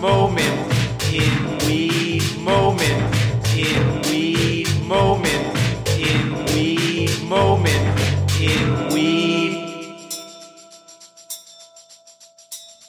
moment 0.00 0.72
in 1.12 1.58
weed 1.66 2.22
moment 2.38 3.14
in 3.54 4.00
weed 4.02 4.66
moment 4.86 5.58
in 5.98 6.44
weed 6.54 7.22
moment 7.24 8.00
in 8.40 8.88
weed. 8.94 10.10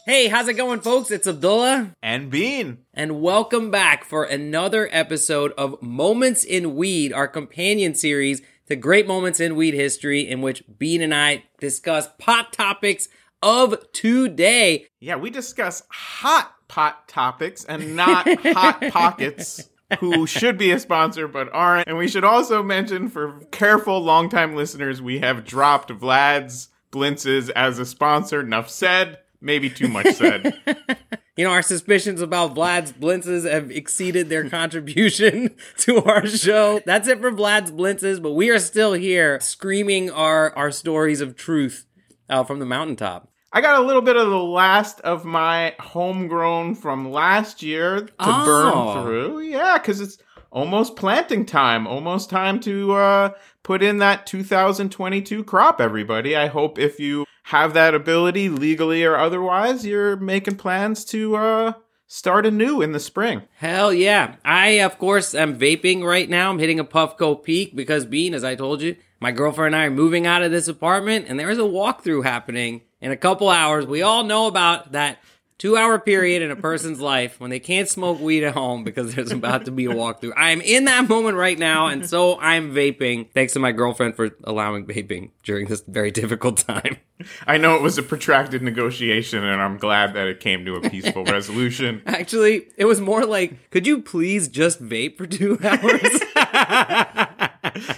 Hey, 0.05 0.29
how's 0.29 0.47
it 0.47 0.54
going, 0.54 0.79
folks? 0.79 1.12
It's 1.12 1.28
Abdullah, 1.28 1.96
And 2.01 2.29
Bean. 2.29 2.79
and 2.94 3.21
welcome 3.21 3.69
back 3.71 4.05
for 4.05 4.23
another 4.23 4.87
episode 4.93 5.51
of 5.57 5.81
Moments 5.81 6.46
in 6.46 6.75
Weed, 6.75 7.12
our 7.12 7.28
companion 7.28 7.93
series 7.93 8.41
to 8.67 8.78
great 8.78 9.05
moments 9.05 9.41
in 9.41 9.55
weed 9.57 9.73
history, 9.73 10.21
in 10.21 10.41
which 10.41 10.63
Bean 10.79 11.01
and 11.01 11.13
I 11.13 11.43
discuss 11.59 12.07
pot 12.17 12.53
topics 12.53 13.09
of 13.43 13.75
today. 13.91 14.87
Yeah, 15.01 15.15
we 15.17 15.29
discuss 15.29 15.83
hot 15.89 16.53
pot 16.72 17.05
topics 17.09 17.66
and 17.66 17.98
not 17.98 18.25
hot 18.43 18.81
pockets. 18.91 19.70
Who 19.99 20.25
should 20.25 20.57
be 20.57 20.71
a 20.71 20.80
sponsor 20.80 21.27
but 21.27 21.49
aren't. 21.52 21.89
And 21.89 21.97
we 21.97 22.07
should 22.07 22.23
also 22.23 22.63
mention 22.63 23.09
for 23.09 23.41
careful 23.52 23.99
longtime 23.99 24.55
listeners, 24.55 25.02
we 25.02 25.20
have 25.20 25.44
dropped 25.44 25.91
Vlad's 25.91 26.70
Blintzes 26.94 27.49
as 27.49 27.77
a 27.77 27.85
sponsor. 27.85 28.39
Enough 28.39 28.70
said. 28.70 29.20
Maybe 29.41 29.70
too 29.70 29.89
much 29.89 30.13
said. 30.13 30.53
You 31.38 31.45
know, 31.45 31.53
our 31.53 31.61
suspicions 31.61 32.21
about 32.21 32.53
Vlad's 32.53 32.91
Blintzes 32.91 33.49
have 33.49 33.72
exceeded 33.72 34.27
their 34.27 34.49
contribution 34.49 35.55
to 35.77 36.03
our 36.03 36.27
show. 36.27 36.81
That's 36.85 37.08
it 37.08 37.19
for 37.19 37.31
Vlad's 37.31 37.72
Blintzes, 37.72 38.22
but 38.22 38.33
we 38.33 38.49
are 38.49 38.59
still 38.59 38.94
here 38.94 39.39
screaming 39.39 40.11
our, 40.11 40.53
our 40.55 40.72
stories 40.72 41.22
of 41.22 41.35
truth 41.38 41.88
uh, 42.30 42.44
from 42.44 42.59
the 42.59 42.66
mountaintop. 42.66 43.30
I 43.53 43.59
got 43.61 43.81
a 43.81 43.85
little 43.85 44.01
bit 44.01 44.15
of 44.15 44.29
the 44.29 44.37
last 44.43 45.01
of 45.01 45.25
my 45.25 45.75
homegrown 45.79 46.75
from 46.75 47.11
last 47.11 47.61
year 47.61 48.01
to 48.01 48.11
Oh. 48.19 48.45
burn 48.45 49.03
through. 49.03 49.39
Yeah, 49.41 49.77
because 49.77 49.99
it's 49.99 50.17
almost 50.52 50.95
planting 50.95 51.45
time, 51.45 51.85
almost 51.85 52.30
time 52.30 52.59
to 52.61 52.93
uh, 52.93 53.30
put 53.63 53.83
in 53.83 53.97
that 53.97 54.25
2022 54.25 55.43
crop, 55.43 55.81
everybody. 55.81 56.35
I 56.35 56.47
hope 56.47 56.80
if 56.80 56.99
you 56.99 57.25
have 57.43 57.73
that 57.73 57.93
ability, 57.93 58.47
legally 58.49 59.03
or 59.03 59.17
otherwise, 59.17 59.86
you're 59.86 60.15
making 60.15 60.55
plans 60.55 61.03
to 61.05 61.36
uh, 61.36 61.73
start 62.08 62.45
anew 62.45 62.81
in 62.81 62.93
the 62.93 62.99
spring. 63.02 63.41
Hell 63.58 63.93
yeah. 63.93 64.36
I, 64.45 64.80
of 64.80 64.97
course, 64.97 65.36
am 65.36 65.59
vaping 65.59 66.03
right 66.03 66.30
now. 66.30 66.52
I'm 66.52 66.59
hitting 66.59 66.80
a 66.80 66.86
Puffco 66.86 67.41
peak 67.43 67.75
because, 67.75 68.05
Bean, 68.05 68.33
as 68.33 68.43
I 68.45 68.55
told 68.55 68.81
you, 68.81 68.95
my 69.19 69.31
girlfriend 69.33 69.75
and 69.75 69.81
I 69.81 69.88
are 69.88 69.91
moving 69.91 70.25
out 70.25 70.41
of 70.43 70.52
this 70.52 70.67
apartment 70.69 71.25
and 71.27 71.38
there 71.38 71.49
is 71.49 71.59
a 71.59 71.63
walkthrough 71.63 72.23
happening 72.23 72.81
in 73.02 73.11
a 73.11 73.17
couple 73.17 73.49
hours. 73.49 73.85
We 73.85 74.02
all 74.02 74.23
know 74.23 74.47
about 74.47 74.94
that 74.94 75.19
two 75.57 75.77
hour 75.77 75.99
period 75.99 76.41
in 76.41 76.49
a 76.49 76.55
person's 76.55 76.99
life 77.13 77.39
when 77.39 77.52
they 77.52 77.59
can't 77.59 77.88
smoke 77.88 78.19
weed 78.19 78.43
at 78.43 78.53
home 78.53 78.83
because 78.83 79.13
there's 79.13 79.31
about 79.31 79.66
to 79.66 79.71
be 79.71 79.85
a 79.85 79.89
walkthrough. 79.89 80.33
I 80.35 80.49
am 80.52 80.61
in 80.61 80.85
that 80.85 81.08
moment 81.08 81.38
right 81.38 81.58
now 81.58 81.88
and 81.88 82.08
so 82.09 82.39
I'm 82.39 82.73
vaping. 82.73 83.31
Thanks 83.31 83.53
to 83.53 83.59
my 83.59 83.71
girlfriend 83.71 84.16
for 84.16 84.31
allowing 84.43 84.88
vaping 84.88 85.30
during 85.43 85.67
this 85.67 85.83
very 85.88 86.09
difficult 86.09 86.58
time. 86.58 86.97
I 87.45 87.58
know 87.58 87.75
it 87.75 87.83
was 87.83 87.99
a 87.99 88.03
protracted 88.03 88.63
negotiation, 88.63 89.43
and 89.43 89.61
I'm 89.61 89.77
glad 89.77 90.15
that 90.15 90.25
it 90.25 90.39
came 90.39 90.65
to 90.65 90.77
a 90.77 90.89
peaceful 90.89 91.23
resolution. 91.25 92.02
Actually, 92.08 92.67
it 92.77 92.86
was 92.86 92.99
more 92.99 93.25
like, 93.25 93.69
could 93.69 93.86
you 93.86 94.02
please 94.02 94.47
just 94.47 94.83
vape 94.83 95.17
for 95.17 95.27
two 95.27 95.59
hours? 95.63 97.30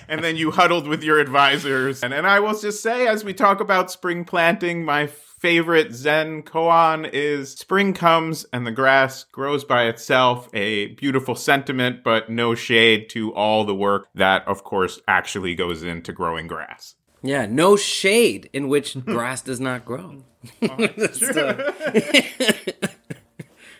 And 0.07 0.23
then 0.23 0.35
you 0.35 0.51
huddled 0.51 0.87
with 0.87 1.03
your 1.03 1.19
advisors. 1.19 2.03
And, 2.03 2.13
and 2.13 2.25
I 2.27 2.39
will 2.39 2.57
just 2.57 2.81
say, 2.81 3.07
as 3.07 3.23
we 3.23 3.33
talk 3.33 3.59
about 3.59 3.91
spring 3.91 4.25
planting, 4.25 4.83
my 4.85 5.07
favorite 5.07 5.93
Zen 5.93 6.43
koan 6.43 7.09
is 7.11 7.51
spring 7.51 7.93
comes 7.93 8.45
and 8.53 8.65
the 8.65 8.71
grass 8.71 9.25
grows 9.25 9.63
by 9.65 9.85
itself. 9.85 10.49
A 10.53 10.87
beautiful 10.87 11.35
sentiment, 11.35 12.03
but 12.03 12.29
no 12.29 12.55
shade 12.55 13.09
to 13.09 13.33
all 13.33 13.65
the 13.65 13.75
work 13.75 14.07
that, 14.15 14.47
of 14.47 14.63
course, 14.63 15.01
actually 15.07 15.53
goes 15.55 15.83
into 15.83 16.13
growing 16.13 16.47
grass. 16.47 16.95
Yeah, 17.21 17.45
no 17.45 17.75
shade 17.75 18.49
in 18.53 18.67
which 18.67 18.97
grass 19.05 19.41
does 19.41 19.59
not 19.59 19.85
grow. 19.85 20.23
Oh, 20.61 20.87
that's 20.97 21.19
So- 21.33 21.73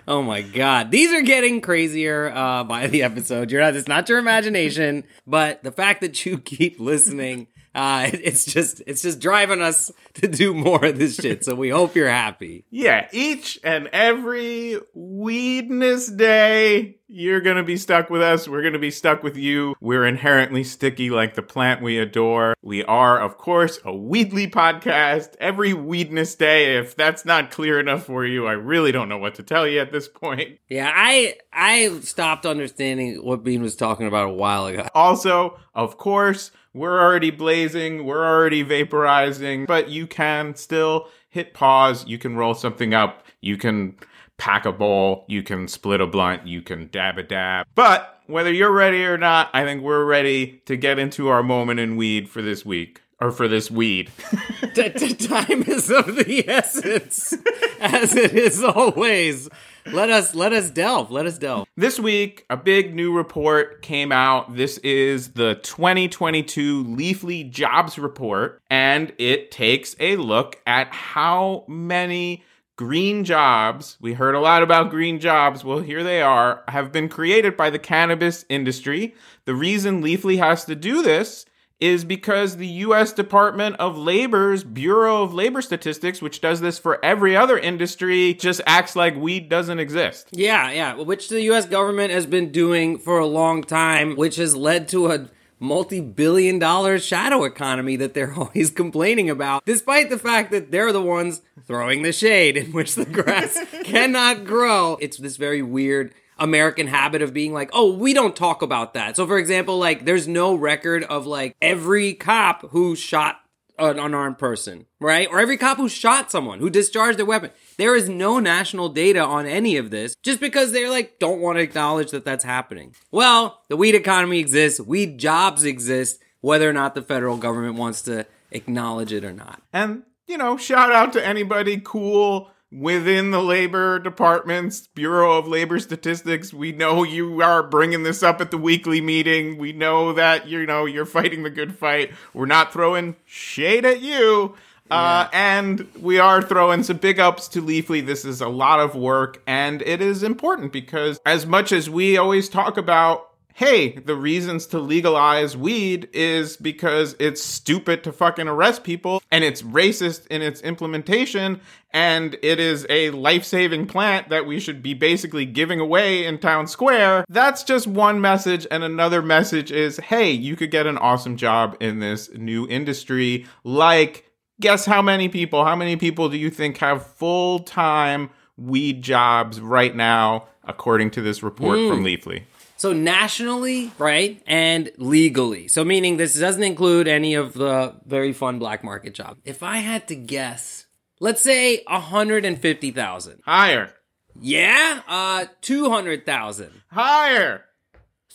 oh 0.08 0.22
my 0.22 0.42
god, 0.42 0.92
these 0.92 1.12
are 1.12 1.22
getting 1.22 1.62
crazier 1.62 2.32
uh, 2.34 2.64
by 2.64 2.88
the 2.88 3.04
episode. 3.04 3.52
You're 3.52 3.62
not, 3.62 3.76
it's 3.76 3.88
not 3.88 4.10
your 4.10 4.20
imagination, 4.20 5.04
but 5.26 5.64
the 5.64 5.72
fact 5.72 6.02
that 6.02 6.26
you 6.26 6.38
keep 6.40 6.80
listening, 6.80 7.48
uh, 7.76 8.10
it's 8.14 8.46
just 8.46 8.82
it's 8.86 9.02
just 9.02 9.20
driving 9.20 9.62
us 9.62 9.92
to 10.16 10.28
do 10.28 10.54
more 10.54 10.86
of 10.86 11.00
this 11.00 11.16
shit. 11.16 11.44
So 11.44 11.56
we 11.56 11.70
hope 11.70 11.96
you're 11.96 12.10
happy. 12.10 12.66
Yeah, 12.70 13.08
each 13.12 13.60
and 13.64 13.88
every 13.88 14.80
Weednesday, 14.94 16.96
you're 17.08 17.42
going 17.42 17.58
to 17.58 17.64
be 17.64 17.78
stuck 17.78 18.10
with 18.10 18.22
us. 18.22 18.48
We're 18.48 18.62
going 18.62 18.74
to 18.74 18.80
be 18.80 18.92
stuck 18.92 19.24
with 19.24 19.38
you. 19.38 19.76
We're 19.80 20.06
inherently 20.06 20.64
sticky 20.64 21.10
like 21.10 21.36
the 21.36 21.42
plant 21.42 21.82
we 21.82 22.00
adore. 22.00 22.56
We 22.62 22.84
are, 22.84 23.20
of 23.20 23.38
course, 23.38 23.80
a 23.86 23.96
Weedly 23.96 24.48
podcast 24.48 25.36
every 25.40 25.74
Weednesday. 25.74 26.80
If 26.80 26.96
that's 26.96 27.26
not 27.26 27.52
clear 27.52 27.80
enough 27.80 28.06
for 28.06 28.26
you, 28.26 28.48
I 28.48 28.54
really 28.54 28.92
don't 28.92 29.10
know 29.10 29.18
what 29.18 29.36
to 29.36 29.44
tell 29.44 29.68
you 29.68 29.80
at 29.80 29.92
this 29.92 30.08
point. 30.08 30.60
Yeah, 30.70 30.92
I 30.94 31.36
I 31.52 32.00
stopped 32.02 32.46
understanding 32.46 33.24
what 33.24 33.44
Bean 33.44 33.62
was 33.62 33.76
talking 33.76 34.08
about 34.08 34.30
a 34.30 34.34
while 34.34 34.66
ago. 34.66 34.88
Also, 34.96 35.60
of 35.76 35.98
course, 35.98 36.52
we're 36.74 37.00
already 37.00 37.32
blazing, 37.32 38.06
we're 38.06 38.26
already 38.26 38.64
vaporizing, 38.64 39.68
but 39.68 39.90
you 39.90 40.08
can 40.08 40.56
still 40.56 41.08
hit 41.30 41.54
pause, 41.54 42.06
you 42.08 42.18
can 42.18 42.36
roll 42.36 42.54
something 42.54 42.94
up, 42.94 43.26
you 43.42 43.58
can 43.58 43.96
pack 44.38 44.66
a 44.66 44.72
bowl, 44.72 45.26
you 45.28 45.44
can 45.44 45.68
split 45.68 46.02
a 46.02 46.08
blunt, 46.08 46.48
you 46.48 46.62
can 46.62 46.88
dab 46.88 47.18
a 47.18 47.24
dab. 47.24 47.68
But 47.76 48.22
whether 48.28 48.52
you're 48.52 48.72
ready 48.72 49.06
or 49.06 49.18
not, 49.18 49.50
I 49.54 49.64
think 49.64 49.84
we're 49.84 50.06
ready 50.06 50.62
to 50.66 50.76
get 50.76 50.98
into 50.98 51.28
our 51.28 51.44
moment 51.44 51.80
in 51.80 51.96
weed 51.96 52.30
for 52.30 52.42
this 52.42 52.66
week. 52.66 53.02
Or 53.20 53.32
for 53.32 53.48
this 53.48 53.72
weed. 53.72 54.12
T- 54.76 54.90
time 54.90 55.64
is 55.64 55.90
of 55.90 56.16
the 56.16 56.44
essence, 56.48 57.34
as 57.80 58.16
it 58.16 58.34
is 58.34 58.64
always. 58.64 59.50
Let 59.86 60.10
us 60.10 60.34
let 60.34 60.54
us 60.54 60.70
delve. 60.70 61.12
Let 61.12 61.26
us 61.26 61.38
delve. 61.38 61.68
This 61.76 62.00
week, 62.00 62.46
a 62.50 62.58
big 62.58 62.96
new 62.96 63.16
report 63.16 63.82
came 63.82 64.12
out. 64.12 64.56
This 64.56 64.78
is 64.80 65.34
the 65.34 65.56
2022 65.56 66.86
Leafly 66.86 67.50
Jobs 67.50 68.00
Report, 68.00 68.62
and 68.70 69.14
it 69.18 69.52
takes 69.52 69.96
a 70.00 70.16
look 70.16 70.62
at 70.66 70.94
how 70.94 71.66
many 71.68 72.44
green 72.76 73.24
jobs, 73.24 73.98
we 74.02 74.14
heard 74.14 74.36
a 74.36 74.40
lot 74.40 74.64
about 74.64 74.90
green 74.90 75.20
jobs, 75.20 75.64
well, 75.64 75.80
here 75.80 76.04
they 76.04 76.22
are, 76.22 76.64
have 76.68 76.92
been 76.92 77.08
created 77.08 77.56
by 77.56 77.70
the 77.70 77.80
cannabis 77.80 78.46
industry. 78.50 79.14
The 79.46 79.54
reason 79.54 80.02
Leafly 80.02 80.40
has 80.40 80.66
to 80.66 80.76
do 80.76 81.04
this 81.04 81.46
is 81.84 82.06
because 82.06 82.56
the 82.56 82.68
US 82.68 83.12
Department 83.12 83.76
of 83.76 83.98
Labor's 83.98 84.64
Bureau 84.64 85.22
of 85.22 85.34
Labor 85.34 85.62
Statistics, 85.62 86.22
which 86.22 86.40
does 86.40 86.62
this 86.62 86.80
for 86.80 87.04
every 87.04 87.36
other 87.36 87.58
industry, 87.58 88.34
just 88.36 88.62
acts 88.66 88.96
like 88.96 89.18
weed 89.18 89.50
doesn't 89.50 89.80
exist. 89.80 90.30
Yeah, 90.32 90.72
yeah. 90.72 90.96
Which 90.96 91.28
the 91.28 91.42
U.S. 91.44 91.66
government 91.66 92.14
has 92.14 92.26
been 92.26 92.54
doing 92.54 92.98
for 92.98 93.20
a 93.20 93.26
long 93.26 93.64
time, 93.64 94.16
which 94.16 94.38
has 94.38 94.56
led 94.56 94.88
to 94.90 95.12
a 95.12 95.30
multi-billion 95.60 96.58
dollar 96.58 97.00
shadow 97.00 97.44
economy 97.44 97.98
that 97.98 98.14
they're 98.14 98.34
always 98.38 98.72
complaining 98.72 99.30
about, 99.30 99.66
despite 99.66 100.10
the 100.10 100.18
fact 100.18 100.52
that 100.52 100.72
they're 100.72 100.94
the 100.94 101.02
ones 101.02 101.42
throwing 101.68 102.02
the 102.02 102.14
shade 102.14 102.56
in 102.56 102.72
which 102.72 102.96
the 102.96 103.06
grass 103.20 103.60
cannot 103.84 104.46
grow. 104.46 104.98
It's 105.02 105.18
this 105.18 105.36
very 105.36 105.62
weird 105.62 106.14
American 106.38 106.88
habit 106.88 107.22
of 107.22 107.34
being 107.34 107.54
like, 107.54 107.70
oh, 107.74 107.94
we 107.94 108.14
don't 108.14 108.36
talk 108.36 108.62
about 108.62 108.94
that. 108.94 109.16
So, 109.16 109.28
for 109.28 109.38
example, 109.38 109.78
like, 109.78 110.06
there's 110.06 110.28
no 110.28 110.56
record 110.56 111.04
of 111.04 111.26
like 111.26 111.56
every 111.62 112.14
cop 112.14 112.70
who 112.72 112.96
shot 112.96 113.40
an 113.80 113.98
unarmed 113.98 114.38
person, 114.38 114.86
right? 115.00 115.28
Or 115.30 115.40
every 115.40 115.58
cop 115.58 115.78
who 115.78 115.90
shot 115.90 116.32
someone, 116.32 116.60
who 116.60 116.70
discharged 116.70 117.18
their 117.18 117.26
weapon. 117.26 117.52
There 117.78 117.96
is 117.96 118.08
no 118.08 118.40
national 118.40 118.90
data 118.90 119.20
on 119.20 119.46
any 119.46 119.78
of 119.78 119.90
this 119.90 120.16
just 120.22 120.40
because 120.40 120.72
they're 120.72 120.90
like, 120.90 121.18
don't 121.20 121.42
want 121.42 121.58
to 121.58 121.64
acknowledge 121.64 122.12
that 122.12 122.26
that's 122.26 122.44
happening. 122.44 122.96
Well, 123.12 123.62
the 123.70 123.78
weed 123.78 123.96
economy 123.96 124.40
exists, 124.40 124.80
weed 124.80 125.18
jobs 125.18 125.64
exist, 125.64 126.22
whether 126.42 126.70
or 126.70 126.74
not 126.74 126.94
the 126.94 127.02
federal 127.02 127.38
government 127.38 127.76
wants 127.76 128.04
to 128.04 128.28
acknowledge 128.52 129.12
it 129.12 129.24
or 129.24 129.34
not. 129.34 129.62
And, 129.72 130.04
you 130.28 130.38
know, 130.38 130.56
shout 130.56 130.92
out 130.92 131.14
to 131.14 131.26
anybody 131.26 131.82
cool 131.84 132.52
within 132.74 133.32
the 133.32 133.42
labor 133.42 134.00
department's 134.00 134.88
Bureau 134.88 135.38
of 135.38 135.48
Labor 135.48 135.80
Statistics. 135.80 136.54
We 136.54 136.72
know 136.72 137.04
you 137.04 137.42
are 137.42 137.62
bringing 137.62 138.04
this 138.04 138.24
up 138.24 138.42
at 138.42 138.52
the 138.52 138.58
weekly 138.58 139.00
meeting. 139.00 139.58
We 139.58 139.74
know 139.74 140.14
that, 140.14 140.48
you 140.48 140.66
know, 140.66 140.86
you're 140.86 141.06
fighting 141.06 141.44
the 141.44 141.50
good 141.50 141.78
fight. 141.78 142.12
We're 142.34 142.46
not 142.46 142.74
throwing 142.74 143.16
shade 143.26 143.86
at 143.86 144.02
you. 144.02 144.56
Uh, 144.92 145.28
and 145.34 145.88
we 146.00 146.20
are 146.20 146.42
throwing 146.42 146.84
some 146.84 146.98
big 146.98 147.20
ups 147.20 147.48
to 147.48 147.62
Leafly. 147.62 148.06
This 148.06 148.26
is 148.26 148.42
a 148.42 148.50
lot 148.50 148.80
of 148.80 148.96
work, 148.96 149.42
and 149.48 149.82
it 149.82 150.02
is 150.02 150.22
important 150.22 150.72
because, 150.72 151.20
as 151.26 151.48
much 151.48 151.72
as 151.72 151.90
we 151.90 152.16
always 152.18 152.48
talk 152.48 152.78
about 152.78 153.33
hey, 153.54 153.92
the 154.00 154.16
reasons 154.16 154.66
to 154.68 154.80
legalize 154.80 155.56
weed 155.56 156.10
is 156.12 156.58
because 156.58 157.16
it's 157.20 157.44
stupid 157.44 158.04
to 158.04 158.12
fucking 158.12 158.48
arrest 158.48 158.84
people 158.84 159.22
and 159.32 159.44
it's 159.44 159.62
racist 159.62 160.26
in 160.28 160.42
its 160.42 160.62
implementation 160.62 161.62
and 161.92 162.36
it 162.42 162.60
is 162.60 162.88
a 162.90 163.12
life-saving 163.12 163.86
plant 163.86 164.30
that 164.30 164.48
we 164.48 164.60
should 164.60 164.82
be 164.82 164.96
basically 164.96 165.46
giving 165.46 165.80
away 165.80 166.26
in 166.26 166.40
town 166.40 166.66
square. 166.66 167.24
That's 167.30 167.64
just 167.64 167.86
one 167.86 168.20
message 168.20 168.66
and 168.72 168.84
another 168.84 169.22
message 169.22 169.72
is, 169.72 169.98
hey, 169.98 170.32
you 170.32 170.56
could 170.56 170.72
get 170.72 170.88
an 170.88 170.98
awesome 170.98 171.38
job 171.38 171.78
in 171.80 172.00
this 172.00 172.34
new 172.34 172.68
industry 172.68 173.46
like 173.64 174.32
guess 174.60 174.86
how 174.86 175.02
many 175.02 175.30
people, 175.30 175.66
how 175.66 175.76
many 175.76 175.96
people 175.96 176.30
do 176.30 176.38
you 176.38 176.50
think 176.50 176.78
have 176.78 177.06
full-time 177.06 178.30
weed 178.58 179.02
jobs 179.02 179.60
right 179.60 179.96
now 179.96 180.48
according 180.64 181.12
to 181.12 181.22
this 181.22 181.44
report 181.44 181.78
mm. 181.78 181.90
from 181.90 182.04
Leafly? 182.04 182.44
So 182.84 182.92
nationally, 182.92 183.94
right, 183.98 184.44
and 184.46 184.92
legally. 184.98 185.70
So 185.70 185.86
meaning 185.86 186.18
this 186.18 186.38
doesn't 186.38 186.64
include 186.64 187.08
any 187.08 187.34
of 187.34 187.54
the 187.54 187.96
very 188.06 188.34
fun 188.34 188.60
black 188.60 188.84
market 188.84 189.14
jobs. 189.14 189.40
If 189.46 189.64
I 189.64 189.78
had 189.78 190.10
to 190.10 190.18
guess, 190.18 190.86
let's 191.22 191.42
say 191.42 191.82
150,000. 191.88 193.40
Higher. 193.46 193.94
Yeah? 194.38 195.02
Uh 195.08 195.46
200,000. 195.62 196.72
Higher. 196.92 197.64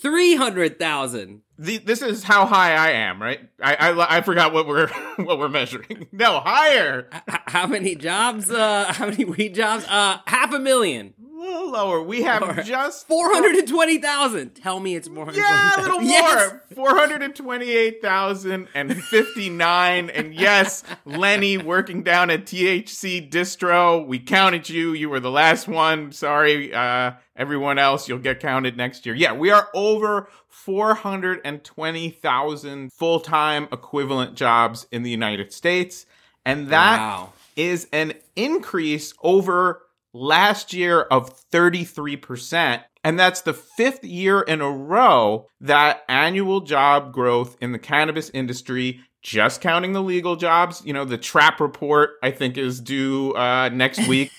300,000. 0.01 1.43
This 1.59 2.03
is 2.03 2.23
how 2.23 2.47
high 2.47 2.75
I 2.75 2.91
am, 2.93 3.21
right? 3.21 3.41
I, 3.61 3.75
I, 3.75 4.19
I 4.19 4.21
forgot 4.21 4.53
what 4.53 4.67
we're 4.67 4.89
what 5.17 5.39
we're 5.39 5.49
measuring. 5.49 6.07
No, 6.13 6.41
higher. 6.41 7.09
How 7.47 7.67
many 7.67 7.95
jobs? 7.95 8.51
Uh, 8.51 8.85
how 8.93 9.07
many 9.07 9.25
weed 9.25 9.55
jobs? 9.55 9.85
Uh, 9.89 10.19
half 10.27 10.53
a 10.53 10.59
million 10.59 11.15
A 11.19 11.39
little 11.41 11.71
lower. 11.71 12.03
We 12.03 12.23
have 12.23 12.43
lower. 12.43 12.63
just 12.63 13.07
four 13.07 13.33
hundred 13.33 13.57
and 13.57 13.69
twenty 13.69 13.99
thousand. 13.99 14.51
Tell 14.55 14.81
me 14.81 14.95
it's 14.97 15.09
more. 15.09 15.31
Yeah, 15.33 15.81
a 15.81 15.83
little 15.83 16.01
more. 16.01 16.09
Yes. 16.11 16.53
Four 16.75 16.91
hundred 16.97 17.23
and 17.23 17.35
twenty-eight 17.35 18.01
thousand 18.03 18.69
and 18.75 19.03
fifty-nine. 19.05 20.11
and 20.11 20.35
yes, 20.35 20.83
Lenny 21.05 21.59
working 21.59 22.03
down 22.03 22.31
at 22.31 22.47
THC 22.47 23.29
Distro. 23.31 24.05
We 24.07 24.19
counted 24.19 24.69
you. 24.69 24.93
You 24.93 25.09
were 25.11 25.21
the 25.21 25.31
last 25.31 25.69
one. 25.69 26.13
Sorry, 26.13 26.73
uh, 26.75 27.13
everyone 27.37 27.79
else. 27.79 28.09
You'll 28.09 28.19
get 28.19 28.41
counted 28.41 28.77
next 28.77 29.07
year. 29.07 29.15
Yeah, 29.15 29.33
we 29.35 29.51
are 29.51 29.69
over 29.75 30.29
four 30.69 30.93
hundred 30.93 31.41
and 31.47 31.65
twenty 31.65 32.11
thousand 32.11 32.93
full-time 32.93 33.67
equivalent 33.73 34.35
jobs 34.35 34.87
in 34.93 35.03
the 35.03 35.09
United 35.09 35.51
States, 35.51 36.05
and 36.45 36.69
that 36.69 36.99
wow. 36.99 37.33
is 37.57 37.89
an 37.91 38.13
increase 38.37 39.15
over 39.23 39.81
last 40.13 40.75
year 40.75 41.01
of 41.01 41.49
33%. 41.51 42.83
And 43.03 43.19
that's 43.19 43.41
the 43.41 43.55
fifth 43.55 44.05
year 44.05 44.43
in 44.43 44.61
a 44.61 44.71
row 44.71 45.47
that 45.63 46.03
annual 46.07 46.61
job 46.61 47.15
growth 47.15 47.57
in 47.63 47.73
the 47.73 47.79
cannabis 47.79 48.29
industry, 48.35 49.01
just 49.23 49.63
counting 49.63 49.95
the 49.95 50.03
legal 50.03 50.37
jobs, 50.37 50.83
you 50.85 50.93
know, 50.93 51.07
the 51.07 51.17
trap 51.17 51.61
report, 51.61 52.11
I 52.23 52.31
think, 52.31 52.59
is 52.59 52.79
due 52.79 53.33
uh, 53.33 53.71
next 53.71 54.07
week. 54.09 54.33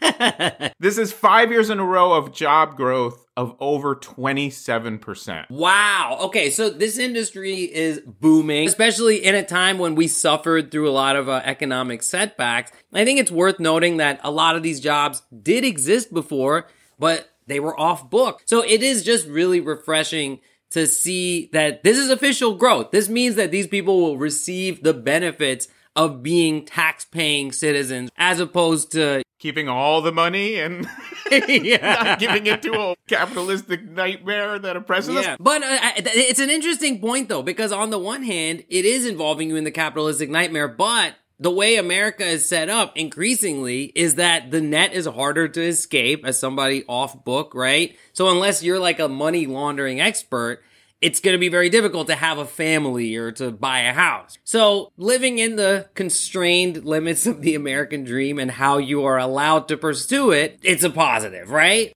this 0.80 0.98
is 0.98 1.12
five 1.12 1.50
years 1.50 1.70
in 1.70 1.78
a 1.78 1.84
row 1.84 2.12
of 2.12 2.32
job 2.32 2.76
growth 2.76 3.26
of 3.36 3.54
over 3.60 3.94
27%. 3.94 5.50
Wow. 5.50 6.18
Okay, 6.22 6.50
so 6.50 6.70
this 6.70 6.98
industry 6.98 7.62
is 7.62 8.00
booming, 8.00 8.66
especially 8.66 9.24
in 9.24 9.34
a 9.34 9.44
time 9.44 9.78
when 9.78 9.94
we 9.94 10.08
suffered 10.08 10.70
through 10.70 10.88
a 10.88 10.92
lot 10.92 11.16
of 11.16 11.28
uh, 11.28 11.42
economic 11.44 12.02
setbacks. 12.02 12.72
I 12.92 13.04
think 13.04 13.20
it's 13.20 13.30
worth 13.30 13.58
noting 13.60 13.98
that 13.98 14.20
a 14.22 14.30
lot 14.30 14.56
of 14.56 14.62
these 14.62 14.80
jobs 14.80 15.22
did 15.42 15.64
exist 15.64 16.12
before, 16.12 16.66
but 16.98 17.28
they 17.46 17.60
were 17.60 17.78
off 17.78 18.08
book. 18.08 18.42
So 18.46 18.62
it 18.62 18.82
is 18.82 19.04
just 19.04 19.26
really 19.26 19.60
refreshing 19.60 20.40
to 20.70 20.86
see 20.86 21.48
that 21.52 21.84
this 21.84 21.96
is 21.96 22.10
official 22.10 22.54
growth. 22.54 22.90
This 22.90 23.08
means 23.08 23.36
that 23.36 23.50
these 23.50 23.66
people 23.66 24.00
will 24.00 24.18
receive 24.18 24.82
the 24.82 24.94
benefits 24.94 25.68
of 25.96 26.22
being 26.22 26.64
tax 26.64 27.04
paying 27.04 27.50
citizens 27.50 28.10
as 28.16 28.38
opposed 28.38 28.92
to 28.92 29.22
keeping 29.38 29.68
all 29.68 30.00
the 30.00 30.12
money 30.12 30.56
and 30.56 30.82
not 31.30 32.18
giving 32.18 32.46
it 32.46 32.62
to 32.62 32.72
a 32.72 32.94
capitalistic 33.08 33.84
nightmare 33.84 34.58
that 34.58 34.76
oppresses 34.76 35.14
yeah. 35.14 35.32
us. 35.32 35.36
But 35.40 35.62
uh, 35.62 35.78
it's 35.96 36.40
an 36.40 36.50
interesting 36.50 37.00
point 37.00 37.28
though, 37.28 37.42
because 37.42 37.72
on 37.72 37.90
the 37.90 37.98
one 37.98 38.22
hand, 38.22 38.64
it 38.68 38.84
is 38.84 39.06
involving 39.06 39.48
you 39.48 39.56
in 39.56 39.64
the 39.64 39.70
capitalistic 39.70 40.30
nightmare, 40.30 40.68
but 40.68 41.14
the 41.38 41.50
way 41.50 41.76
America 41.76 42.24
is 42.24 42.48
set 42.48 42.70
up 42.70 42.96
increasingly 42.96 43.84
is 43.94 44.14
that 44.14 44.50
the 44.50 44.60
net 44.60 44.94
is 44.94 45.06
harder 45.06 45.48
to 45.48 45.62
escape 45.62 46.24
as 46.24 46.38
somebody 46.38 46.84
off 46.88 47.24
book, 47.24 47.54
right? 47.54 47.96
So 48.14 48.30
unless 48.30 48.62
you're 48.62 48.80
like 48.80 49.00
a 49.00 49.08
money 49.08 49.46
laundering 49.46 50.00
expert, 50.00 50.62
it's 51.00 51.20
going 51.20 51.34
to 51.34 51.38
be 51.38 51.48
very 51.48 51.68
difficult 51.68 52.06
to 52.08 52.14
have 52.14 52.38
a 52.38 52.46
family 52.46 53.16
or 53.16 53.32
to 53.32 53.50
buy 53.50 53.80
a 53.80 53.92
house. 53.92 54.38
So, 54.44 54.92
living 54.96 55.38
in 55.38 55.56
the 55.56 55.88
constrained 55.94 56.84
limits 56.84 57.26
of 57.26 57.42
the 57.42 57.54
American 57.54 58.04
dream 58.04 58.38
and 58.38 58.50
how 58.50 58.78
you 58.78 59.04
are 59.04 59.18
allowed 59.18 59.68
to 59.68 59.76
pursue 59.76 60.30
it, 60.30 60.58
it's 60.62 60.84
a 60.84 60.90
positive, 60.90 61.50
right? 61.50 61.92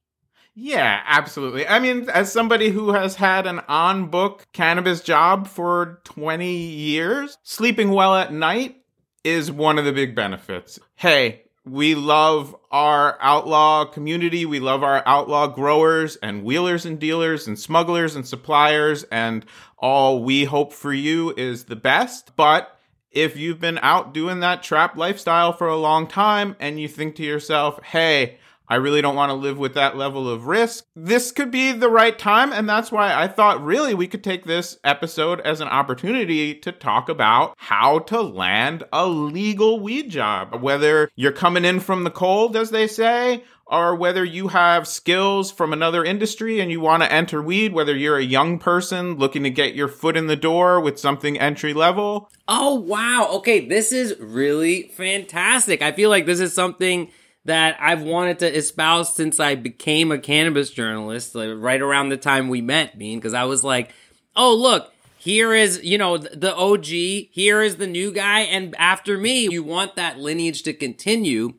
Yeah, 0.54 1.00
absolutely. 1.06 1.66
I 1.66 1.78
mean, 1.78 2.10
as 2.10 2.30
somebody 2.30 2.70
who 2.70 2.90
has 2.90 3.14
had 3.14 3.46
an 3.46 3.60
on 3.68 4.08
book 4.08 4.46
cannabis 4.52 5.00
job 5.00 5.46
for 5.46 6.00
20 6.04 6.52
years, 6.52 7.38
sleeping 7.42 7.90
well 7.90 8.14
at 8.14 8.32
night 8.32 8.76
is 9.24 9.50
one 9.50 9.78
of 9.78 9.84
the 9.84 9.92
big 9.92 10.14
benefits. 10.14 10.78
Hey, 10.96 11.44
we 11.70 11.94
love 11.94 12.56
our 12.72 13.16
outlaw 13.20 13.84
community. 13.84 14.44
We 14.44 14.58
love 14.58 14.82
our 14.82 15.02
outlaw 15.06 15.46
growers 15.46 16.16
and 16.16 16.42
wheelers 16.42 16.84
and 16.84 16.98
dealers 16.98 17.46
and 17.46 17.58
smugglers 17.58 18.16
and 18.16 18.26
suppliers. 18.26 19.04
And 19.04 19.46
all 19.78 20.24
we 20.24 20.44
hope 20.44 20.72
for 20.72 20.92
you 20.92 21.32
is 21.36 21.64
the 21.64 21.76
best. 21.76 22.34
But 22.34 22.76
if 23.12 23.36
you've 23.36 23.60
been 23.60 23.78
out 23.82 24.12
doing 24.12 24.40
that 24.40 24.62
trap 24.64 24.96
lifestyle 24.96 25.52
for 25.52 25.68
a 25.68 25.76
long 25.76 26.08
time 26.08 26.56
and 26.58 26.80
you 26.80 26.88
think 26.88 27.14
to 27.16 27.22
yourself, 27.22 27.82
hey, 27.84 28.38
I 28.70 28.76
really 28.76 29.02
don't 29.02 29.16
want 29.16 29.30
to 29.30 29.34
live 29.34 29.58
with 29.58 29.74
that 29.74 29.96
level 29.96 30.30
of 30.30 30.46
risk. 30.46 30.86
This 30.94 31.32
could 31.32 31.50
be 31.50 31.72
the 31.72 31.90
right 31.90 32.16
time. 32.16 32.52
And 32.52 32.68
that's 32.68 32.92
why 32.92 33.12
I 33.12 33.26
thought 33.26 33.64
really 33.64 33.94
we 33.94 34.06
could 34.06 34.22
take 34.22 34.44
this 34.44 34.78
episode 34.84 35.40
as 35.40 35.60
an 35.60 35.66
opportunity 35.66 36.54
to 36.54 36.70
talk 36.70 37.08
about 37.08 37.54
how 37.56 37.98
to 37.98 38.20
land 38.20 38.84
a 38.92 39.08
legal 39.08 39.80
weed 39.80 40.08
job. 40.08 40.62
Whether 40.62 41.10
you're 41.16 41.32
coming 41.32 41.64
in 41.64 41.80
from 41.80 42.04
the 42.04 42.12
cold, 42.12 42.54
as 42.54 42.70
they 42.70 42.86
say, 42.86 43.42
or 43.66 43.94
whether 43.96 44.24
you 44.24 44.48
have 44.48 44.86
skills 44.86 45.50
from 45.50 45.72
another 45.72 46.04
industry 46.04 46.60
and 46.60 46.70
you 46.70 46.80
want 46.80 47.02
to 47.02 47.12
enter 47.12 47.42
weed, 47.42 47.72
whether 47.72 47.96
you're 47.96 48.18
a 48.18 48.24
young 48.24 48.58
person 48.58 49.16
looking 49.16 49.42
to 49.44 49.50
get 49.50 49.74
your 49.74 49.88
foot 49.88 50.16
in 50.16 50.28
the 50.28 50.36
door 50.36 50.80
with 50.80 50.98
something 50.98 51.38
entry 51.38 51.74
level. 51.74 52.30
Oh, 52.46 52.74
wow. 52.74 53.28
Okay, 53.34 53.66
this 53.66 53.90
is 53.90 54.14
really 54.20 54.92
fantastic. 54.96 55.82
I 55.82 55.92
feel 55.92 56.10
like 56.10 56.26
this 56.26 56.40
is 56.40 56.52
something 56.52 57.10
that 57.44 57.76
I've 57.80 58.02
wanted 58.02 58.38
to 58.40 58.56
espouse 58.56 59.14
since 59.14 59.40
I 59.40 59.54
became 59.54 60.12
a 60.12 60.18
cannabis 60.18 60.70
journalist, 60.70 61.34
like 61.34 61.50
right 61.54 61.80
around 61.80 62.10
the 62.10 62.16
time 62.16 62.48
we 62.48 62.60
met, 62.60 62.98
Bean, 62.98 63.18
because 63.18 63.34
I 63.34 63.44
was 63.44 63.64
like, 63.64 63.92
oh, 64.36 64.54
look, 64.54 64.92
here 65.16 65.54
is, 65.54 65.82
you 65.82 65.98
know, 65.98 66.18
the 66.18 66.54
OG, 66.54 66.84
here 66.84 67.62
is 67.62 67.76
the 67.76 67.86
new 67.86 68.12
guy, 68.12 68.40
and 68.40 68.74
after 68.76 69.18
me, 69.18 69.48
you 69.50 69.62
want 69.62 69.96
that 69.96 70.18
lineage 70.18 70.62
to 70.64 70.72
continue. 70.72 71.54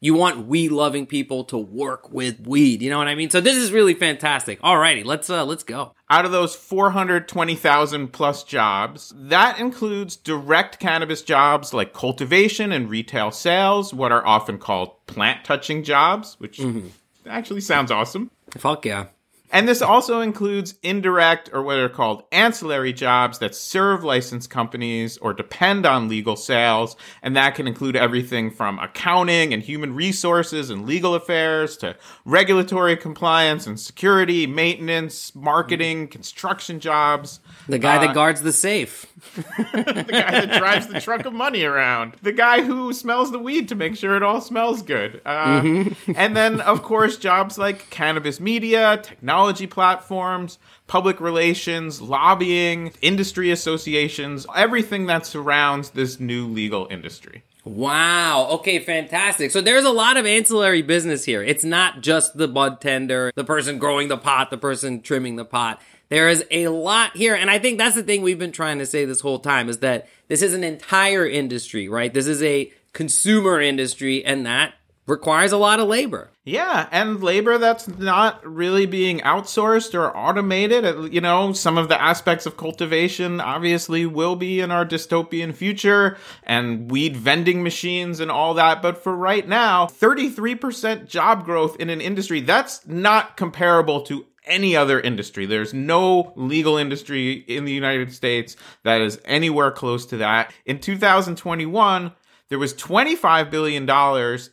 You 0.00 0.14
want 0.14 0.46
weed 0.46 0.72
loving 0.72 1.06
people 1.06 1.44
to 1.44 1.56
work 1.56 2.12
with 2.12 2.46
weed. 2.46 2.82
You 2.82 2.90
know 2.90 2.98
what 2.98 3.08
I 3.08 3.14
mean? 3.14 3.30
So 3.30 3.40
this 3.40 3.56
is 3.56 3.72
really 3.72 3.94
fantastic. 3.94 4.60
Alrighty, 4.60 5.04
let's 5.04 5.30
uh 5.30 5.44
let's 5.44 5.62
go. 5.64 5.94
Out 6.08 6.24
of 6.24 6.32
those 6.32 6.54
420,000 6.54 8.12
plus 8.12 8.44
jobs, 8.44 9.12
that 9.16 9.58
includes 9.58 10.16
direct 10.16 10.78
cannabis 10.78 11.22
jobs 11.22 11.74
like 11.74 11.92
cultivation 11.92 12.72
and 12.72 12.88
retail 12.88 13.30
sales, 13.30 13.92
what 13.92 14.12
are 14.12 14.24
often 14.24 14.58
called 14.58 15.04
plant 15.06 15.44
touching 15.44 15.82
jobs, 15.82 16.36
which 16.38 16.58
mm-hmm. 16.58 16.88
actually 17.26 17.60
sounds 17.60 17.90
awesome. 17.90 18.30
Fuck 18.50 18.84
yeah. 18.84 19.06
And 19.52 19.68
this 19.68 19.80
also 19.80 20.20
includes 20.20 20.74
indirect 20.82 21.50
or 21.52 21.62
what 21.62 21.78
are 21.78 21.88
called 21.88 22.24
ancillary 22.32 22.92
jobs 22.92 23.38
that 23.38 23.54
serve 23.54 24.02
licensed 24.02 24.50
companies 24.50 25.16
or 25.18 25.32
depend 25.32 25.86
on 25.86 26.08
legal 26.08 26.36
sales. 26.36 26.96
And 27.22 27.36
that 27.36 27.54
can 27.54 27.66
include 27.66 27.96
everything 27.96 28.50
from 28.50 28.78
accounting 28.78 29.52
and 29.52 29.62
human 29.62 29.94
resources 29.94 30.70
and 30.70 30.86
legal 30.86 31.14
affairs 31.14 31.76
to 31.78 31.96
regulatory 32.24 32.96
compliance 32.96 33.66
and 33.66 33.78
security, 33.78 34.46
maintenance, 34.46 35.34
marketing, 35.34 36.08
construction 36.08 36.80
jobs. 36.80 37.40
The 37.68 37.78
guy 37.78 37.96
uh, 37.96 38.06
that 38.06 38.14
guards 38.14 38.42
the 38.42 38.52
safe. 38.52 39.06
the 39.36 40.06
guy 40.08 40.46
that 40.46 40.58
drives 40.58 40.88
the 40.88 41.00
truck 41.00 41.24
of 41.24 41.32
money 41.32 41.62
around. 41.62 42.14
The 42.22 42.32
guy 42.32 42.62
who 42.62 42.92
smells 42.92 43.30
the 43.30 43.38
weed 43.38 43.68
to 43.68 43.74
make 43.74 43.96
sure 43.96 44.16
it 44.16 44.22
all 44.22 44.40
smells 44.40 44.82
good. 44.82 45.20
Uh, 45.24 45.60
mm-hmm. 45.60 46.12
and 46.16 46.36
then, 46.36 46.60
of 46.60 46.82
course, 46.82 47.16
jobs 47.16 47.58
like 47.58 47.88
cannabis 47.90 48.40
media, 48.40 49.00
technology 49.02 49.35
platforms, 49.70 50.58
public 50.86 51.20
relations, 51.20 52.00
lobbying, 52.00 52.92
industry 53.02 53.50
associations, 53.50 54.46
everything 54.54 55.06
that 55.06 55.26
surrounds 55.26 55.90
this 55.90 56.18
new 56.20 56.46
legal 56.46 56.86
industry. 56.90 57.42
Wow. 57.64 58.46
Okay, 58.52 58.78
fantastic. 58.78 59.50
So 59.50 59.60
there's 59.60 59.84
a 59.84 59.90
lot 59.90 60.16
of 60.16 60.24
ancillary 60.24 60.82
business 60.82 61.24
here. 61.24 61.42
It's 61.42 61.64
not 61.64 62.00
just 62.00 62.36
the 62.36 62.46
bud 62.46 62.80
tender, 62.80 63.32
the 63.34 63.42
person 63.42 63.78
growing 63.78 64.06
the 64.06 64.16
pot, 64.16 64.50
the 64.50 64.56
person 64.56 65.02
trimming 65.02 65.34
the 65.34 65.44
pot 65.44 65.80
There 66.08 66.28
is 66.28 66.44
a 66.52 66.68
lot 66.68 67.16
here. 67.16 67.34
And 67.34 67.50
I 67.50 67.58
think 67.58 67.78
that's 67.78 67.96
the 67.96 68.04
thing 68.04 68.22
we've 68.22 68.38
been 68.38 68.52
trying 68.52 68.78
to 68.78 68.86
say 68.86 69.04
this 69.04 69.20
whole 69.20 69.40
time 69.40 69.68
is 69.68 69.78
that 69.78 70.08
this 70.28 70.42
is 70.42 70.54
an 70.54 70.62
entire 70.62 71.26
industry, 71.26 71.88
right? 71.88 72.14
This 72.14 72.28
is 72.28 72.42
a 72.42 72.72
consumer 72.92 73.60
industry 73.60 74.24
and 74.24 74.46
that 74.46 74.74
requires 75.06 75.52
a 75.52 75.56
lot 75.56 75.80
of 75.80 75.88
labor. 75.88 76.30
Yeah, 76.44 76.88
and 76.90 77.22
labor 77.22 77.58
that's 77.58 77.88
not 77.88 78.44
really 78.46 78.86
being 78.86 79.20
outsourced 79.20 79.94
or 79.94 80.16
automated. 80.16 80.84
Uh, 80.84 81.02
you 81.02 81.20
know, 81.20 81.52
some 81.52 81.78
of 81.78 81.88
the 81.88 82.00
aspects 82.00 82.46
of 82.46 82.56
cultivation 82.56 83.40
obviously 83.40 84.06
will 84.06 84.36
be 84.36 84.60
in 84.60 84.70
our 84.70 84.84
dystopian 84.84 85.54
future 85.54 86.16
and 86.42 86.90
weed 86.90 87.16
vending 87.16 87.62
machines 87.62 88.20
and 88.20 88.30
all 88.30 88.54
that. 88.54 88.82
But 88.82 89.02
for 89.02 89.14
right 89.14 89.46
now, 89.46 89.86
33% 89.86 91.06
job 91.06 91.44
growth 91.44 91.76
in 91.80 91.90
an 91.90 92.00
industry 92.00 92.40
that's 92.40 92.86
not 92.86 93.36
comparable 93.36 94.02
to 94.02 94.26
any 94.46 94.76
other 94.76 95.00
industry. 95.00 95.44
There's 95.44 95.74
no 95.74 96.32
legal 96.36 96.76
industry 96.76 97.32
in 97.32 97.64
the 97.64 97.72
United 97.72 98.12
States 98.12 98.56
that 98.84 99.00
is 99.00 99.20
anywhere 99.24 99.72
close 99.72 100.06
to 100.06 100.18
that. 100.18 100.52
In 100.64 100.78
2021, 100.78 102.12
there 102.48 102.58
was 102.58 102.74
$25 102.74 103.50
billion 103.50 103.88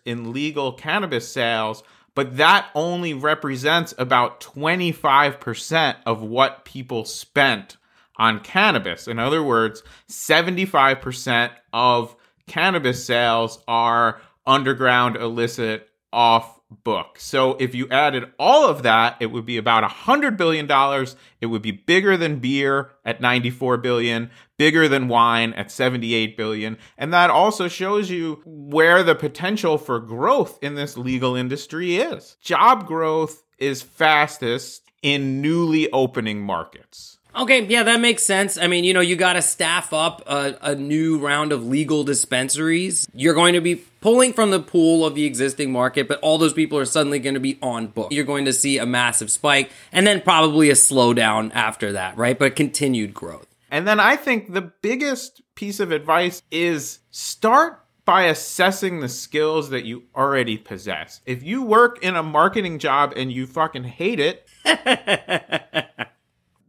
in 0.05 0.33
legal 0.33 0.73
cannabis 0.73 1.31
sales, 1.31 1.83
but 2.15 2.37
that 2.37 2.67
only 2.75 3.13
represents 3.13 3.93
about 3.97 4.39
25% 4.41 5.95
of 6.05 6.21
what 6.21 6.65
people 6.65 7.05
spent 7.05 7.77
on 8.17 8.39
cannabis. 8.39 9.07
In 9.07 9.19
other 9.19 9.43
words, 9.43 9.83
75% 10.09 11.51
of 11.71 12.15
cannabis 12.47 13.05
sales 13.05 13.63
are 13.67 14.21
underground, 14.45 15.15
illicit, 15.15 15.89
off 16.11 16.59
book. 16.83 17.19
So 17.19 17.55
if 17.59 17.75
you 17.75 17.87
added 17.89 18.31
all 18.39 18.67
of 18.67 18.83
that, 18.83 19.17
it 19.19 19.27
would 19.27 19.45
be 19.45 19.57
about 19.57 19.83
hundred 19.83 20.37
billion 20.37 20.67
dollars. 20.67 21.15
It 21.41 21.47
would 21.47 21.61
be 21.61 21.71
bigger 21.71 22.17
than 22.17 22.39
beer 22.39 22.91
at 23.05 23.21
94 23.21 23.77
billion, 23.77 24.31
bigger 24.63 24.87
than 24.87 25.09
wine 25.09 25.51
at 25.55 25.69
78 25.69 26.37
billion. 26.37 26.77
And 26.97 27.11
that 27.11 27.29
also 27.29 27.67
shows 27.67 28.09
you 28.09 28.41
where 28.45 29.03
the 29.03 29.13
potential 29.13 29.77
for 29.77 29.99
growth 29.99 30.57
in 30.61 30.75
this 30.75 30.95
legal 30.95 31.35
industry 31.35 31.97
is. 31.97 32.37
Job 32.41 32.87
growth 32.87 33.43
is 33.57 33.81
fastest 33.81 34.89
in 35.01 35.41
newly 35.41 35.91
opening 35.91 36.41
markets. 36.41 37.17
Okay, 37.35 37.65
yeah, 37.65 37.83
that 37.83 37.99
makes 37.99 38.23
sense. 38.23 38.57
I 38.57 38.67
mean, 38.67 38.85
you 38.85 38.93
know, 38.93 39.01
you 39.01 39.17
got 39.17 39.33
to 39.33 39.41
staff 39.41 39.91
up 39.91 40.21
a, 40.27 40.55
a, 40.61 40.75
new 40.75 41.17
round 41.17 41.51
of 41.51 41.65
legal 41.65 42.05
dispensaries. 42.05 43.09
You're 43.13 43.33
going 43.33 43.55
to 43.55 43.61
be 43.61 43.83
pulling 43.99 44.31
from 44.31 44.51
the 44.51 44.61
pool 44.61 45.05
of 45.05 45.13
the 45.13 45.25
existing 45.25 45.73
market, 45.73 46.07
but 46.07 46.19
all 46.21 46.37
those 46.37 46.53
people 46.53 46.77
are 46.77 46.85
suddenly 46.85 47.19
going 47.19 47.33
to 47.33 47.41
be 47.41 47.59
on 47.61 47.87
book. 47.87 48.13
You're 48.13 48.23
going 48.23 48.45
to 48.45 48.53
see 48.53 48.77
a 48.77 48.85
massive 48.85 49.29
spike 49.29 49.71
and 49.91 50.07
then 50.07 50.21
probably 50.21 50.69
a 50.69 50.73
slowdown 50.73 51.51
after 51.53 51.91
that, 51.93 52.15
right? 52.15 52.39
But 52.39 52.55
continued 52.55 53.13
growth. 53.13 53.52
And 53.73 53.87
then 53.87 53.99
I 53.99 54.17
think 54.17 54.53
the 54.53 54.61
biggest 54.61 55.41
piece 55.55 55.79
of 55.79 55.91
advice 55.91 56.43
is 56.51 56.99
start 57.09 57.83
by 58.05 58.25
assessing 58.25 58.99
the 58.99 59.09
skills 59.09 59.71
that 59.71 59.83
you 59.83 60.03
already 60.15 60.59
possess. 60.59 61.21
If 61.25 61.41
you 61.41 61.63
work 61.63 61.97
in 62.03 62.15
a 62.15 62.21
marketing 62.21 62.77
job 62.77 63.13
and 63.15 63.31
you 63.31 63.47
fucking 63.47 63.85
hate 63.85 64.19
it, 64.19 64.47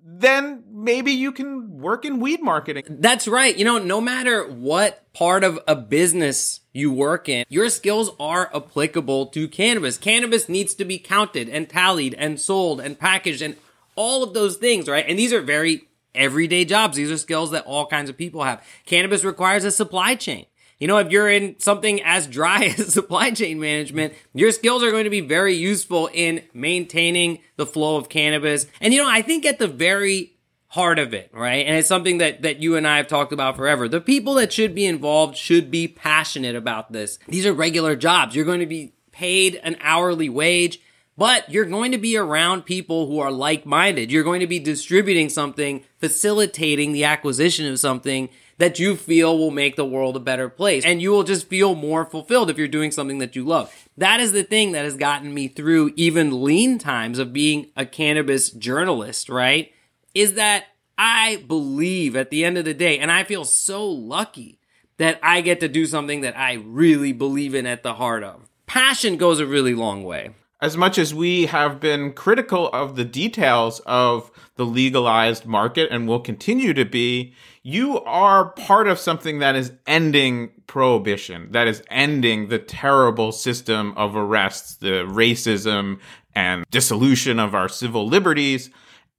then 0.03 0.65
maybe 0.71 1.13
you 1.13 1.31
can 1.31 1.79
work 1.79 2.07
in 2.07 2.21
weed 2.21 2.41
marketing. 2.41 2.85
That's 2.89 3.29
right. 3.29 3.55
You 3.55 3.67
know, 3.67 3.77
no 3.77 4.01
matter 4.01 4.51
what 4.51 5.13
part 5.13 5.45
of 5.45 5.59
a 5.69 5.77
business 5.77 6.61
you 6.73 6.91
work 6.91 7.29
in, 7.29 7.45
your 7.51 7.69
skills 7.69 8.13
are 8.19 8.51
applicable 8.57 9.27
to 9.27 9.47
cannabis. 9.47 9.99
Cannabis 9.99 10.49
needs 10.49 10.73
to 10.77 10.87
be 10.87 10.99
counted 10.99 11.51
and 11.51 11.69
tallied 11.69 12.15
and 12.15 12.41
sold 12.41 12.81
and 12.81 12.99
packaged 12.99 13.43
and 13.43 13.57
all 13.95 14.23
of 14.23 14.33
those 14.33 14.57
things, 14.57 14.89
right? 14.89 15.05
And 15.07 15.19
these 15.19 15.35
are 15.35 15.43
very 15.43 15.89
everyday 16.15 16.65
jobs. 16.65 16.97
These 16.97 17.11
are 17.11 17.19
skills 17.19 17.51
that 17.51 17.67
all 17.67 17.87
kinds 17.87 18.11
of 18.11 18.17
people 18.17 18.43
have. 18.45 18.65
Cannabis 18.87 19.25
requires 19.25 19.65
a 19.65 19.71
supply 19.71 20.15
chain. 20.15 20.47
You 20.79 20.89
know, 20.89 20.99
if 20.99 21.11
you're 21.11 21.31
in 21.31 21.59
something 21.61 22.03
as 22.03 22.27
dry 22.27 22.65
as 22.79 22.93
supply 22.93 23.31
chain 23.31 23.61
management, 23.61 24.15
your 24.33 24.51
skills 24.51 24.83
are 24.83 24.91
going 24.91 25.05
to 25.05 25.11
be 25.11 25.21
very 25.21 25.55
useful 25.55 26.11
in 26.13 26.43
maintaining 26.53 27.39
the 27.57 27.67
flow 27.67 27.97
of 27.97 28.09
cannabis. 28.09 28.67
And 28.81 28.93
you 28.93 29.03
know, 29.03 29.09
I 29.09 29.23
think 29.23 29.47
at 29.47 29.59
the 29.59 29.69
very 29.69 30.35
heart 30.69 30.99
of 30.99 31.15
it, 31.15 31.31
right? 31.33 31.65
And 31.67 31.77
it's 31.77 31.87
something 31.87 32.19
that, 32.19 32.43
that 32.43 32.61
you 32.61 32.77
and 32.77 32.87
I 32.87 32.97
have 32.97 33.07
talked 33.07 33.33
about 33.33 33.57
forever. 33.57 33.89
The 33.89 34.01
people 34.01 34.35
that 34.35 34.53
should 34.53 34.75
be 34.75 34.87
involved 34.87 35.37
should 35.37 35.71
be 35.71 35.87
passionate 35.87 36.57
about 36.57 36.93
this. 36.93 37.19
These 37.29 37.47
are 37.47 37.53
regular 37.53 37.95
jobs. 37.95 38.35
You're 38.35 38.45
going 38.45 38.59
to 38.59 38.67
be 38.67 38.93
paid 39.13 39.61
an 39.63 39.77
hourly 39.81 40.29
wage, 40.29 40.81
but 41.17 41.49
you're 41.51 41.65
going 41.65 41.93
to 41.93 41.99
be 41.99 42.17
around 42.17 42.65
people 42.65 43.07
who 43.07 43.21
are 43.21 43.31
like-minded. 43.31 44.11
You're 44.11 44.25
going 44.25 44.41
to 44.41 44.47
be 44.47 44.59
distributing 44.59 45.29
something, 45.29 45.85
facilitating 45.99 46.93
the 46.93 47.05
acquisition 47.05 47.67
of 47.71 47.79
something 47.79 48.29
that 48.59 48.79
you 48.79 48.97
feel 48.97 49.37
will 49.37 49.51
make 49.51 49.77
the 49.77 49.85
world 49.85 50.17
a 50.17 50.21
better 50.21 50.49
place. 50.49 50.85
And 50.85 51.03
you 51.03 51.11
will 51.11 51.25
just 51.25 51.49
feel 51.49 51.75
more 51.75 52.05
fulfilled 52.05 52.51
if 52.51 52.59
you're 52.59 52.69
doing 52.69 52.91
something 52.91 53.19
that 53.19 53.37
you 53.37 53.45
love. 53.45 53.73
That 53.97 54.21
is 54.21 54.33
the 54.33 54.45
thing 54.45 54.73
that 54.73 54.85
has 54.85 54.97
gotten 54.97 55.33
me 55.33 55.49
through 55.49 55.93
even 55.97 56.43
lean 56.43 56.79
times 56.79 57.19
of 57.19 57.33
being 57.33 57.71
a 57.77 57.87
cannabis 57.87 58.51
journalist, 58.51 59.29
right? 59.29 59.73
Is 60.15 60.35
that 60.35 60.67
I 60.97 61.45
believe 61.49 62.15
at 62.15 62.31
the 62.31 62.45
end 62.45 62.59
of 62.59 62.65
the 62.65 62.75
day, 62.75 62.99
and 62.99 63.11
I 63.11 63.25
feel 63.25 63.45
so 63.45 63.87
lucky 63.89 64.61
that 64.99 65.19
I 65.23 65.41
get 65.41 65.61
to 65.61 65.69
do 65.69 65.87
something 65.87 66.21
that 66.21 66.39
I 66.39 66.55
really 66.55 67.13
believe 67.13 67.55
in 67.55 67.67
at 67.67 67.83
the 67.83 67.95
heart 67.95 68.23
of. 68.23 68.49
Passion 68.67 69.17
goes 69.17 69.41
a 69.41 69.47
really 69.47 69.75
long 69.75 70.05
way 70.05 70.31
as 70.65 70.79
much 70.79 70.97
as 70.97 71.13
we 71.13 71.45
have 71.45 71.79
been 71.79 72.11
critical 72.11 72.71
of 72.71 72.97
the 72.97 73.05
details 73.05 73.81
of 73.81 74.31
the 74.57 74.65
legalized 74.65 75.45
market 75.45 75.91
and 75.91 76.09
will 76.09 76.19
continue 76.19 76.73
to 76.73 76.87
be, 76.87 77.35
you 77.63 78.01
are 78.05 78.47
part 78.53 78.89
of 78.89 78.99
something 78.99 79.41
that 79.41 79.55
is 79.55 79.73
ending 79.87 80.51
prohibition, 80.67 81.53
that 81.53 81.69
is 81.69 81.83
ending 81.91 82.49
the 82.49 82.59
terrible 82.59 83.31
system 83.31 83.93
of 83.99 84.17
arrests, 84.17 84.77
the 84.77 85.05
racism 85.05 85.99
and 86.35 86.65
dissolution 86.71 87.39
of 87.39 87.55
our 87.55 87.69
civil 87.69 88.09
liberties, 88.09 88.71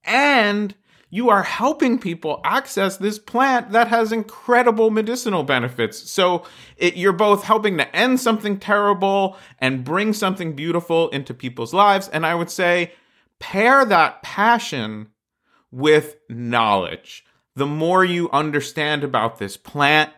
and 0.02 0.74
you 1.08 1.30
are 1.30 1.44
helping 1.44 1.98
people 1.98 2.40
access 2.44 2.96
this 2.96 3.18
plant 3.18 3.70
that 3.70 3.88
has 3.88 4.12
incredible 4.12 4.90
medicinal 4.90 5.44
benefits. 5.44 6.10
So 6.10 6.44
it, 6.76 6.96
you're 6.96 7.12
both 7.12 7.44
helping 7.44 7.78
to 7.78 7.96
end 7.96 8.20
something 8.20 8.58
terrible 8.58 9.36
and 9.60 9.84
bring 9.84 10.12
something 10.12 10.54
beautiful 10.54 11.08
into 11.10 11.32
people's 11.32 11.72
lives. 11.72 12.08
And 12.08 12.26
I 12.26 12.34
would 12.34 12.50
say 12.50 12.92
pair 13.38 13.84
that 13.84 14.22
passion 14.22 15.08
with 15.70 16.16
knowledge. 16.28 17.24
The 17.54 17.66
more 17.66 18.04
you 18.04 18.28
understand 18.30 19.04
about 19.04 19.38
this 19.38 19.56
plant, 19.56 20.12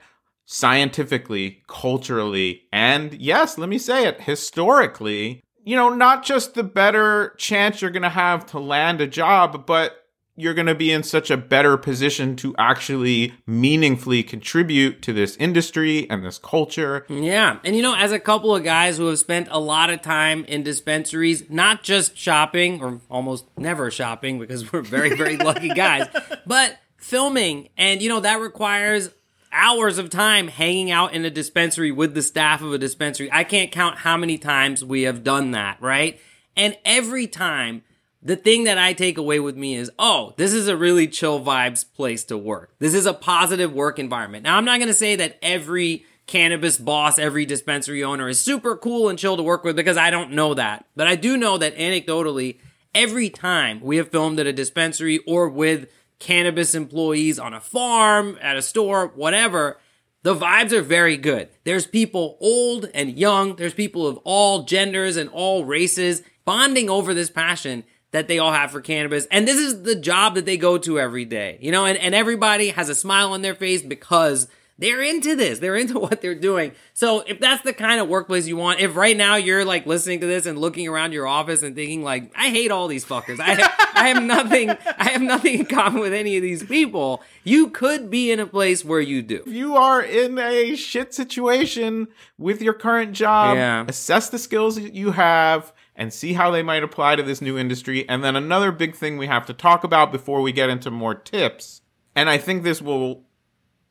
scientifically, 0.47 1.62
culturally, 1.68 2.62
and 2.73 3.12
yes, 3.14 3.59
let 3.59 3.68
me 3.68 3.78
say 3.78 4.07
it, 4.07 4.23
historically, 4.23 5.45
you 5.62 5.76
know, 5.76 5.90
not 5.90 6.25
just 6.25 6.54
the 6.54 6.64
better 6.64 7.35
chance 7.37 7.83
you're 7.83 7.90
going 7.90 8.02
to 8.02 8.09
have 8.09 8.47
to 8.47 8.59
land 8.59 9.02
a 9.02 9.07
job, 9.07 9.66
but 9.66 10.07
you're 10.38 10.54
going 10.54 10.66
to 10.66 10.75
be 10.75 10.92
in 10.92 11.02
such 11.02 11.30
a 11.30 11.37
better 11.37 11.76
position 11.76 12.37
to 12.37 12.54
actually 12.59 13.35
meaningfully 13.45 14.23
contribute 14.23 15.02
to 15.02 15.12
this 15.12 15.37
industry 15.37 16.09
and 16.09 16.25
this 16.25 16.38
culture. 16.38 17.04
Yeah. 17.09 17.59
And 17.64 17.75
you 17.75 17.83
know, 17.83 17.97
as 17.97 18.12
a 18.12 18.21
couple 18.21 18.54
of 18.54 18.62
guys 18.62 18.99
who 18.99 19.09
have 19.09 19.18
spent 19.18 19.49
a 19.50 19.59
lot 19.59 19.90
of 19.90 20.00
time 20.00 20.45
in 20.45 20.62
dispensaries, 20.62 21.50
not 21.50 21.83
just 21.83 22.16
shopping 22.16 22.80
or 22.80 23.00
almost 23.11 23.47
never 23.57 23.90
shopping 23.90 24.38
because 24.38 24.73
we're 24.73 24.83
very, 24.83 25.16
very 25.16 25.37
lucky 25.49 25.71
guys, 25.71 26.07
but 26.47 26.78
filming. 26.99 27.68
And 27.76 28.00
you 28.00 28.09
know, 28.09 28.21
that 28.21 28.40
requires 28.40 29.11
hours 29.50 29.99
of 29.99 30.09
time 30.09 30.47
hanging 30.47 30.90
out 30.90 31.14
in 31.14 31.25
a 31.25 31.30
dispensary 31.30 31.90
with 31.90 32.14
the 32.14 32.23
staff 32.23 32.62
of 32.62 32.73
a 32.73 32.78
dispensary. 32.78 33.28
I 33.33 33.42
can't 33.42 33.73
count 33.73 33.99
how 33.99 34.16
many 34.16 34.38
times 34.38 34.85
we 34.85 35.02
have 35.02 35.25
done 35.25 35.50
that, 35.52 35.80
right? 35.80 36.21
And 36.57 36.76
every 36.85 37.26
time 37.26 37.83
the 38.22 38.37
thing 38.37 38.64
that 38.64 38.78
I 38.78 38.92
take 38.92 39.16
away 39.16 39.38
with 39.38 39.56
me 39.56 39.76
is, 39.76 39.90
oh, 39.98 40.34
this 40.37 40.52
is 40.52 40.68
a 40.68 40.76
really 40.76 41.06
chill 41.06 41.40
vibes 41.40 41.84
place 41.94 42.25
to 42.25 42.37
work. 42.37 42.75
This 42.78 42.94
is 42.94 43.06
a 43.06 43.14
positive 43.14 43.72
work 43.72 43.98
environment. 43.98 44.44
Now, 44.44 44.56
I'm 44.56 44.64
not 44.64 44.78
going 44.78 44.88
to 44.88 44.94
say 44.94 45.16
that 45.16 45.38
every 45.40 46.04
cannabis 46.26 46.78
boss, 46.78 47.18
every 47.18 47.46
dispensary 47.46 48.02
owner 48.04 48.28
is 48.28 48.40
super 48.40 48.76
cool 48.76 49.08
and 49.08 49.18
chill 49.18 49.37
to 49.37 49.42
work 49.42 49.64
with 49.64 49.76
because 49.76 49.96
I 49.96 50.10
don't 50.10 50.32
know 50.32 50.54
that. 50.54 50.84
But 50.96 51.06
I 51.06 51.14
do 51.14 51.37
know 51.37 51.58
that 51.58 51.76
anecdotally, 51.76 52.58
every 52.94 53.30
time 53.30 53.80
we 53.80 53.96
have 53.96 54.10
filmed 54.10 54.40
at 54.40 54.46
a 54.46 54.52
dispensary 54.52 55.18
or 55.26 55.48
with 55.48 55.88
cannabis 56.18 56.75
employees 56.75 57.38
on 57.38 57.54
a 57.54 57.60
farm, 57.60 58.37
at 58.42 58.56
a 58.56 58.62
store, 58.62 59.12
whatever, 59.14 59.78
the 60.25 60.34
vibes 60.34 60.72
are 60.72 60.82
very 60.82 61.16
good. 61.16 61.48
There's 61.64 61.87
people 61.87 62.37
old 62.40 62.90
and 62.92 63.16
young, 63.16 63.56
there's 63.56 63.75
people 63.75 64.06
of 64.06 64.18
all 64.25 64.64
genders 64.64 65.16
and 65.16 65.30
all 65.30 65.64
races 65.64 66.22
bonding 66.44 66.90
over 66.90 67.14
this 67.14 67.30
passion 67.30 67.84
that 68.10 68.28
they 68.28 68.38
all 68.38 68.52
have 68.52 68.70
for 68.70 68.80
cannabis. 68.80 69.26
And 69.30 69.46
this 69.46 69.58
is 69.58 69.82
the 69.82 69.94
job 69.94 70.34
that 70.36 70.46
they 70.46 70.56
go 70.56 70.78
to 70.78 70.98
every 70.98 71.24
day, 71.24 71.58
you 71.60 71.70
know, 71.70 71.84
and, 71.84 71.98
and 71.98 72.14
everybody 72.14 72.70
has 72.70 72.88
a 72.88 72.94
smile 72.94 73.32
on 73.32 73.42
their 73.42 73.54
face 73.54 73.82
because 73.82 74.48
they're 74.78 75.02
into 75.02 75.34
this. 75.34 75.58
They're 75.58 75.76
into 75.76 75.98
what 75.98 76.22
they're 76.22 76.34
doing. 76.36 76.72
So 76.94 77.20
if 77.26 77.38
that's 77.40 77.62
the 77.64 77.72
kind 77.72 78.00
of 78.00 78.08
workplace 78.08 78.46
you 78.46 78.56
want, 78.56 78.80
if 78.80 78.96
right 78.96 79.16
now 79.16 79.34
you're 79.36 79.64
like 79.64 79.84
listening 79.86 80.20
to 80.20 80.26
this 80.26 80.46
and 80.46 80.56
looking 80.58 80.86
around 80.88 81.12
your 81.12 81.26
office 81.26 81.62
and 81.62 81.74
thinking 81.74 82.02
like, 82.02 82.32
I 82.36 82.48
hate 82.48 82.70
all 82.70 82.86
these 82.88 83.04
fuckers. 83.04 83.40
I 83.40 83.68
I 83.94 84.08
have 84.08 84.22
nothing 84.22 84.70
I 84.70 85.08
have 85.10 85.20
nothing 85.20 85.58
in 85.58 85.66
common 85.66 86.00
with 86.00 86.12
any 86.14 86.36
of 86.36 86.42
these 86.42 86.62
people. 86.62 87.22
You 87.44 87.68
could 87.70 88.08
be 88.08 88.30
in 88.30 88.38
a 88.40 88.46
place 88.46 88.84
where 88.84 89.00
you 89.00 89.20
do. 89.20 89.42
If 89.46 89.52
you 89.52 89.76
are 89.76 90.00
in 90.00 90.38
a 90.38 90.76
shit 90.76 91.12
situation 91.12 92.06
with 92.38 92.62
your 92.62 92.74
current 92.74 93.12
job, 93.14 93.56
Yeah. 93.56 93.84
assess 93.88 94.30
the 94.30 94.38
skills 94.38 94.78
you 94.78 95.10
have 95.10 95.72
and 95.98 96.14
see 96.14 96.32
how 96.32 96.50
they 96.52 96.62
might 96.62 96.84
apply 96.84 97.16
to 97.16 97.22
this 97.24 97.42
new 97.42 97.58
industry. 97.58 98.08
And 98.08 98.22
then 98.22 98.36
another 98.36 98.70
big 98.70 98.94
thing 98.94 99.18
we 99.18 99.26
have 99.26 99.44
to 99.46 99.52
talk 99.52 99.82
about 99.82 100.12
before 100.12 100.40
we 100.40 100.52
get 100.52 100.70
into 100.70 100.90
more 100.90 101.14
tips, 101.14 101.82
and 102.14 102.30
I 102.30 102.38
think 102.38 102.62
this 102.62 102.80
will 102.80 103.24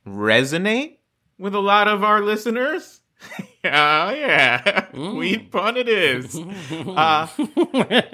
resonate 0.07 0.97
with 1.37 1.53
a 1.53 1.59
lot 1.59 1.87
of 1.87 2.03
our 2.03 2.21
listeners. 2.21 3.01
Oh 3.33 3.37
yeah, 3.63 4.87
weed 4.93 5.51
pun 5.51 5.77
it 5.77 5.89
is. 5.89 6.39
Uh, 6.87 7.27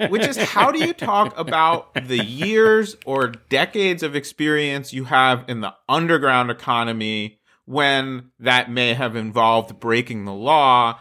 which 0.08 0.26
is 0.26 0.36
how 0.36 0.70
do 0.70 0.78
you 0.78 0.92
talk 0.92 1.38
about 1.38 1.94
the 1.94 2.22
years 2.22 2.96
or 3.06 3.28
decades 3.28 4.02
of 4.02 4.14
experience 4.14 4.92
you 4.92 5.04
have 5.04 5.44
in 5.48 5.60
the 5.60 5.72
underground 5.88 6.50
economy 6.50 7.38
when 7.64 8.30
that 8.38 8.70
may 8.70 8.92
have 8.92 9.16
involved 9.16 9.78
breaking 9.80 10.24
the 10.24 10.32
law 10.32 10.98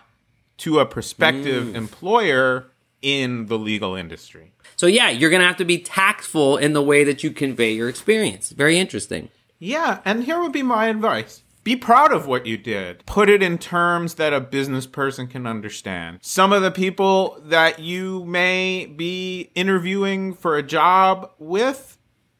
to 0.57 0.79
a 0.79 0.85
prospective 0.85 1.75
employer 1.75 2.71
in 3.03 3.45
the 3.45 3.59
legal 3.59 3.93
industry? 3.93 4.53
So 4.75 4.87
yeah, 4.87 5.11
you're 5.11 5.29
gonna 5.29 5.45
have 5.45 5.57
to 5.57 5.65
be 5.65 5.77
tactful 5.77 6.57
in 6.57 6.73
the 6.73 6.81
way 6.81 7.03
that 7.03 7.23
you 7.23 7.29
convey 7.29 7.73
your 7.73 7.89
experience. 7.89 8.49
Very 8.49 8.79
interesting. 8.79 9.29
Yeah, 9.59 9.99
and 10.03 10.23
here 10.23 10.41
would 10.41 10.51
be 10.51 10.63
my 10.63 10.87
advice. 10.87 11.43
Be 11.63 11.77
proud 11.77 12.11
of 12.11 12.27
what 12.27 12.45
you 12.45 12.57
did. 12.57 13.05
Put 13.05 13.29
it 13.29 13.41
in 13.41 13.57
terms 13.57 14.15
that 14.15 14.33
a 14.33 14.41
business 14.41 14.85
person 14.85 15.27
can 15.27 15.47
understand. 15.47 16.19
Some 16.21 16.51
of 16.51 16.61
the 16.61 16.71
people 16.71 17.41
that 17.45 17.79
you 17.79 18.25
may 18.25 18.85
be 18.85 19.51
interviewing 19.55 20.33
for 20.33 20.57
a 20.57 20.63
job 20.63 21.31
with 21.39 21.97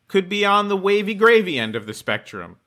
could 0.10 0.28
be 0.28 0.46
on 0.46 0.68
the 0.68 0.76
wavy 0.76 1.14
gravy 1.14 1.58
end 1.58 1.76
of 1.78 1.86
the 1.86 1.94
spectrum, 1.94 2.58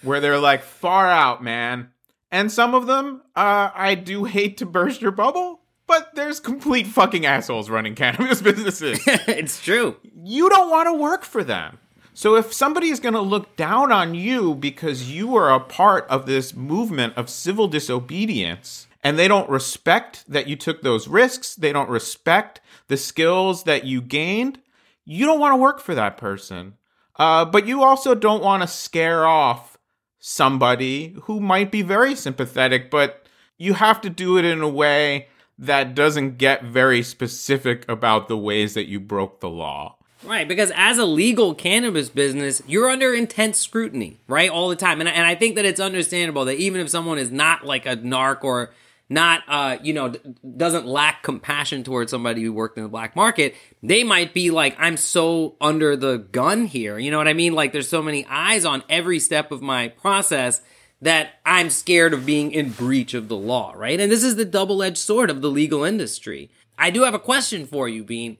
where 0.00 0.20
they're 0.20 0.38
like 0.38 0.62
far 0.62 1.10
out, 1.10 1.44
man. 1.44 1.90
And 2.30 2.50
some 2.50 2.74
of 2.74 2.86
them, 2.86 3.22
uh, 3.36 3.70
I 3.74 3.94
do 3.94 4.24
hate 4.24 4.56
to 4.58 4.66
burst 4.66 5.02
your 5.02 5.12
bubble, 5.12 5.60
but 5.86 6.14
there's 6.14 6.40
complete 6.40 6.86
fucking 6.86 7.26
assholes 7.26 7.70
running 7.70 7.94
cannabis 7.94 8.42
businesses 8.50 9.00
it's 9.06 9.62
true. 9.62 9.96
you 10.24 10.48
don't 10.48 10.70
want 10.70 10.86
to 10.86 10.92
work 10.92 11.24
for 11.24 11.44
them. 11.44 11.78
So 12.16 12.34
if 12.34 12.50
somebody 12.50 12.88
is 12.88 12.98
going 12.98 13.12
to 13.12 13.20
look 13.20 13.56
down 13.56 13.92
on 13.92 14.14
you 14.14 14.54
because 14.54 15.12
you 15.12 15.36
are 15.36 15.52
a 15.52 15.60
part 15.60 16.06
of 16.08 16.24
this 16.24 16.56
movement 16.56 17.12
of 17.14 17.28
civil 17.28 17.68
disobedience 17.68 18.86
and 19.04 19.18
they 19.18 19.28
don't 19.28 19.50
respect 19.50 20.24
that 20.26 20.48
you 20.48 20.56
took 20.56 20.80
those 20.80 21.08
risks, 21.08 21.54
they 21.54 21.72
don't 21.72 21.90
respect 21.90 22.62
the 22.88 22.96
skills 22.96 23.64
that 23.64 23.84
you 23.84 24.00
gained, 24.00 24.60
you 25.04 25.26
don't 25.26 25.38
want 25.38 25.52
to 25.52 25.56
work 25.60 25.78
for 25.78 25.94
that 25.94 26.16
person. 26.16 26.78
Uh, 27.16 27.44
but 27.44 27.66
you 27.66 27.82
also 27.82 28.14
don't 28.14 28.42
want 28.42 28.62
to 28.62 28.66
scare 28.66 29.26
off 29.26 29.76
somebody 30.18 31.14
who 31.24 31.38
might 31.38 31.70
be 31.70 31.82
very 31.82 32.14
sympathetic, 32.14 32.90
but 32.90 33.26
you 33.58 33.74
have 33.74 34.00
to 34.00 34.08
do 34.08 34.38
it 34.38 34.44
in 34.46 34.62
a 34.62 34.68
way 34.68 35.28
that 35.58 35.94
doesn't 35.94 36.38
get 36.38 36.64
very 36.64 37.02
specific 37.02 37.88
about 37.88 38.28
the 38.28 38.36
ways 38.36 38.74
that 38.74 38.88
you 38.88 39.00
broke 39.00 39.40
the 39.40 39.48
law. 39.48 39.96
Right, 40.24 40.48
because 40.48 40.72
as 40.74 40.98
a 40.98 41.04
legal 41.04 41.54
cannabis 41.54 42.08
business, 42.08 42.62
you're 42.66 42.90
under 42.90 43.14
intense 43.14 43.58
scrutiny, 43.58 44.18
right, 44.26 44.50
all 44.50 44.68
the 44.68 44.76
time. 44.76 45.00
And, 45.00 45.08
and 45.08 45.26
I 45.26 45.34
think 45.34 45.54
that 45.56 45.64
it's 45.64 45.80
understandable 45.80 46.44
that 46.46 46.56
even 46.56 46.80
if 46.80 46.88
someone 46.88 47.18
is 47.18 47.30
not 47.30 47.64
like 47.64 47.86
a 47.86 47.96
narc 47.96 48.42
or 48.42 48.72
not, 49.08 49.42
uh, 49.46 49.76
you 49.82 49.92
know, 49.92 50.14
doesn't 50.56 50.84
lack 50.86 51.22
compassion 51.22 51.84
towards 51.84 52.10
somebody 52.10 52.42
who 52.42 52.52
worked 52.52 52.76
in 52.76 52.82
the 52.82 52.88
black 52.88 53.14
market, 53.14 53.54
they 53.82 54.02
might 54.02 54.34
be 54.34 54.50
like, 54.50 54.74
I'm 54.78 54.96
so 54.96 55.54
under 55.60 55.96
the 55.96 56.18
gun 56.18 56.64
here. 56.64 56.98
You 56.98 57.10
know 57.10 57.18
what 57.18 57.28
I 57.28 57.34
mean? 57.34 57.52
Like, 57.52 57.72
there's 57.72 57.88
so 57.88 58.02
many 58.02 58.26
eyes 58.26 58.64
on 58.64 58.82
every 58.88 59.20
step 59.20 59.52
of 59.52 59.62
my 59.62 59.88
process 59.88 60.60
that 61.00 61.34
I'm 61.44 61.70
scared 61.70 62.14
of 62.14 62.26
being 62.26 62.52
in 62.52 62.70
breach 62.70 63.14
of 63.14 63.28
the 63.28 63.36
law, 63.36 63.72
right? 63.76 64.00
And 64.00 64.10
this 64.10 64.24
is 64.24 64.36
the 64.36 64.44
double 64.44 64.82
edged 64.82 64.98
sword 64.98 65.30
of 65.30 65.42
the 65.42 65.50
legal 65.50 65.84
industry. 65.84 66.50
I 66.78 66.90
do 66.90 67.02
have 67.02 67.14
a 67.14 67.18
question 67.18 67.66
for 67.66 67.88
you, 67.88 68.02
Bean. 68.04 68.38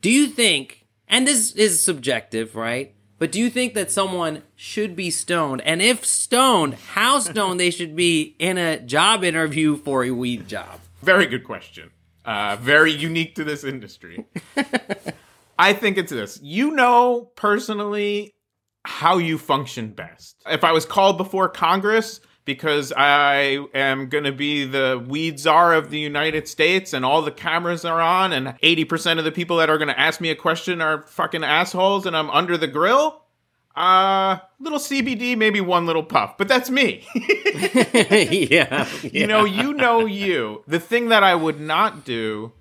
Do 0.00 0.10
you 0.10 0.28
think, 0.28 0.86
and 1.08 1.26
this 1.26 1.52
is 1.52 1.82
subjective, 1.82 2.54
right? 2.54 2.94
But 3.18 3.32
do 3.32 3.40
you 3.40 3.50
think 3.50 3.74
that 3.74 3.90
someone 3.90 4.42
should 4.54 4.94
be 4.94 5.10
stoned? 5.10 5.60
And 5.62 5.82
if 5.82 6.06
stoned, 6.06 6.74
how 6.74 7.18
stoned 7.18 7.58
they 7.58 7.70
should 7.70 7.96
be 7.96 8.36
in 8.38 8.58
a 8.58 8.78
job 8.78 9.24
interview 9.24 9.76
for 9.76 10.04
a 10.04 10.10
weed 10.12 10.48
job? 10.48 10.80
Very 11.02 11.26
good 11.26 11.44
question. 11.44 11.90
Uh, 12.24 12.56
very 12.60 12.92
unique 12.92 13.34
to 13.36 13.44
this 13.44 13.64
industry. 13.64 14.26
I 15.58 15.72
think 15.72 15.98
it's 15.98 16.12
this. 16.12 16.38
You 16.42 16.70
know 16.70 17.32
personally 17.34 18.34
how 18.88 19.18
you 19.18 19.36
function 19.36 19.90
best. 19.90 20.34
If 20.46 20.64
I 20.64 20.72
was 20.72 20.86
called 20.86 21.18
before 21.18 21.50
Congress 21.50 22.20
because 22.46 22.90
I 22.96 23.58
am 23.74 24.08
going 24.08 24.24
to 24.24 24.32
be 24.32 24.64
the 24.64 25.04
weed 25.06 25.38
czar 25.38 25.74
of 25.74 25.90
the 25.90 25.98
United 25.98 26.48
States 26.48 26.94
and 26.94 27.04
all 27.04 27.20
the 27.20 27.30
cameras 27.30 27.84
are 27.84 28.00
on 28.00 28.32
and 28.32 28.48
80% 28.62 29.18
of 29.18 29.24
the 29.24 29.30
people 29.30 29.58
that 29.58 29.68
are 29.68 29.76
going 29.76 29.88
to 29.88 30.00
ask 30.00 30.22
me 30.22 30.30
a 30.30 30.34
question 30.34 30.80
are 30.80 31.02
fucking 31.02 31.44
assholes 31.44 32.06
and 32.06 32.16
I'm 32.16 32.30
under 32.30 32.56
the 32.56 32.66
grill, 32.66 33.24
uh, 33.76 34.38
little 34.58 34.78
CBD, 34.78 35.36
maybe 35.36 35.60
one 35.60 35.84
little 35.84 36.02
puff, 36.02 36.38
but 36.38 36.48
that's 36.48 36.70
me. 36.70 37.06
yeah, 37.14 38.88
you 39.02 39.26
know, 39.26 39.44
you 39.44 39.74
know 39.74 40.06
you. 40.06 40.64
The 40.66 40.80
thing 40.80 41.10
that 41.10 41.22
I 41.22 41.34
would 41.34 41.60
not 41.60 42.06
do 42.06 42.52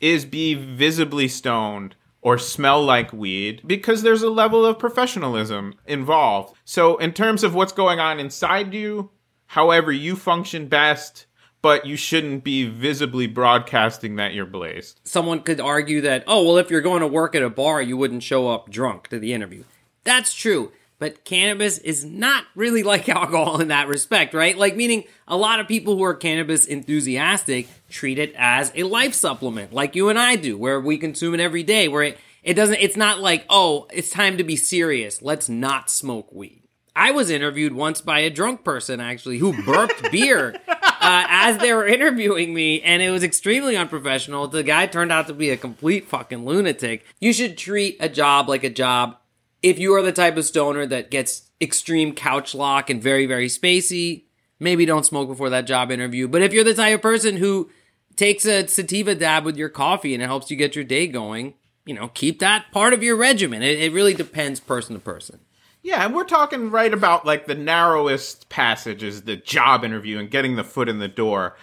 is 0.00 0.24
be 0.24 0.54
visibly 0.54 1.26
stoned 1.26 1.96
or 2.22 2.38
smell 2.38 2.82
like 2.82 3.12
weed 3.12 3.60
because 3.66 4.02
there's 4.02 4.22
a 4.22 4.30
level 4.30 4.64
of 4.64 4.78
professionalism 4.78 5.74
involved. 5.86 6.56
So, 6.64 6.96
in 6.96 7.12
terms 7.12 7.44
of 7.44 7.54
what's 7.54 7.72
going 7.72 8.00
on 8.00 8.18
inside 8.18 8.72
you, 8.72 9.10
however 9.46 9.92
you 9.92 10.16
function 10.16 10.68
best, 10.68 11.26
but 11.60 11.84
you 11.84 11.96
shouldn't 11.96 12.42
be 12.42 12.64
visibly 12.64 13.26
broadcasting 13.26 14.16
that 14.16 14.34
you're 14.34 14.46
blazed. 14.46 15.00
someone 15.04 15.40
could 15.40 15.60
argue 15.60 16.00
that, 16.00 16.24
oh, 16.26 16.44
well, 16.44 16.56
if 16.58 16.70
you're 16.70 16.80
going 16.80 17.00
to 17.00 17.06
work 17.06 17.34
at 17.34 17.42
a 17.42 17.50
bar, 17.50 17.82
you 17.82 17.96
wouldn't 17.96 18.22
show 18.22 18.48
up 18.48 18.70
drunk 18.70 19.08
to 19.08 19.18
the 19.18 19.32
interview. 19.32 19.62
That's 20.04 20.34
true. 20.34 20.72
But 21.02 21.24
cannabis 21.24 21.78
is 21.78 22.04
not 22.04 22.44
really 22.54 22.84
like 22.84 23.08
alcohol 23.08 23.60
in 23.60 23.66
that 23.68 23.88
respect, 23.88 24.34
right? 24.34 24.56
Like, 24.56 24.76
meaning 24.76 25.02
a 25.26 25.36
lot 25.36 25.58
of 25.58 25.66
people 25.66 25.96
who 25.96 26.04
are 26.04 26.14
cannabis 26.14 26.64
enthusiastic 26.64 27.66
treat 27.90 28.20
it 28.20 28.32
as 28.38 28.70
a 28.76 28.84
life 28.84 29.12
supplement, 29.12 29.72
like 29.72 29.96
you 29.96 30.10
and 30.10 30.16
I 30.16 30.36
do, 30.36 30.56
where 30.56 30.80
we 30.80 30.98
consume 30.98 31.34
it 31.34 31.40
every 31.40 31.64
day, 31.64 31.88
where 31.88 32.04
it, 32.04 32.18
it 32.44 32.54
doesn't, 32.54 32.76
it's 32.76 32.96
not 32.96 33.18
like, 33.18 33.44
oh, 33.50 33.88
it's 33.92 34.10
time 34.10 34.36
to 34.36 34.44
be 34.44 34.54
serious. 34.54 35.20
Let's 35.20 35.48
not 35.48 35.90
smoke 35.90 36.30
weed. 36.30 36.62
I 36.94 37.10
was 37.10 37.30
interviewed 37.30 37.72
once 37.72 38.00
by 38.00 38.20
a 38.20 38.30
drunk 38.30 38.62
person, 38.62 39.00
actually, 39.00 39.38
who 39.38 39.60
burped 39.64 40.08
beer 40.12 40.54
uh, 40.68 41.26
as 41.28 41.58
they 41.58 41.74
were 41.74 41.84
interviewing 41.84 42.54
me, 42.54 42.80
and 42.80 43.02
it 43.02 43.10
was 43.10 43.24
extremely 43.24 43.76
unprofessional. 43.76 44.46
The 44.46 44.62
guy 44.62 44.86
turned 44.86 45.10
out 45.10 45.26
to 45.26 45.34
be 45.34 45.50
a 45.50 45.56
complete 45.56 46.06
fucking 46.06 46.44
lunatic. 46.46 47.04
You 47.18 47.32
should 47.32 47.58
treat 47.58 47.96
a 47.98 48.08
job 48.08 48.48
like 48.48 48.62
a 48.62 48.70
job. 48.70 49.16
If 49.62 49.78
you 49.78 49.94
are 49.94 50.02
the 50.02 50.12
type 50.12 50.36
of 50.36 50.44
stoner 50.44 50.86
that 50.86 51.10
gets 51.10 51.50
extreme 51.60 52.14
couch 52.14 52.54
lock 52.54 52.90
and 52.90 53.00
very, 53.00 53.26
very 53.26 53.48
spacey, 53.48 54.24
maybe 54.58 54.84
don't 54.84 55.06
smoke 55.06 55.28
before 55.28 55.50
that 55.50 55.66
job 55.66 55.90
interview. 55.90 56.28
But 56.28 56.42
if 56.42 56.52
you're 56.52 56.64
the 56.64 56.74
type 56.74 56.96
of 56.96 57.02
person 57.02 57.36
who 57.36 57.70
takes 58.16 58.44
a 58.44 58.66
sativa 58.66 59.14
dab 59.14 59.44
with 59.44 59.56
your 59.56 59.68
coffee 59.68 60.14
and 60.14 60.22
it 60.22 60.26
helps 60.26 60.50
you 60.50 60.56
get 60.56 60.74
your 60.74 60.84
day 60.84 61.06
going, 61.06 61.54
you 61.84 61.94
know, 61.94 62.08
keep 62.08 62.40
that 62.40 62.70
part 62.72 62.92
of 62.92 63.02
your 63.02 63.16
regimen. 63.16 63.62
It, 63.62 63.80
it 63.80 63.92
really 63.92 64.14
depends 64.14 64.60
person 64.60 64.94
to 64.94 65.00
person. 65.00 65.40
Yeah, 65.82 66.04
and 66.04 66.14
we're 66.14 66.24
talking 66.24 66.70
right 66.70 66.92
about 66.92 67.26
like 67.26 67.46
the 67.46 67.56
narrowest 67.56 68.48
passage 68.48 69.02
is 69.02 69.22
the 69.22 69.36
job 69.36 69.84
interview 69.84 70.18
and 70.18 70.30
getting 70.30 70.54
the 70.54 70.64
foot 70.64 70.88
in 70.88 71.00
the 71.00 71.08
door. 71.08 71.56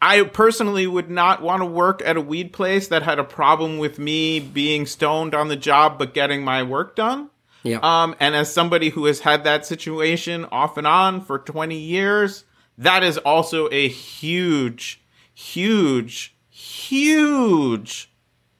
I 0.00 0.22
personally 0.24 0.86
would 0.86 1.10
not 1.10 1.42
want 1.42 1.62
to 1.62 1.66
work 1.66 2.02
at 2.04 2.16
a 2.16 2.20
weed 2.20 2.52
place 2.52 2.88
that 2.88 3.02
had 3.02 3.18
a 3.18 3.24
problem 3.24 3.78
with 3.78 3.98
me 3.98 4.40
being 4.40 4.84
stoned 4.84 5.34
on 5.34 5.48
the 5.48 5.56
job 5.56 5.98
but 5.98 6.14
getting 6.14 6.44
my 6.44 6.62
work 6.62 6.94
done. 6.94 7.30
Yeah. 7.62 7.78
Um, 7.82 8.14
and 8.20 8.34
as 8.34 8.52
somebody 8.52 8.90
who 8.90 9.06
has 9.06 9.20
had 9.20 9.44
that 9.44 9.66
situation 9.66 10.46
off 10.52 10.76
and 10.76 10.86
on 10.86 11.20
for 11.22 11.38
20 11.38 11.76
years, 11.76 12.44
that 12.76 13.02
is 13.02 13.18
also 13.18 13.68
a 13.72 13.88
huge, 13.88 15.02
huge, 15.34 16.36
huge 16.50 18.12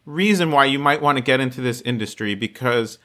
reason 0.04 0.50
why 0.50 0.64
you 0.64 0.78
might 0.78 1.02
want 1.02 1.18
to 1.18 1.22
get 1.22 1.38
into 1.38 1.60
this 1.60 1.80
industry 1.82 2.34
because 2.34 2.98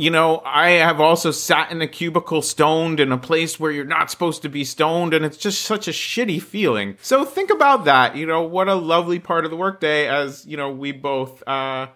you 0.00 0.10
know, 0.10 0.40
I 0.46 0.70
have 0.70 0.98
also 0.98 1.30
sat 1.30 1.70
in 1.70 1.82
a 1.82 1.86
cubicle 1.86 2.40
stoned 2.40 3.00
in 3.00 3.12
a 3.12 3.18
place 3.18 3.60
where 3.60 3.70
you're 3.70 3.84
not 3.84 4.10
supposed 4.10 4.40
to 4.40 4.48
be 4.48 4.64
stoned, 4.64 5.12
and 5.12 5.26
it's 5.26 5.36
just 5.36 5.60
such 5.60 5.88
a 5.88 5.90
shitty 5.90 6.40
feeling. 6.40 6.96
So 7.02 7.22
think 7.26 7.50
about 7.50 7.84
that. 7.84 8.16
You 8.16 8.24
know, 8.24 8.40
what 8.40 8.66
a 8.66 8.76
lovely 8.76 9.18
part 9.18 9.44
of 9.44 9.50
the 9.50 9.58
workday 9.58 10.08
as, 10.08 10.46
you 10.46 10.56
know, 10.56 10.70
we 10.70 10.92
both 10.92 11.46
uh, 11.46 11.88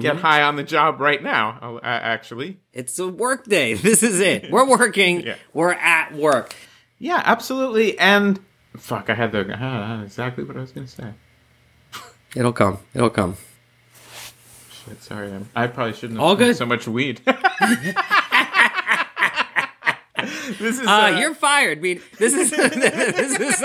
get 0.00 0.16
high 0.16 0.42
on 0.42 0.56
the 0.56 0.64
job 0.64 1.00
right 1.00 1.22
now, 1.22 1.78
uh, 1.78 1.80
actually. 1.82 2.60
It's 2.74 2.98
a 2.98 3.08
workday. 3.08 3.72
This 3.86 4.02
is 4.02 4.20
it. 4.20 4.50
We're 4.50 4.68
working. 4.68 5.20
Yeah. 5.26 5.36
We're 5.54 5.72
at 5.72 6.14
work. 6.14 6.54
Yeah, 6.98 7.22
absolutely. 7.24 7.98
And 7.98 8.38
fuck, 8.76 9.08
I 9.08 9.14
had 9.14 9.32
the 9.32 9.50
uh, 9.50 10.02
exactly 10.02 10.44
what 10.44 10.58
I 10.58 10.60
was 10.60 10.72
gonna 10.72 10.86
say. 10.86 11.14
It'll 12.34 12.52
come. 12.52 12.80
It'll 12.92 13.08
come. 13.08 13.38
Sorry, 15.00 15.32
I'm, 15.32 15.48
I 15.54 15.66
probably 15.66 15.92
shouldn't 15.94 16.18
have 16.18 16.26
All 16.26 16.36
good. 16.36 16.56
so 16.56 16.66
much 16.66 16.86
weed. 16.88 17.20
this 20.58 20.78
is 20.80 20.86
Uh, 20.86 20.90
uh, 20.90 21.16
you're 21.18 21.34
fired. 21.34 21.78
I 21.78 21.80
mean, 21.80 22.00
this 22.18 22.32
is 22.34 22.50
this 22.50 23.40
is. 23.40 23.62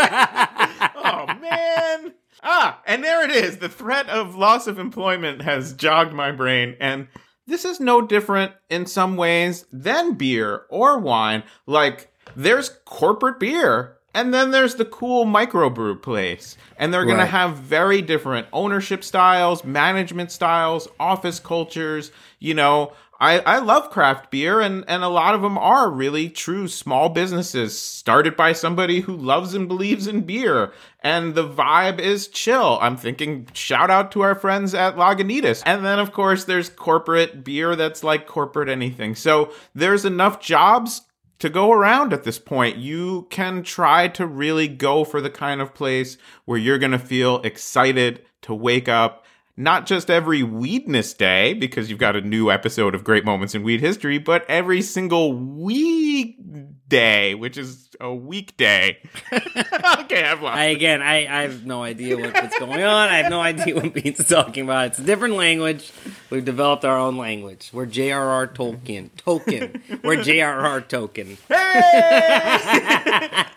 oh 0.96 1.26
man. 1.42 2.14
Ah, 2.44 2.82
and 2.88 3.04
there 3.04 3.24
it 3.24 3.32
is. 3.32 3.58
The 3.58 3.70
threat 3.70 4.10
of 4.10 4.36
loss 4.36 4.66
of 4.68 4.80
employment 4.80 5.44
has 5.44 5.74
jogged 5.74 6.12
my 6.14 6.32
brain, 6.32 6.76
and 6.80 7.08
this 7.46 7.66
is 7.66 7.80
no 7.80 8.02
different 8.02 8.54
in 8.70 8.86
some 8.88 9.16
ways 9.16 9.66
than 9.72 10.14
beer 10.16 10.64
or 10.70 10.98
wine. 11.00 11.44
Like, 11.68 12.12
there's 12.36 12.70
corporate 12.86 13.40
beer, 13.40 13.98
and 14.14 14.34
then 14.34 14.52
there's 14.52 14.76
the 14.76 14.86
cool 14.86 15.26
microbrew 15.26 16.02
place, 16.02 16.58
and 16.78 16.94
they're 16.94 17.06
gonna 17.06 17.26
have 17.26 17.58
very 17.58 18.02
different 18.02 18.48
ownership 18.52 19.04
styles, 19.04 19.64
management 19.64 20.32
styles, 20.32 20.88
office 21.00 21.40
cultures. 21.40 22.12
You 22.40 22.54
know, 22.54 22.94
I, 23.22 23.38
I 23.42 23.60
love 23.60 23.92
craft 23.92 24.32
beer, 24.32 24.62
and, 24.62 24.84
and 24.88 25.04
a 25.04 25.08
lot 25.08 25.36
of 25.36 25.44
them 25.44 25.56
are 25.56 25.92
really 25.92 26.28
true 26.28 26.68
small 26.68 27.08
businesses 27.08 27.78
started 27.78 28.36
by 28.36 28.54
somebody 28.54 29.02
who 29.02 29.16
loves 29.16 29.54
and 29.54 29.68
believes 29.68 30.08
in 30.08 30.22
beer. 30.22 30.74
And 31.02 31.36
the 31.36 31.48
vibe 31.48 32.00
is 32.00 32.28
chill. 32.28 32.80
I'm 32.82 32.98
thinking 32.98 33.48
shout 33.54 33.92
out 33.92 34.12
to 34.14 34.22
our 34.22 34.34
friends 34.34 34.74
at 34.74 34.96
Lagunitas. 34.96 35.62
And 35.68 35.86
then, 35.86 36.00
of 36.00 36.12
course, 36.12 36.46
there's 36.46 36.70
corporate 36.70 37.44
beer 37.44 37.76
that's 37.76 38.04
like 38.04 38.26
corporate 38.26 38.70
anything. 38.70 39.14
So 39.14 39.54
there's 39.76 40.04
enough 40.04 40.40
jobs 40.42 41.02
to 41.42 41.50
go 41.50 41.72
around 41.72 42.14
at 42.14 42.24
this 42.24 42.40
point. 42.40 42.78
You 42.78 43.28
can 43.30 43.64
try 43.64 44.08
to 44.10 44.26
really 44.26 44.68
go 44.68 45.04
for 45.04 45.22
the 45.22 45.30
kind 45.30 45.60
of 45.60 45.74
place 45.74 46.18
where 46.46 46.58
you're 46.58 46.78
going 46.78 46.92
to 46.92 47.00
feel 47.00 47.42
excited 47.42 48.24
to 48.44 48.54
wake 48.54 48.88
up 48.88 49.21
not 49.58 49.86
just 49.86 50.10
every 50.10 50.44
Weednesday, 50.44 51.54
because 51.54 51.90
you've 51.90 52.00
got 52.00 52.16
a 52.16 52.22
new 52.22 52.50
episode 52.50 52.96
of 52.96 53.04
Great 53.04 53.26
Moments 53.26 53.54
in 53.54 53.64
Weed 53.64 53.82
History, 53.82 54.18
but 54.18 54.46
every 54.50 54.82
single 54.82 55.34
weekday, 55.34 57.34
which 57.34 57.58
is 57.58 57.90
a 58.00 58.14
weekday. 58.14 58.98
okay, 59.34 60.24
I've 60.24 60.42
lost. 60.42 60.58
I 60.58 60.66
again, 60.66 61.02
I, 61.02 61.28
I 61.28 61.42
have 61.44 61.66
no 61.66 61.84
idea 61.84 62.18
what, 62.18 62.34
what's 62.34 62.58
going 62.60 62.84
on. 62.84 63.10
I 63.10 63.18
have 63.18 63.30
no 63.30 63.42
idea 63.42 63.76
what 63.76 63.94
Pete's 63.94 64.28
talking 64.28 64.64
about. 64.64 64.88
It's 64.88 65.00
a 65.00 65.04
different 65.04 65.36
language. 65.36 65.92
We've 66.30 66.46
developed 66.46 66.86
our 66.86 66.98
own 66.98 67.18
language. 67.18 67.70
We're 67.74 67.86
J.R.R. 67.86 68.48
Tolkien. 68.48 69.10
Token. 69.18 69.82
We're 70.04 70.24
J.R.R. 70.24 70.82
Token. 70.82 71.38
Hey! 71.48 73.46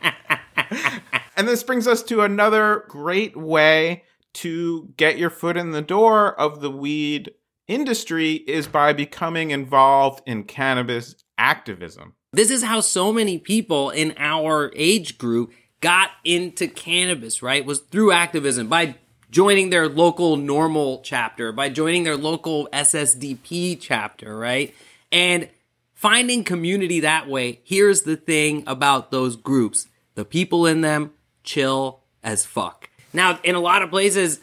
And 1.37 1.49
this 1.49 1.63
brings 1.63 1.87
us 1.87 2.03
to 2.05 2.23
another 2.23 2.85
great 2.89 3.37
way 3.37 4.05
to 4.35 4.93
get 4.97 5.19
your 5.19 5.31
foot 5.31 5.57
in 5.57 5.71
the 5.71 5.83
door 5.83 6.39
of 6.39 6.61
the 6.61 6.71
weed 6.71 7.33
industry 7.67 8.35
is 8.35 8.67
by 8.67 8.93
becoming 8.93 9.51
involved 9.51 10.23
in 10.27 10.45
cannabis 10.45 11.17
activism. 11.39 12.15
This 12.33 12.51
is 12.51 12.63
how 12.63 12.81
so 12.81 13.13
many 13.13 13.39
people 13.39 13.91
in 13.91 14.15
our 14.19 14.73
age 14.75 15.19
group 15.19 15.53
got 15.81 16.11
into 16.25 16.67
cannabis, 16.67 17.43
right? 17.43 17.65
Was 17.65 17.81
through 17.81 18.13
activism 18.13 18.69
by 18.69 18.97
joining 19.31 19.71
their 19.71 19.89
local 19.89 20.37
NORML 20.37 21.01
chapter, 21.03 21.53
by 21.53 21.69
joining 21.69 22.05
their 22.05 22.17
local 22.17 22.69
SSDP 22.73 23.79
chapter, 23.81 24.37
right? 24.37 24.75
And 25.11 25.49
finding 25.93 26.45
community 26.45 27.01
that 27.01 27.29
way. 27.29 27.61
Here's 27.65 28.03
the 28.03 28.17
thing 28.17 28.65
about 28.67 29.11
those 29.11 29.37
groups. 29.37 29.87
The 30.15 30.25
people 30.25 30.67
in 30.67 30.81
them 30.83 31.13
chill 31.43 32.03
as 32.23 32.45
fuck. 32.45 32.91
Now, 33.15 33.39
in 33.43 33.55
a 33.55 33.61
lot 33.61 33.83
of 33.83 33.91
places, 33.91 34.41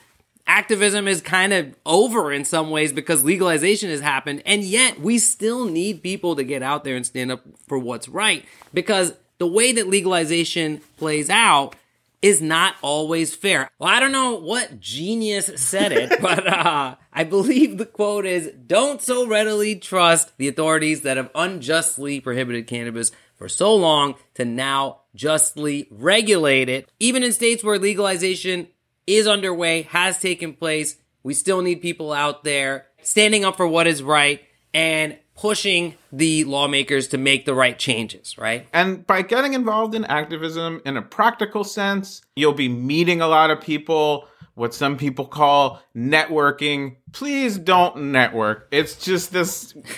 activism 0.47 1.07
is 1.07 1.21
kind 1.21 1.53
of 1.53 1.75
over 1.85 2.31
in 2.31 2.45
some 2.45 2.71
ways 2.71 2.91
because 2.91 3.23
legalization 3.23 3.89
has 3.89 4.01
happened, 4.01 4.41
and 4.45 4.63
yet 4.63 4.99
we 4.99 5.19
still 5.19 5.65
need 5.65 6.01
people 6.01 6.35
to 6.35 6.43
get 6.43 6.63
out 6.63 6.83
there 6.83 6.95
and 6.95 7.05
stand 7.05 7.31
up 7.31 7.41
for 7.67 7.77
what's 7.77 8.07
right 8.09 8.45
because 8.73 9.13
the 9.37 9.47
way 9.47 9.71
that 9.73 9.87
legalization 9.87 10.81
plays 10.97 11.29
out 11.29 11.75
is 12.21 12.41
not 12.41 12.75
always 12.81 13.35
fair. 13.35 13.69
Well, 13.79 13.89
I 13.89 13.99
don't 13.99 14.11
know 14.11 14.35
what 14.35 14.79
genius 14.79 15.49
said 15.55 15.91
it, 15.91 16.13
but 16.21 16.47
uh, 16.47 16.95
I 17.11 17.23
believe 17.23 17.77
the 17.77 17.85
quote 17.85 18.25
is 18.25 18.51
Don't 18.67 19.01
so 19.01 19.27
readily 19.27 19.75
trust 19.75 20.37
the 20.37 20.47
authorities 20.47 21.01
that 21.01 21.17
have 21.17 21.31
unjustly 21.33 22.19
prohibited 22.19 22.67
cannabis 22.67 23.11
for 23.35 23.49
so 23.49 23.75
long 23.75 24.15
to 24.35 24.45
now 24.45 25.00
justly 25.15 25.87
regulate 25.91 26.69
it. 26.69 26.89
Even 26.99 27.23
in 27.23 27.33
states 27.33 27.63
where 27.63 27.77
legalization 27.79 28.67
is 29.07 29.27
underway, 29.27 29.83
has 29.83 30.19
taken 30.19 30.53
place, 30.53 30.97
we 31.23 31.33
still 31.33 31.61
need 31.61 31.81
people 31.81 32.13
out 32.13 32.43
there 32.43 32.87
standing 33.01 33.45
up 33.45 33.57
for 33.57 33.67
what 33.67 33.87
is 33.87 34.01
right 34.01 34.41
and 34.73 35.17
pushing 35.35 35.95
the 36.11 36.43
lawmakers 36.43 37.07
to 37.09 37.17
make 37.17 37.45
the 37.45 37.53
right 37.53 37.77
changes, 37.79 38.37
right? 38.37 38.67
And 38.73 39.05
by 39.07 39.23
getting 39.23 39.53
involved 39.53 39.95
in 39.95 40.05
activism 40.05 40.81
in 40.85 40.97
a 40.97 41.01
practical 41.01 41.63
sense, 41.63 42.21
you'll 42.35 42.53
be 42.53 42.69
meeting 42.69 43.21
a 43.21 43.27
lot 43.27 43.49
of 43.49 43.59
people, 43.59 44.27
what 44.53 44.73
some 44.73 44.97
people 44.97 45.25
call 45.25 45.81
networking. 45.95 46.97
Please 47.11 47.57
don't 47.57 48.11
network. 48.11 48.67
It's 48.71 48.95
just 48.95 49.33
this, 49.33 49.73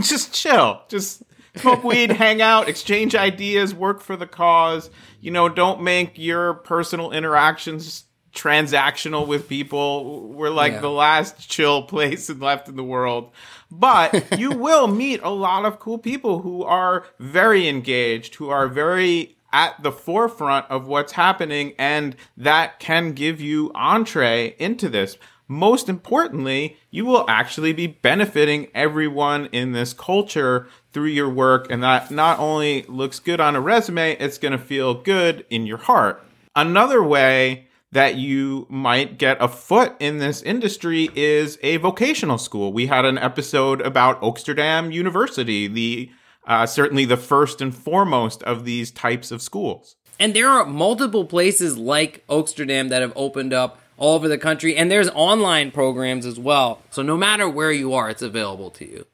just 0.00 0.34
chill. 0.34 0.82
Just 0.88 1.22
smoke 1.56 1.84
weed, 1.84 2.10
hang 2.12 2.42
out, 2.42 2.68
exchange 2.68 3.14
ideas, 3.14 3.74
work 3.74 4.00
for 4.00 4.16
the 4.16 4.26
cause. 4.26 4.90
You 5.20 5.30
know, 5.30 5.48
don't 5.48 5.82
make 5.82 6.18
your 6.18 6.54
personal 6.54 7.10
interactions 7.12 8.04
transactional 8.34 9.26
with 9.26 9.48
people. 9.48 10.28
We're 10.28 10.50
like 10.50 10.72
Yeah. 10.74 10.80
the 10.80 10.90
last 10.90 11.48
chill 11.48 11.82
place 11.82 12.28
left 12.40 12.68
in 12.68 12.76
the 12.76 12.84
world. 12.84 13.30
But 13.70 14.38
you 14.38 14.50
will 14.58 14.86
meet 14.88 15.20
a 15.22 15.30
lot 15.30 15.64
of 15.64 15.78
cool 15.78 15.98
people 15.98 16.40
who 16.40 16.62
are 16.64 17.06
very 17.18 17.68
engaged, 17.68 18.34
who 18.36 18.48
are 18.50 18.66
very 18.68 19.36
at 19.52 19.80
the 19.84 19.92
forefront 19.92 20.66
of 20.68 20.88
what's 20.88 21.12
happening, 21.12 21.74
and 21.78 22.16
that 22.36 22.80
can 22.80 23.12
give 23.12 23.40
you 23.40 23.70
entree 23.76 24.56
into 24.58 24.88
this. 24.88 25.16
Most 25.46 25.88
importantly, 25.88 26.76
you 26.90 27.04
will 27.04 27.24
actually 27.28 27.72
be 27.72 27.86
benefiting 27.86 28.66
everyone 28.74 29.46
in 29.52 29.70
this 29.70 29.92
culture 29.92 30.66
through 30.94 31.08
your 31.08 31.28
work, 31.28 31.66
and 31.70 31.82
that 31.82 32.10
not 32.10 32.38
only 32.38 32.84
looks 32.84 33.18
good 33.18 33.40
on 33.40 33.56
a 33.56 33.60
resume, 33.60 34.12
it's 34.12 34.38
going 34.38 34.52
to 34.52 34.58
feel 34.58 34.94
good 34.94 35.44
in 35.50 35.66
your 35.66 35.76
heart. 35.76 36.24
Another 36.56 37.02
way 37.02 37.66
that 37.92 38.16
you 38.16 38.66
might 38.70 39.18
get 39.18 39.36
a 39.40 39.48
foot 39.48 39.94
in 40.00 40.18
this 40.18 40.40
industry 40.42 41.10
is 41.14 41.58
a 41.62 41.76
vocational 41.76 42.38
school. 42.38 42.72
We 42.72 42.86
had 42.86 43.04
an 43.04 43.18
episode 43.18 43.80
about 43.82 44.20
Oaksterdam 44.22 44.92
University, 44.92 45.66
the 45.66 46.10
uh, 46.46 46.66
certainly 46.66 47.04
the 47.04 47.16
first 47.16 47.60
and 47.60 47.74
foremost 47.74 48.42
of 48.42 48.64
these 48.64 48.90
types 48.90 49.30
of 49.30 49.40
schools. 49.42 49.96
And 50.18 50.34
there 50.34 50.48
are 50.48 50.66
multiple 50.66 51.24
places 51.24 51.76
like 51.76 52.26
Oaksterdam 52.28 52.88
that 52.90 53.02
have 53.02 53.12
opened 53.16 53.52
up 53.52 53.80
all 53.96 54.14
over 54.14 54.28
the 54.28 54.38
country, 54.38 54.76
and 54.76 54.90
there's 54.90 55.08
online 55.10 55.70
programs 55.70 56.26
as 56.26 56.38
well. 56.38 56.82
So 56.90 57.02
no 57.02 57.16
matter 57.16 57.48
where 57.48 57.72
you 57.72 57.94
are, 57.94 58.10
it's 58.10 58.22
available 58.22 58.70
to 58.72 58.88
you. 58.88 59.06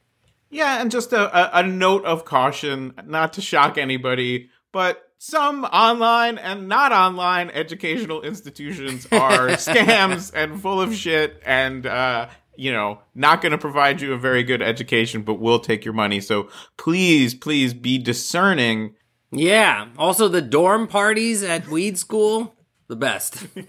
Yeah, 0.51 0.81
and 0.81 0.91
just 0.91 1.13
a, 1.13 1.59
a, 1.59 1.61
a 1.61 1.63
note 1.67 2.05
of 2.05 2.25
caution, 2.25 2.95
not 3.07 3.33
to 3.35 3.41
shock 3.41 3.79
anybody, 3.79 4.51
but 4.73 5.11
some 5.23 5.65
online 5.65 6.39
and 6.39 6.67
not 6.67 6.93
online 6.93 7.51
educational 7.51 8.23
institutions 8.23 9.07
are 9.13 9.49
scams 9.49 10.33
and 10.35 10.61
full 10.61 10.81
of 10.81 10.95
shit 10.95 11.39
and 11.45 11.85
uh 11.85 12.27
you 12.57 12.73
know 12.73 12.99
not 13.15 13.43
going 13.43 13.53
to 13.53 13.59
provide 13.59 14.01
you 14.01 14.15
a 14.15 14.19
very 14.19 14.43
good 14.43 14.63
education 14.63 15.21
but 15.23 15.35
will 15.35 15.59
take 15.61 15.85
your 15.85 15.93
money. 15.93 16.21
So 16.21 16.49
please 16.79 17.35
please 17.35 17.75
be 17.75 17.99
discerning. 17.99 18.95
Yeah. 19.31 19.89
Also, 19.97 20.27
the 20.27 20.43
dorm 20.43 20.89
parties 20.89 21.43
at 21.43 21.69
weed 21.69 21.99
school, 21.99 22.55
the 22.91 22.97
best. 22.97 23.47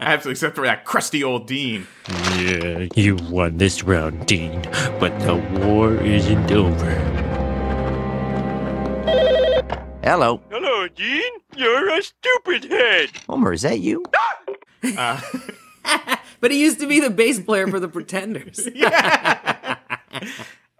absolutely 0.00 0.32
except 0.32 0.56
for 0.56 0.66
that 0.66 0.84
crusty 0.84 1.24
old 1.24 1.46
dean 1.46 1.86
Yeah, 2.36 2.88
you 2.94 3.16
won 3.30 3.56
this 3.56 3.84
round, 3.84 4.26
Dean, 4.26 4.60
but 5.00 5.18
the 5.20 5.36
war 5.60 5.94
isn't 5.94 6.50
over. 6.50 6.90
Hello. 10.02 10.42
Hello, 10.50 10.88
Dean. 10.88 11.32
You're 11.56 11.98
a 11.98 12.02
stupid 12.02 12.64
head. 12.64 13.10
Homer, 13.28 13.52
is 13.52 13.62
that 13.62 13.80
you? 13.80 14.04
Ah! 14.14 15.30
Uh, 15.84 16.16
but 16.40 16.50
he 16.50 16.60
used 16.60 16.80
to 16.80 16.86
be 16.86 17.00
the 17.00 17.10
bass 17.10 17.40
player 17.40 17.68
for 17.68 17.80
the 17.80 17.88
Pretenders. 17.88 18.68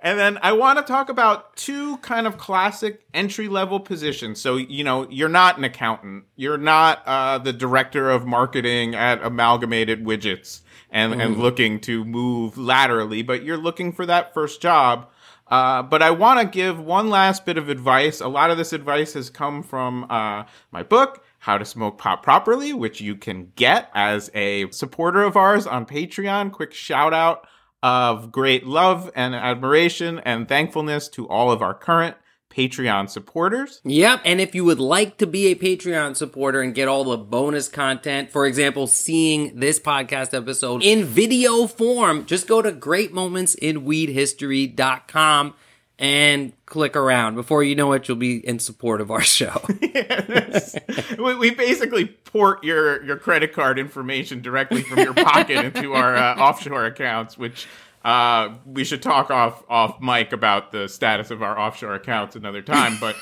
And 0.02 0.18
then 0.18 0.38
I 0.42 0.52
want 0.52 0.78
to 0.78 0.84
talk 0.84 1.08
about 1.08 1.56
two 1.56 1.96
kind 1.98 2.26
of 2.26 2.36
classic 2.36 3.06
entry 3.14 3.48
level 3.48 3.80
positions. 3.80 4.40
So, 4.40 4.56
you 4.56 4.84
know, 4.84 5.08
you're 5.08 5.28
not 5.28 5.56
an 5.56 5.64
accountant. 5.64 6.24
You're 6.36 6.58
not 6.58 7.02
uh, 7.06 7.38
the 7.38 7.52
director 7.52 8.10
of 8.10 8.26
marketing 8.26 8.94
at 8.94 9.22
Amalgamated 9.22 10.04
Widgets 10.04 10.60
and, 10.90 11.20
and 11.20 11.38
looking 11.38 11.80
to 11.80 12.04
move 12.04 12.58
laterally, 12.58 13.22
but 13.22 13.42
you're 13.42 13.56
looking 13.56 13.90
for 13.90 14.04
that 14.06 14.34
first 14.34 14.60
job. 14.60 15.08
Uh, 15.48 15.82
but 15.82 16.02
I 16.02 16.10
want 16.10 16.40
to 16.40 16.46
give 16.46 16.78
one 16.78 17.08
last 17.08 17.46
bit 17.46 17.56
of 17.56 17.68
advice. 17.68 18.20
A 18.20 18.28
lot 18.28 18.50
of 18.50 18.58
this 18.58 18.72
advice 18.72 19.14
has 19.14 19.30
come 19.30 19.62
from 19.62 20.04
uh, 20.10 20.44
my 20.72 20.82
book, 20.82 21.24
How 21.38 21.56
to 21.56 21.64
Smoke 21.64 21.98
Pot 21.98 22.22
Properly, 22.22 22.72
which 22.72 23.00
you 23.00 23.14
can 23.14 23.52
get 23.54 23.90
as 23.94 24.30
a 24.34 24.70
supporter 24.72 25.22
of 25.22 25.36
ours 25.36 25.66
on 25.66 25.86
Patreon. 25.86 26.52
Quick 26.52 26.74
shout 26.74 27.14
out 27.14 27.46
of 27.86 28.32
great 28.32 28.66
love 28.66 29.12
and 29.14 29.32
admiration 29.32 30.18
and 30.24 30.48
thankfulness 30.48 31.06
to 31.06 31.28
all 31.28 31.52
of 31.52 31.62
our 31.62 31.72
current 31.72 32.16
Patreon 32.50 33.08
supporters. 33.08 33.80
Yep. 33.84 34.22
And 34.24 34.40
if 34.40 34.56
you 34.56 34.64
would 34.64 34.80
like 34.80 35.18
to 35.18 35.26
be 35.26 35.46
a 35.46 35.54
Patreon 35.54 36.16
supporter 36.16 36.60
and 36.60 36.74
get 36.74 36.88
all 36.88 37.04
the 37.04 37.16
bonus 37.16 37.68
content, 37.68 38.32
for 38.32 38.44
example, 38.44 38.88
seeing 38.88 39.60
this 39.60 39.78
podcast 39.78 40.34
episode 40.34 40.82
in 40.82 41.04
video 41.04 41.68
form, 41.68 42.26
just 42.26 42.48
go 42.48 42.60
to 42.60 42.72
greatmomentsinweedhistory.com 42.72 45.54
and 45.98 46.52
click 46.66 46.94
around. 46.96 47.34
Before 47.34 47.62
you 47.62 47.74
know 47.74 47.92
it, 47.92 48.06
you'll 48.06 48.16
be 48.16 48.46
in 48.46 48.58
support 48.58 49.00
of 49.00 49.10
our 49.10 49.22
show. 49.22 49.60
Yes. 49.96 50.76
we, 51.18 51.34
we 51.36 51.50
basically 51.50 52.06
port 52.06 52.62
your, 52.62 53.02
your 53.04 53.16
credit 53.16 53.52
card 53.52 53.78
information 53.78 54.42
directly 54.42 54.82
from 54.82 54.98
your 54.98 55.14
pocket 55.14 55.64
into 55.64 55.94
our 55.94 56.14
uh, 56.16 56.36
offshore 56.36 56.84
accounts, 56.84 57.38
which 57.38 57.66
uh, 58.04 58.54
we 58.66 58.84
should 58.84 59.02
talk 59.02 59.30
off 59.30 59.62
off 59.68 60.00
mic 60.00 60.32
about 60.32 60.72
the 60.72 60.88
status 60.88 61.30
of 61.30 61.42
our 61.42 61.58
offshore 61.58 61.94
accounts 61.94 62.36
another 62.36 62.62
time. 62.62 62.98
But 63.00 63.16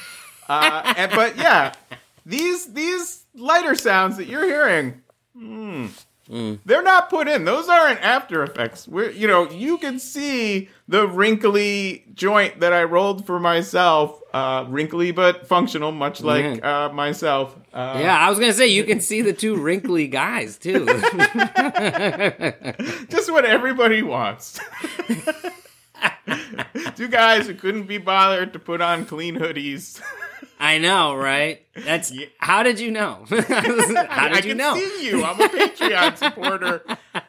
uh, 0.49 0.95
and, 0.97 1.13
but 1.13 1.37
yeah, 1.37 1.75
these 2.27 2.73
these 2.73 3.25
lighter 3.35 3.75
sounds 3.75 4.17
that 4.17 4.27
you're 4.27 4.45
hearing. 4.45 5.03
Hmm, 6.29 6.55
They're 6.65 6.83
not 6.83 7.11
put 7.11 7.29
in. 7.29 7.45
Those 7.45 7.69
aren't 7.69 8.01
After 8.01 8.43
Effects. 8.43 8.87
We're, 8.89 9.11
you 9.11 9.27
know, 9.27 9.51
you 9.51 9.79
can 9.79 9.99
see 9.99 10.69
the 10.89 11.07
wrinkly 11.09 12.05
joint 12.15 12.61
that 12.61 12.73
I 12.73 12.85
rolled 12.85 13.27
for 13.27 13.39
myself. 13.41 14.21
Uh, 14.33 14.67
wrinkly 14.69 15.13
but 15.13 15.47
functional, 15.47 15.93
much 15.93 16.21
like 16.21 16.45
Mhm. 16.45 16.65
uh, 16.65 16.93
myself. 16.93 17.55
Uh, 17.73 17.99
yeah, 18.03 18.19
I 18.19 18.29
was 18.31 18.41
going 18.41 18.51
to 18.51 18.57
say, 18.59 18.67
you 18.67 18.83
can 18.83 19.01
see 19.01 19.23
the 19.23 19.33
two 19.33 19.55
wrinkly 19.57 20.09
guys, 20.09 20.59
too. 20.59 20.85
just 23.09 23.31
what 23.31 23.45
everybody 23.45 24.03
wants. 24.03 24.59
Two 26.97 27.09
guys 27.09 27.47
who 27.47 27.55
couldn't 27.55 27.85
be 27.85 27.99
bothered 27.99 28.53
to 28.53 28.59
put 28.59 28.81
on 28.81 29.05
clean 29.07 29.37
hoodies. 29.37 30.01
I 30.65 30.79
know, 30.79 31.15
right? 31.15 31.61
That's 31.77 32.11
how 32.39 32.63
did 32.63 32.81
you 32.81 32.91
know? 32.91 33.27
how 33.29 33.37
did 33.37 33.53
I 33.53 34.37
you 34.37 34.43
can 34.43 34.57
know? 34.57 34.75
see 34.75 35.07
you. 35.07 35.23
I'm 35.23 35.39
a 35.39 35.47
Patreon 35.47 36.17
supporter 36.17 36.83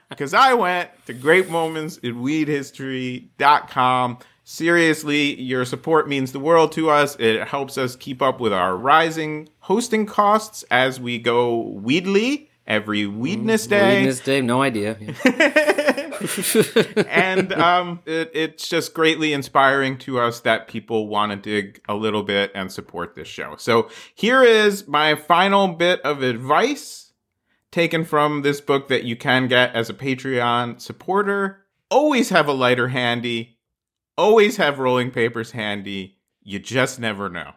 because 0.07 0.33
I 0.33 0.53
went 0.53 0.89
to 1.07 1.13
Great 1.13 1.49
Moments 1.49 1.97
in 1.97 2.15
weedhistory.com. 2.15 4.19
Seriously, 4.45 5.41
your 5.41 5.65
support 5.65 6.07
means 6.07 6.31
the 6.31 6.39
world 6.39 6.71
to 6.73 6.89
us. 6.89 7.17
It 7.19 7.45
helps 7.45 7.77
us 7.77 7.97
keep 7.97 8.21
up 8.21 8.39
with 8.39 8.53
our 8.53 8.77
rising 8.77 9.49
hosting 9.59 10.05
costs 10.05 10.63
as 10.71 11.01
we 11.01 11.19
go 11.19 11.57
weedly 11.57 12.49
every 12.65 13.05
Weednesday. 13.05 14.05
This, 14.05 14.21
Dave, 14.21 14.45
no 14.45 14.61
idea. 14.61 14.97
and 17.07 17.53
um, 17.53 18.01
it, 18.05 18.31
it's 18.33 18.67
just 18.67 18.93
greatly 18.93 19.33
inspiring 19.33 19.97
to 19.99 20.19
us 20.19 20.41
that 20.41 20.67
people 20.67 21.07
want 21.07 21.31
to 21.31 21.35
dig 21.35 21.81
a 21.87 21.95
little 21.95 22.23
bit 22.23 22.51
and 22.55 22.71
support 22.71 23.15
this 23.15 23.27
show. 23.27 23.55
So 23.57 23.89
here 24.13 24.43
is 24.43 24.87
my 24.87 25.15
final 25.15 25.69
bit 25.69 26.01
of 26.01 26.23
advice 26.23 27.13
taken 27.71 28.05
from 28.05 28.41
this 28.41 28.61
book 28.61 28.87
that 28.87 29.03
you 29.03 29.15
can 29.15 29.47
get 29.47 29.75
as 29.75 29.89
a 29.89 29.93
Patreon 29.93 30.79
supporter. 30.79 31.65
Always 31.91 32.29
have 32.29 32.47
a 32.47 32.53
lighter 32.53 32.87
handy. 32.87 33.57
Always 34.17 34.57
have 34.57 34.79
rolling 34.79 35.11
papers 35.11 35.51
handy. 35.51 36.17
You 36.41 36.59
just 36.59 36.99
never 36.99 37.29
know. 37.29 37.51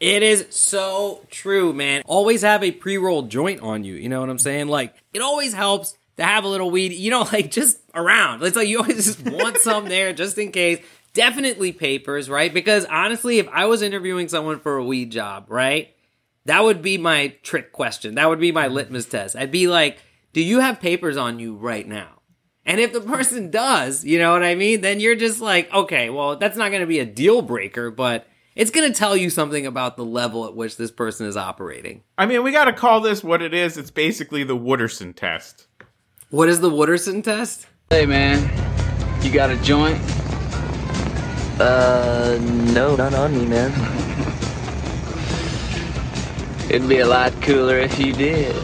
It 0.00 0.22
is 0.22 0.46
so 0.50 1.24
true, 1.30 1.72
man. 1.72 2.02
Always 2.04 2.42
have 2.42 2.64
a 2.64 2.72
pre-rolled 2.72 3.30
joint 3.30 3.60
on 3.60 3.84
you. 3.84 3.94
You 3.94 4.08
know 4.08 4.20
what 4.20 4.28
I'm 4.28 4.38
saying? 4.38 4.66
Like, 4.66 4.94
it 5.12 5.22
always 5.22 5.54
helps 5.54 5.96
to 6.16 6.24
have 6.24 6.44
a 6.44 6.48
little 6.48 6.70
weed, 6.70 6.92
you 6.92 7.10
know, 7.10 7.22
like 7.32 7.50
just 7.50 7.78
around. 7.94 8.42
It's 8.42 8.56
like 8.56 8.68
you 8.68 8.78
always 8.78 9.04
just 9.04 9.22
want 9.24 9.58
some 9.58 9.88
there 9.88 10.12
just 10.12 10.38
in 10.38 10.52
case. 10.52 10.84
Definitely 11.12 11.70
papers, 11.70 12.28
right? 12.28 12.52
Because 12.52 12.84
honestly, 12.86 13.38
if 13.38 13.48
I 13.48 13.66
was 13.66 13.82
interviewing 13.82 14.28
someone 14.28 14.58
for 14.58 14.76
a 14.76 14.84
weed 14.84 15.12
job, 15.12 15.46
right? 15.48 15.94
That 16.46 16.64
would 16.64 16.82
be 16.82 16.98
my 16.98 17.28
trick 17.42 17.72
question. 17.72 18.16
That 18.16 18.28
would 18.28 18.40
be 18.40 18.52
my 18.52 18.66
mm-hmm. 18.66 18.74
litmus 18.74 19.06
test. 19.06 19.36
I'd 19.36 19.52
be 19.52 19.68
like, 19.68 19.98
do 20.32 20.42
you 20.42 20.58
have 20.58 20.80
papers 20.80 21.16
on 21.16 21.38
you 21.38 21.54
right 21.54 21.86
now? 21.86 22.20
And 22.66 22.80
if 22.80 22.92
the 22.92 23.00
person 23.00 23.50
does, 23.50 24.04
you 24.04 24.18
know 24.18 24.32
what 24.32 24.42
I 24.42 24.54
mean? 24.54 24.80
Then 24.80 24.98
you're 24.98 25.16
just 25.16 25.40
like, 25.40 25.72
okay, 25.72 26.10
well, 26.10 26.36
that's 26.36 26.56
not 26.56 26.70
going 26.70 26.80
to 26.80 26.86
be 26.86 26.98
a 26.98 27.06
deal 27.06 27.42
breaker, 27.42 27.90
but 27.90 28.26
it's 28.54 28.70
going 28.70 28.90
to 28.90 28.98
tell 28.98 29.16
you 29.16 29.30
something 29.30 29.66
about 29.66 29.96
the 29.96 30.04
level 30.04 30.46
at 30.46 30.56
which 30.56 30.76
this 30.76 30.90
person 30.90 31.26
is 31.26 31.36
operating. 31.36 32.02
I 32.16 32.26
mean, 32.26 32.42
we 32.42 32.52
got 32.52 32.64
to 32.64 32.72
call 32.72 33.00
this 33.00 33.22
what 33.22 33.42
it 33.42 33.52
is. 33.52 33.76
It's 33.76 33.90
basically 33.90 34.44
the 34.44 34.56
Wooderson 34.56 35.14
test. 35.14 35.66
What 36.34 36.48
is 36.48 36.58
the 36.58 36.68
Wooderson 36.68 37.22
test? 37.22 37.68
Hey 37.90 38.06
man, 38.06 38.40
you 39.22 39.30
got 39.30 39.50
a 39.50 39.56
joint? 39.58 40.00
Uh, 41.60 42.40
no, 42.72 42.96
not 42.96 43.14
on 43.14 43.38
me, 43.38 43.46
man. 43.46 43.70
It'd 46.68 46.88
be 46.88 46.98
a 46.98 47.06
lot 47.06 47.40
cooler 47.40 47.78
if 47.78 48.00
you 48.00 48.12
did. 48.12 48.56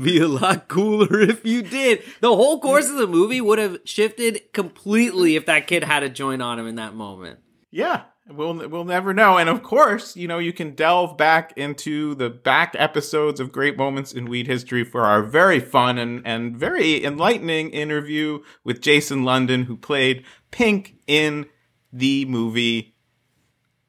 Be 0.00 0.20
a 0.20 0.28
lot 0.28 0.68
cooler 0.68 1.20
if 1.20 1.44
you 1.44 1.62
did. 1.62 2.04
The 2.20 2.28
whole 2.28 2.60
course 2.60 2.88
of 2.88 2.96
the 2.96 3.08
movie 3.08 3.40
would 3.40 3.58
have 3.58 3.78
shifted 3.84 4.52
completely 4.52 5.34
if 5.34 5.46
that 5.46 5.66
kid 5.66 5.82
had 5.82 6.04
a 6.04 6.08
joint 6.08 6.42
on 6.42 6.60
him 6.60 6.68
in 6.68 6.76
that 6.76 6.94
moment. 6.94 7.40
Yeah, 7.72 8.02
we'll 8.32 8.68
we'll 8.68 8.84
never 8.84 9.12
know. 9.12 9.38
And 9.38 9.48
of 9.48 9.62
course, 9.62 10.16
you 10.16 10.28
know, 10.28 10.38
you 10.38 10.52
can 10.52 10.74
delve 10.74 11.16
back 11.16 11.52
into 11.56 12.14
the 12.14 12.30
back 12.30 12.74
episodes 12.78 13.40
of 13.40 13.52
Great 13.52 13.76
Moments 13.76 14.12
in 14.12 14.26
Weed 14.28 14.46
History 14.46 14.84
for 14.84 15.02
our 15.02 15.22
very 15.22 15.60
fun 15.60 15.98
and 15.98 16.26
and 16.26 16.56
very 16.56 17.04
enlightening 17.04 17.70
interview 17.70 18.42
with 18.64 18.80
Jason 18.80 19.24
London, 19.24 19.64
who 19.64 19.76
played 19.76 20.24
Pink 20.50 20.96
in 21.06 21.46
the 21.92 22.24
movie 22.26 22.94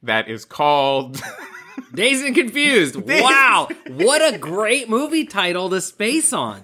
that 0.03 0.27
is 0.27 0.45
called. 0.45 1.21
Dazed 1.93 2.25
and 2.25 2.35
Confused. 2.35 2.95
Wow. 2.95 3.67
What 3.87 4.33
a 4.33 4.37
great 4.37 4.89
movie 4.89 5.25
title 5.25 5.69
to 5.71 5.81
space 5.81 6.31
on. 6.31 6.63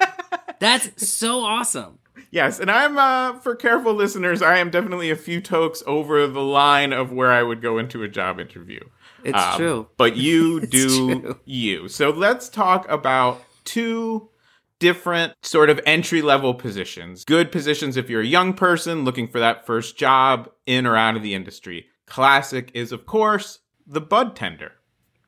That's 0.60 1.08
so 1.08 1.40
awesome. 1.40 1.98
Yes, 2.32 2.58
and 2.58 2.70
I'm 2.70 2.96
uh, 2.96 3.38
for 3.40 3.54
careful 3.54 3.92
listeners. 3.92 4.40
I 4.40 4.56
am 4.56 4.70
definitely 4.70 5.10
a 5.10 5.16
few 5.16 5.40
tokes 5.42 5.82
over 5.86 6.26
the 6.26 6.40
line 6.40 6.92
of 6.94 7.12
where 7.12 7.30
I 7.30 7.42
would 7.42 7.60
go 7.60 7.76
into 7.78 8.02
a 8.02 8.08
job 8.08 8.40
interview. 8.40 8.80
It's 9.22 9.36
Um, 9.38 9.56
true. 9.58 9.88
But 9.98 10.16
you 10.16 10.60
do 10.66 11.20
true. 11.20 11.40
you. 11.44 11.88
So 11.88 12.08
let's 12.08 12.48
talk 12.48 12.88
about 12.88 13.42
two 13.64 14.30
different 14.78 15.34
sort 15.42 15.68
of 15.68 15.78
entry 15.84 16.22
level 16.22 16.54
positions. 16.54 17.24
Good 17.26 17.52
positions 17.52 17.98
if 17.98 18.08
you're 18.08 18.22
a 18.22 18.26
young 18.26 18.54
person 18.54 19.04
looking 19.04 19.28
for 19.28 19.38
that 19.38 19.66
first 19.66 19.98
job 19.98 20.50
in 20.64 20.86
or 20.86 20.96
out 20.96 21.16
of 21.16 21.22
the 21.22 21.34
industry. 21.34 21.86
Classic 22.06 22.70
is, 22.72 22.92
of 22.92 23.04
course, 23.04 23.58
the 23.86 24.00
bud 24.00 24.34
tender. 24.34 24.72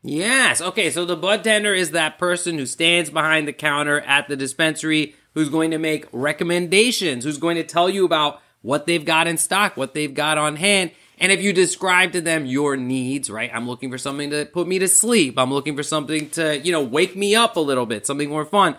Yes. 0.03 0.61
Okay. 0.63 0.91
So 0.91 1.05
the 1.05 1.17
bud 1.17 1.45
tender 1.45 1.75
is 1.75 1.91
that 1.91 2.19
person 2.19 2.57
who 2.59 2.67
stands 2.67 3.11
behind 3.11 3.47
the 3.47 3.53
counter 3.53 4.01
at 4.01 4.27
the 4.27 4.37
dispensary 4.37 5.15
who's 5.35 5.49
going 5.49 5.71
to 5.73 5.79
make 5.79 6.07
recommendations, 6.13 7.25
who's 7.25 7.39
going 7.39 7.57
to 7.57 7.65
tell 7.65 7.91
you 7.91 8.05
about 8.05 8.41
what 8.63 8.87
they've 8.87 9.05
got 9.05 9.27
in 9.27 9.37
stock, 9.37 9.77
what 9.77 9.95
they've 9.95 10.15
got 10.15 10.39
on 10.39 10.57
hand. 10.57 10.91
And 11.19 11.31
if 11.31 11.43
you 11.43 11.53
describe 11.53 12.13
to 12.13 12.21
them 12.21 12.47
your 12.47 12.77
needs, 12.77 13.31
right? 13.31 13.51
I'm 13.53 13.69
looking 13.69 13.91
for 13.91 13.99
something 13.99 14.31
to 14.31 14.47
put 14.47 14.67
me 14.67 14.79
to 14.79 14.89
sleep. 14.89 15.39
I'm 15.39 15.53
looking 15.53 15.77
for 15.77 15.83
something 15.83 16.31
to, 16.31 16.59
you 16.59 16.73
know, 16.73 16.83
wake 16.83 17.15
me 17.15 17.35
up 17.35 17.57
a 17.57 17.61
little 17.61 17.87
bit, 17.87 18.07
something 18.07 18.29
more 18.29 18.45
fun. 18.45 18.77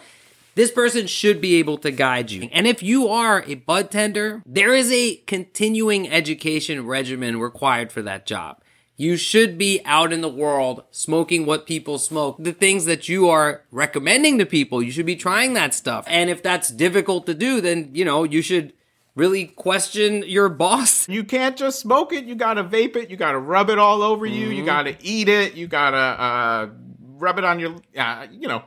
This 0.55 0.71
person 0.71 1.05
should 1.05 1.41
be 1.41 1.55
able 1.55 1.77
to 1.79 1.91
guide 1.91 2.31
you. 2.31 2.49
And 2.51 2.65
if 2.65 2.81
you 2.81 3.09
are 3.09 3.43
a 3.45 3.55
bud 3.55 3.91
tender, 3.91 4.41
there 4.45 4.73
is 4.73 4.91
a 4.91 5.17
continuing 5.27 6.09
education 6.09 6.85
regimen 6.85 7.39
required 7.39 7.91
for 7.91 8.01
that 8.01 8.25
job. 8.25 8.61
You 8.97 9.17
should 9.17 9.57
be 9.57 9.81
out 9.83 10.13
in 10.13 10.21
the 10.21 10.29
world 10.29 10.83
smoking 10.89 11.45
what 11.45 11.67
people 11.67 11.97
smoke. 11.97 12.37
The 12.39 12.53
things 12.53 12.85
that 12.85 13.09
you 13.09 13.27
are 13.27 13.63
recommending 13.69 14.37
to 14.37 14.45
people, 14.45 14.81
you 14.81 14.91
should 14.91 15.05
be 15.05 15.17
trying 15.17 15.53
that 15.53 15.73
stuff. 15.73 16.05
And 16.07 16.29
if 16.29 16.41
that's 16.41 16.69
difficult 16.69 17.25
to 17.25 17.33
do, 17.33 17.59
then, 17.59 17.89
you 17.93 18.05
know, 18.05 18.23
you 18.23 18.41
should 18.41 18.71
really 19.13 19.47
question 19.47 20.23
your 20.25 20.47
boss. 20.63 21.09
You 21.09 21.25
can't 21.25 21.57
just 21.57 21.79
smoke 21.79 22.13
it. 22.13 22.23
You 22.23 22.35
gotta 22.35 22.63
vape 22.63 22.95
it. 22.95 23.09
You 23.09 23.17
gotta 23.17 23.39
rub 23.39 23.69
it 23.69 23.79
all 23.79 24.01
over 24.01 24.25
you. 24.25 24.47
You 24.47 24.63
gotta 24.63 24.95
eat 25.01 25.27
it. 25.27 25.55
You 25.55 25.67
gotta 25.67 25.97
uh, 25.97 26.69
rub 27.17 27.37
it 27.37 27.43
on 27.43 27.59
your. 27.59 27.75
Uh, 27.97 28.27
you 28.31 28.47
know, 28.47 28.63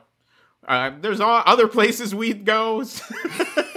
uh, 0.67 0.91
there's 1.01 1.21
all 1.21 1.43
other 1.47 1.69
places 1.69 2.15
weed 2.15 2.45
goes. 2.45 3.01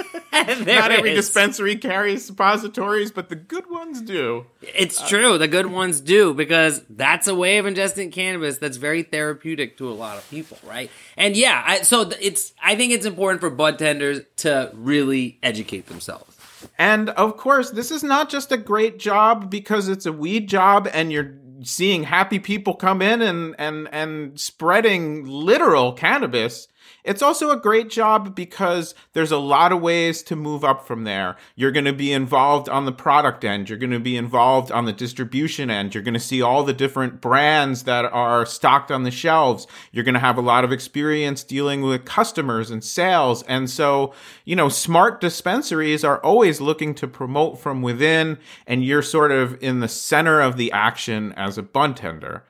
Not 0.33 0.91
every 0.91 1.11
is. 1.11 1.25
dispensary 1.25 1.75
carries 1.75 2.25
suppositories, 2.25 3.11
but 3.11 3.29
the 3.29 3.35
good 3.35 3.69
ones 3.69 4.01
do. 4.01 4.45
It's 4.61 5.07
true. 5.09 5.37
The 5.37 5.47
good 5.47 5.65
ones 5.65 5.99
do 5.99 6.33
because 6.33 6.81
that's 6.89 7.27
a 7.27 7.35
way 7.35 7.57
of 7.57 7.65
ingesting 7.65 8.11
cannabis 8.11 8.57
that's 8.57 8.77
very 8.77 9.03
therapeutic 9.03 9.77
to 9.77 9.89
a 9.89 9.93
lot 9.93 10.17
of 10.17 10.29
people, 10.29 10.57
right? 10.63 10.89
And 11.17 11.35
yeah, 11.35 11.63
I, 11.65 11.81
so 11.81 12.09
it's. 12.21 12.53
I 12.63 12.75
think 12.75 12.93
it's 12.93 13.05
important 13.05 13.41
for 13.41 13.49
bud 13.49 13.77
tenders 13.77 14.21
to 14.37 14.71
really 14.73 15.37
educate 15.43 15.87
themselves. 15.87 16.37
And 16.77 17.09
of 17.09 17.37
course, 17.37 17.71
this 17.71 17.91
is 17.91 18.03
not 18.03 18.29
just 18.29 18.51
a 18.51 18.57
great 18.57 18.99
job 18.99 19.49
because 19.49 19.87
it's 19.87 20.05
a 20.05 20.13
weed 20.13 20.47
job 20.47 20.87
and 20.93 21.11
you're 21.11 21.33
seeing 21.63 22.03
happy 22.03 22.39
people 22.39 22.73
come 22.73 23.01
in 23.01 23.21
and 23.21 23.55
and 23.57 23.87
and 23.91 24.39
spreading 24.39 25.25
literal 25.25 25.93
cannabis. 25.93 26.67
It's 27.03 27.21
also 27.21 27.49
a 27.49 27.59
great 27.59 27.89
job 27.89 28.35
because 28.35 28.93
there's 29.13 29.31
a 29.31 29.37
lot 29.37 29.71
of 29.71 29.81
ways 29.81 30.21
to 30.23 30.35
move 30.35 30.63
up 30.63 30.85
from 30.85 31.03
there. 31.03 31.35
You're 31.55 31.71
going 31.71 31.85
to 31.85 31.93
be 31.93 32.13
involved 32.13 32.69
on 32.69 32.85
the 32.85 32.91
product 32.91 33.43
end. 33.43 33.69
You're 33.69 33.79
going 33.79 33.91
to 33.91 33.99
be 33.99 34.15
involved 34.15 34.71
on 34.71 34.85
the 34.85 34.93
distribution 34.93 35.69
end. 35.69 35.93
You're 35.93 36.03
going 36.03 36.13
to 36.13 36.19
see 36.19 36.41
all 36.41 36.63
the 36.63 36.73
different 36.73 37.19
brands 37.19 37.83
that 37.83 38.05
are 38.05 38.45
stocked 38.45 38.91
on 38.91 39.03
the 39.03 39.11
shelves. 39.11 39.65
You're 39.91 40.03
going 40.03 40.13
to 40.13 40.19
have 40.19 40.37
a 40.37 40.41
lot 40.41 40.63
of 40.63 40.71
experience 40.71 41.43
dealing 41.43 41.81
with 41.81 42.05
customers 42.05 42.69
and 42.69 42.83
sales. 42.83 43.41
And 43.43 43.69
so, 43.69 44.13
you 44.45 44.55
know, 44.55 44.69
smart 44.69 45.21
dispensaries 45.21 46.03
are 46.03 46.19
always 46.19 46.61
looking 46.61 46.93
to 46.95 47.07
promote 47.07 47.59
from 47.59 47.81
within, 47.81 48.37
and 48.67 48.83
you're 48.83 49.01
sort 49.01 49.31
of 49.31 49.61
in 49.61 49.79
the 49.79 49.87
center 49.87 50.39
of 50.39 50.57
the 50.57 50.71
action 50.71 51.33
as 51.33 51.57
a 51.57 51.63
bud 51.63 51.97
tender. 51.97 52.43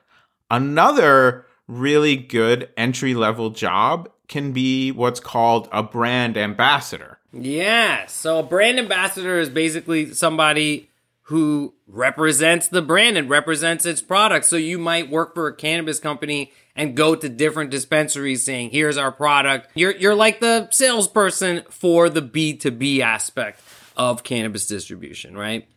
Another 0.50 1.46
really 1.66 2.16
good 2.16 2.68
entry 2.76 3.14
level 3.14 3.50
job 3.50 4.10
can 4.32 4.52
be 4.52 4.90
what's 4.90 5.20
called 5.20 5.68
a 5.70 5.82
brand 5.82 6.38
ambassador. 6.38 7.18
Yeah. 7.34 8.06
So 8.06 8.38
a 8.38 8.42
brand 8.42 8.78
ambassador 8.78 9.38
is 9.38 9.50
basically 9.50 10.14
somebody 10.14 10.88
who 11.26 11.74
represents 11.86 12.66
the 12.68 12.80
brand 12.80 13.18
and 13.18 13.28
represents 13.28 13.84
its 13.84 14.00
product. 14.00 14.46
So 14.46 14.56
you 14.56 14.78
might 14.78 15.10
work 15.10 15.34
for 15.34 15.48
a 15.48 15.54
cannabis 15.54 16.00
company 16.00 16.50
and 16.74 16.96
go 16.96 17.14
to 17.14 17.28
different 17.28 17.70
dispensaries 17.70 18.42
saying, 18.42 18.70
"Here's 18.70 18.96
our 18.96 19.12
product." 19.12 19.68
You're 19.74 19.94
you're 19.96 20.14
like 20.14 20.40
the 20.40 20.68
salesperson 20.70 21.62
for 21.68 22.08
the 22.08 22.22
B2B 22.22 23.00
aspect 23.00 23.60
of 23.98 24.24
cannabis 24.24 24.66
distribution, 24.66 25.36
right? 25.36 25.68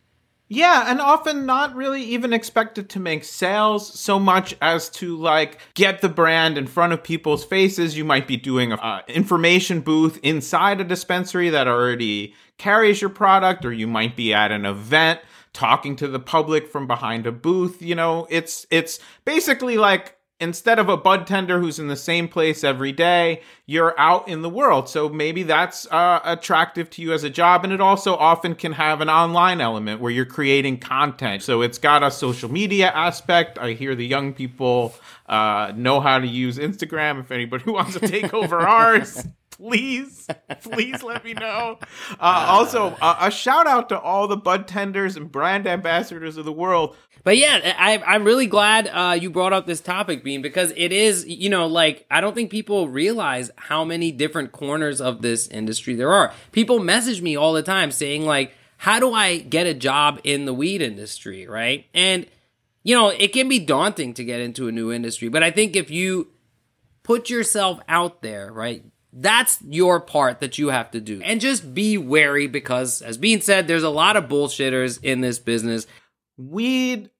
Yeah, 0.48 0.84
and 0.86 1.00
often 1.00 1.44
not 1.44 1.74
really 1.74 2.02
even 2.02 2.32
expected 2.32 2.88
to 2.90 3.00
make 3.00 3.24
sales 3.24 3.98
so 3.98 4.20
much 4.20 4.54
as 4.62 4.88
to 4.90 5.16
like 5.16 5.58
get 5.74 6.00
the 6.00 6.08
brand 6.08 6.56
in 6.56 6.68
front 6.68 6.92
of 6.92 7.02
people's 7.02 7.44
faces. 7.44 7.96
You 7.96 8.04
might 8.04 8.28
be 8.28 8.36
doing 8.36 8.70
a 8.70 8.76
uh, 8.76 9.02
information 9.08 9.80
booth 9.80 10.20
inside 10.22 10.80
a 10.80 10.84
dispensary 10.84 11.50
that 11.50 11.66
already 11.66 12.34
carries 12.58 13.00
your 13.00 13.10
product, 13.10 13.64
or 13.64 13.72
you 13.72 13.88
might 13.88 14.14
be 14.14 14.32
at 14.32 14.52
an 14.52 14.66
event 14.66 15.20
talking 15.52 15.96
to 15.96 16.06
the 16.06 16.20
public 16.20 16.68
from 16.68 16.86
behind 16.86 17.26
a 17.26 17.32
booth. 17.32 17.82
You 17.82 17.96
know, 17.96 18.28
it's 18.30 18.66
it's 18.70 19.00
basically 19.24 19.78
like 19.78 20.16
instead 20.40 20.78
of 20.78 20.88
a 20.88 20.96
bud 20.96 21.26
tender 21.26 21.60
who's 21.60 21.78
in 21.78 21.88
the 21.88 21.96
same 21.96 22.28
place 22.28 22.62
every 22.62 22.92
day, 22.92 23.40
you're 23.64 23.98
out 23.98 24.28
in 24.28 24.42
the 24.42 24.50
world. 24.50 24.88
So 24.88 25.08
maybe 25.08 25.42
that's 25.42 25.86
uh, 25.90 26.20
attractive 26.24 26.90
to 26.90 27.02
you 27.02 27.12
as 27.12 27.24
a 27.24 27.30
job. 27.30 27.64
And 27.64 27.72
it 27.72 27.80
also 27.80 28.14
often 28.14 28.54
can 28.54 28.72
have 28.72 29.00
an 29.00 29.08
online 29.08 29.60
element 29.60 30.00
where 30.00 30.12
you're 30.12 30.26
creating 30.26 30.78
content. 30.78 31.42
So 31.42 31.62
it's 31.62 31.78
got 31.78 32.02
a 32.02 32.10
social 32.10 32.50
media 32.50 32.90
aspect. 32.90 33.58
I 33.58 33.72
hear 33.72 33.94
the 33.94 34.06
young 34.06 34.34
people 34.34 34.94
uh, 35.26 35.72
know 35.74 36.00
how 36.00 36.18
to 36.18 36.26
use 36.26 36.58
Instagram. 36.58 37.20
If 37.20 37.30
anybody 37.30 37.70
wants 37.70 37.94
to 37.94 38.00
take 38.00 38.34
over 38.34 38.60
ours. 38.60 39.26
Please, 39.56 40.28
please 40.60 41.02
let 41.02 41.24
me 41.24 41.32
know. 41.32 41.78
Uh, 42.20 42.46
also, 42.46 42.94
a 43.00 43.30
shout 43.30 43.66
out 43.66 43.88
to 43.88 43.98
all 43.98 44.28
the 44.28 44.36
bud 44.36 44.68
tenders 44.68 45.16
and 45.16 45.32
brand 45.32 45.66
ambassadors 45.66 46.36
of 46.36 46.44
the 46.44 46.52
world 46.52 46.94
But 47.26 47.38
yeah, 47.38 47.74
I, 47.76 48.00
I'm 48.06 48.22
really 48.22 48.46
glad 48.46 48.86
uh, 48.86 49.18
you 49.20 49.30
brought 49.30 49.52
up 49.52 49.66
this 49.66 49.80
topic, 49.80 50.22
Bean, 50.22 50.42
because 50.42 50.72
it 50.76 50.92
is, 50.92 51.26
you 51.26 51.50
know, 51.50 51.66
like, 51.66 52.06
I 52.08 52.20
don't 52.20 52.36
think 52.36 52.52
people 52.52 52.88
realize 52.88 53.50
how 53.56 53.84
many 53.84 54.12
different 54.12 54.52
corners 54.52 55.00
of 55.00 55.22
this 55.22 55.48
industry 55.48 55.96
there 55.96 56.12
are. 56.12 56.32
People 56.52 56.78
message 56.78 57.20
me 57.20 57.34
all 57.34 57.52
the 57.52 57.64
time 57.64 57.90
saying, 57.90 58.24
like, 58.24 58.52
how 58.76 59.00
do 59.00 59.12
I 59.12 59.38
get 59.38 59.66
a 59.66 59.74
job 59.74 60.20
in 60.22 60.44
the 60.44 60.54
weed 60.54 60.80
industry, 60.80 61.48
right? 61.48 61.86
And, 61.92 62.26
you 62.84 62.94
know, 62.94 63.08
it 63.08 63.32
can 63.32 63.48
be 63.48 63.58
daunting 63.58 64.14
to 64.14 64.22
get 64.22 64.38
into 64.38 64.68
a 64.68 64.72
new 64.72 64.92
industry, 64.92 65.28
but 65.28 65.42
I 65.42 65.50
think 65.50 65.74
if 65.74 65.90
you 65.90 66.28
put 67.02 67.28
yourself 67.28 67.80
out 67.88 68.22
there, 68.22 68.52
right? 68.52 68.84
That's 69.12 69.58
your 69.62 69.98
part 69.98 70.38
that 70.38 70.58
you 70.58 70.68
have 70.68 70.92
to 70.92 71.00
do. 71.00 71.20
And 71.22 71.40
just 71.40 71.74
be 71.74 71.98
wary 71.98 72.46
because, 72.46 73.02
as 73.02 73.18
Bean 73.18 73.40
said, 73.40 73.66
there's 73.66 73.82
a 73.82 73.90
lot 73.90 74.14
of 74.14 74.28
bullshitters 74.28 75.02
in 75.02 75.22
this 75.22 75.40
business. 75.40 75.88
weed 76.36 77.10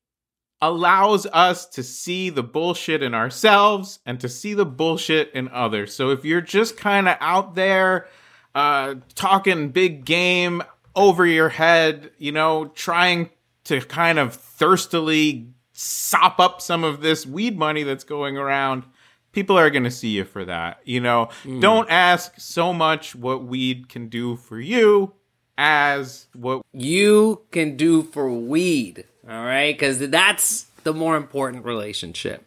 allows 0.63 1.27
us 1.27 1.67
to 1.67 1.83
see 1.83 2.31
the 2.31 2.43
bullshit 2.43 3.03
in 3.03 3.15
ourselves 3.15 3.99
and 4.07 4.19
to 4.21 4.29
see 4.29 4.55
the 4.55 4.65
bullshit 4.65 5.33
in 5.35 5.49
others. 5.49 5.93
So 5.93 6.11
if 6.11 6.25
you're 6.25 6.41
just 6.41 6.77
kind 6.77 7.09
of 7.09 7.17
out 7.21 7.55
there 7.55 8.09
uh 8.55 8.95
talking 9.15 9.69
big 9.69 10.05
game 10.05 10.63
over 10.95 11.27
your 11.27 11.51
head, 11.51 12.11
you 12.19 12.33
know, 12.33 12.67
trying 12.69 13.31
to 13.65 13.81
kind 13.83 14.19
of 14.19 14.35
thirstily 14.35 15.49
sop 15.73 16.41
up 16.41 16.63
some 16.63 16.85
of 16.85 17.03
this 17.03 17.27
weed 17.27 17.59
money 17.59 17.83
that's 17.83 18.05
going 18.05 18.39
around, 18.39 18.85
people 19.33 19.59
are 19.59 19.69
going 19.69 19.85
to 19.85 19.91
see 19.91 20.09
you 20.09 20.25
for 20.25 20.47
that. 20.47 20.79
You 20.85 21.01
know, 21.01 21.29
don't 21.61 21.91
ask 21.91 22.41
so 22.41 22.73
much 22.73 23.15
what 23.15 23.45
weed 23.45 23.91
can 23.91 24.09
do 24.09 24.37
for 24.37 24.59
you 24.59 25.13
as 25.59 26.27
what 26.35 26.63
you 26.73 27.43
can 27.51 27.77
do 27.77 28.03
for 28.03 28.31
weed. 28.31 29.05
All 29.29 29.45
right, 29.45 29.75
because 29.75 29.99
that's 29.99 30.65
the 30.85 30.95
more 30.95 31.17
important 31.17 31.65
relationship. 31.65 32.47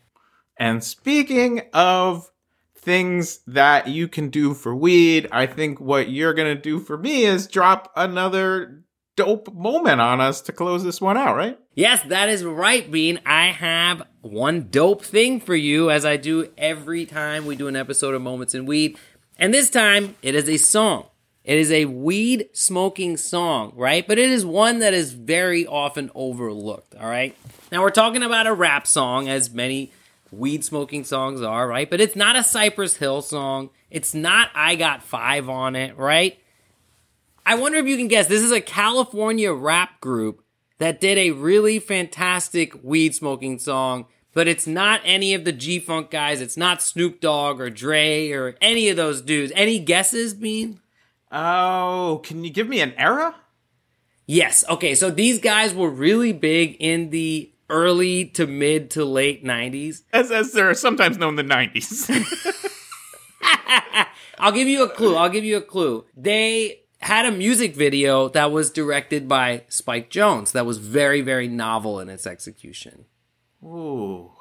And 0.58 0.84
speaking 0.84 1.62
of 1.74 2.32
things 2.78 3.40
that 3.48 3.88
you 3.88 4.08
can 4.08 4.30
do 4.30 4.54
for 4.54 4.76
weed, 4.76 5.28
I 5.32 5.46
think 5.46 5.80
what 5.80 6.10
you're 6.10 6.34
going 6.34 6.56
to 6.56 6.62
do 6.62 6.80
for 6.80 6.98
me 6.98 7.24
is 7.24 7.48
drop 7.48 7.92
another 7.96 8.84
dope 9.18 9.54
moment 9.54 10.00
on 10.00 10.22
us 10.22 10.40
to 10.40 10.54
close 10.54 10.84
this 10.84 11.02
one 11.02 11.18
out, 11.18 11.36
right? 11.36 11.60
Yes, 11.76 12.02
that 12.04 12.30
is 12.30 12.46
right, 12.46 12.90
Bean. 12.90 13.20
I 13.26 13.48
have 13.48 14.04
one 14.22 14.70
dope 14.70 15.04
thing 15.04 15.42
for 15.42 15.56
you, 15.56 15.92
as 15.92 16.06
I 16.06 16.16
do 16.16 16.50
every 16.58 17.06
time 17.06 17.46
we 17.46 17.58
do 17.58 17.68
an 17.68 17.76
episode 17.76 18.16
of 18.16 18.22
Moments 18.22 18.56
in 18.56 18.66
Weed. 18.66 18.98
And 19.38 19.54
this 19.54 19.70
time, 19.70 20.16
it 20.22 20.36
is 20.36 20.48
a 20.48 20.56
song. 20.56 21.09
It 21.44 21.58
is 21.58 21.72
a 21.72 21.86
weed 21.86 22.50
smoking 22.54 23.18
song, 23.18 23.74
right? 23.76 24.08
But 24.08 24.20
it 24.20 24.30
is 24.30 24.46
one 24.46 24.80
that 24.80 24.94
is 24.94 25.14
very 25.14 25.66
often 25.66 26.12
overlooked, 26.14 26.96
all 26.96 27.10
right? 27.10 27.36
Now, 27.72 27.82
we're 27.82 27.92
talking 27.92 28.24
about 28.24 28.48
a 28.48 28.54
rap 28.54 28.86
song, 28.86 29.30
as 29.30 29.52
many 29.52 29.92
weed 30.32 30.64
smoking 30.64 31.04
songs 31.04 31.42
are, 31.42 31.68
right? 31.68 31.90
But 31.90 32.02
it's 32.02 32.16
not 32.16 32.36
a 32.36 32.44
Cypress 32.44 32.98
Hill 32.98 33.22
song. 33.22 33.70
It's 33.90 34.14
not 34.14 34.50
I 34.54 34.76
Got 34.76 35.02
Five 35.02 35.50
on 35.50 35.76
it, 35.76 35.98
right? 35.98 36.40
I 37.46 37.56
wonder 37.56 37.80
if 37.80 37.88
you 37.88 37.98
can 37.98 38.08
guess. 38.08 38.28
This 38.28 38.44
is 38.44 38.52
a 38.52 38.62
California 38.62 39.52
rap 39.52 40.02
group 40.02 40.44
that 40.78 41.02
did 41.02 41.18
a 41.18 41.32
really 41.32 41.80
fantastic 41.80 42.84
weed 42.84 43.16
smoking 43.16 43.58
song, 43.60 44.06
but 44.34 44.48
it's 44.48 44.68
not 44.68 45.02
any 45.04 45.34
of 45.34 45.46
the 45.46 45.52
G 45.52 45.80
Funk 45.80 46.12
guys. 46.12 46.42
It's 46.42 46.58
not 46.58 46.82
Snoop 46.82 47.20
Dogg 47.20 47.60
or 47.60 47.70
Dre 47.70 48.30
or 48.32 48.56
any 48.62 48.90
of 48.90 48.98
those 48.98 49.22
dudes. 49.22 49.52
Any 49.56 49.80
guesses, 49.80 50.34
Bean? 50.34 50.80
Oh, 51.32 52.22
can 52.24 52.44
you 52.44 52.50
give 52.50 52.68
me 52.68 52.82
an 52.82 52.94
era? 52.98 53.36
Yes. 54.26 54.64
Okay. 54.70 54.96
So 54.96 55.10
these 55.10 55.40
guys 55.40 55.74
were 55.74 55.90
really 55.90 56.34
big 56.34 56.76
in 56.80 57.10
the 57.10 57.52
early 57.70 58.26
to 58.26 58.48
mid 58.48 58.90
to 58.92 59.06
late 59.06 59.44
90s. 59.44 60.02
As, 60.12 60.32
as 60.32 60.54
they're 60.54 60.74
sometimes 60.74 61.18
known 61.18 61.38
in 61.38 61.48
the 61.48 61.54
90s. 61.54 62.10
I'll 64.40 64.52
give 64.52 64.68
you 64.68 64.84
a 64.84 64.90
clue. 64.90 65.16
I'll 65.16 65.30
give 65.30 65.44
you 65.44 65.58
a 65.58 65.62
clue. 65.62 66.06
They 66.16 66.82
had 67.02 67.26
a 67.26 67.32
music 67.32 67.76
video 67.76 68.30
that 68.30 68.52
was 68.52 68.72
directed 68.72 69.28
by 69.28 69.64
Spike 69.70 70.10
Jonze 70.10 70.52
that 70.52 70.66
was 70.66 70.78
very, 70.78 71.22
very 71.22 71.48
novel 71.48 72.00
in 72.00 72.10
its 72.10 72.28
execution. 72.28 73.06
Ooh. 73.64 74.32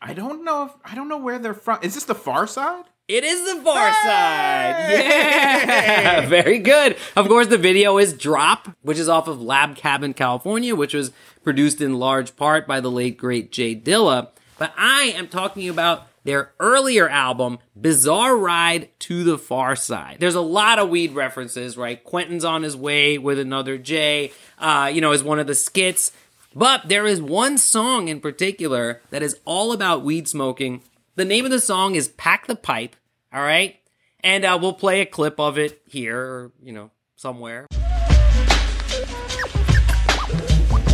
I 0.00 0.14
don't 0.14 0.44
know 0.44 0.66
if 0.66 0.72
I 0.84 0.94
don't 0.94 1.08
know 1.08 1.16
where 1.16 1.38
they're 1.38 1.54
from. 1.54 1.78
Is 1.82 1.94
this 1.94 2.04
the 2.04 2.14
Pharcyde? 2.14 2.84
It 3.08 3.22
is 3.22 3.44
the 3.44 3.62
Pharcyde. 3.62 4.74
Yeah. 4.96 6.26
Very 6.28 6.58
good. 6.58 6.96
Of 7.14 7.28
course, 7.28 7.46
the 7.46 7.58
video 7.58 7.98
is 7.98 8.12
Drop, 8.12 8.68
which 8.82 8.98
is 8.98 9.08
off 9.08 9.28
of 9.28 9.38
Labcabincalifornia, 9.38 10.76
which 10.76 10.92
was 10.92 11.12
produced 11.44 11.80
in 11.80 11.98
large 11.98 12.34
part 12.36 12.66
by 12.66 12.80
the 12.80 12.90
late, 12.90 13.16
great 13.16 13.52
J 13.52 13.76
Dilla. 13.76 14.28
But 14.58 14.72
I 14.76 15.12
am 15.16 15.28
talking 15.28 15.68
about 15.68 16.08
their 16.24 16.52
earlier 16.58 17.08
album, 17.08 17.58
Bizarre 17.80 18.36
Ride 18.36 18.88
II 19.08 19.22
the 19.22 19.38
Pharcyde. 19.38 20.18
There's 20.18 20.34
a 20.34 20.40
lot 20.40 20.78
of 20.80 20.88
weed 20.88 21.12
references, 21.12 21.76
right? 21.76 22.02
Quentin's 22.02 22.44
on 22.44 22.64
his 22.64 22.76
way 22.76 23.18
with 23.18 23.38
another 23.38 23.78
J, 23.78 24.32
uh, 24.58 24.90
you 24.92 25.00
know, 25.00 25.12
is 25.12 25.22
one 25.22 25.38
of 25.38 25.46
the 25.46 25.54
skits. 25.54 26.10
But 26.54 26.88
there 26.88 27.06
is 27.06 27.20
one 27.22 27.58
song 27.58 28.08
in 28.08 28.20
particular 28.20 29.00
that 29.10 29.22
is 29.22 29.38
all 29.44 29.72
about 29.72 30.02
weed 30.02 30.26
smoking. 30.26 30.82
The 31.16 31.24
name 31.24 31.46
of 31.46 31.50
the 31.50 31.60
song 31.60 31.94
is 31.94 32.08
Pack 32.08 32.46
the 32.46 32.54
Pipe, 32.54 32.94
all 33.32 33.40
right? 33.40 33.76
And 34.20 34.44
uh, 34.44 34.58
we'll 34.60 34.74
play 34.74 35.00
a 35.00 35.06
clip 35.06 35.40
of 35.40 35.56
it 35.56 35.80
here, 35.86 36.20
or, 36.20 36.52
you 36.62 36.74
know, 36.74 36.90
somewhere. 37.14 37.66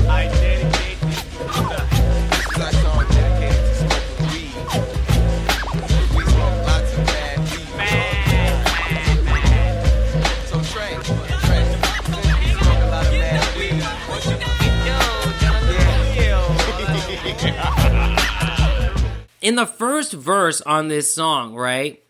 I 0.09 0.31
in 19.43 19.57
the 19.57 19.67
first 19.67 20.13
verse 20.13 20.61
on 20.63 20.89
this 20.89 21.15
song, 21.15 21.55
right? 21.55 22.03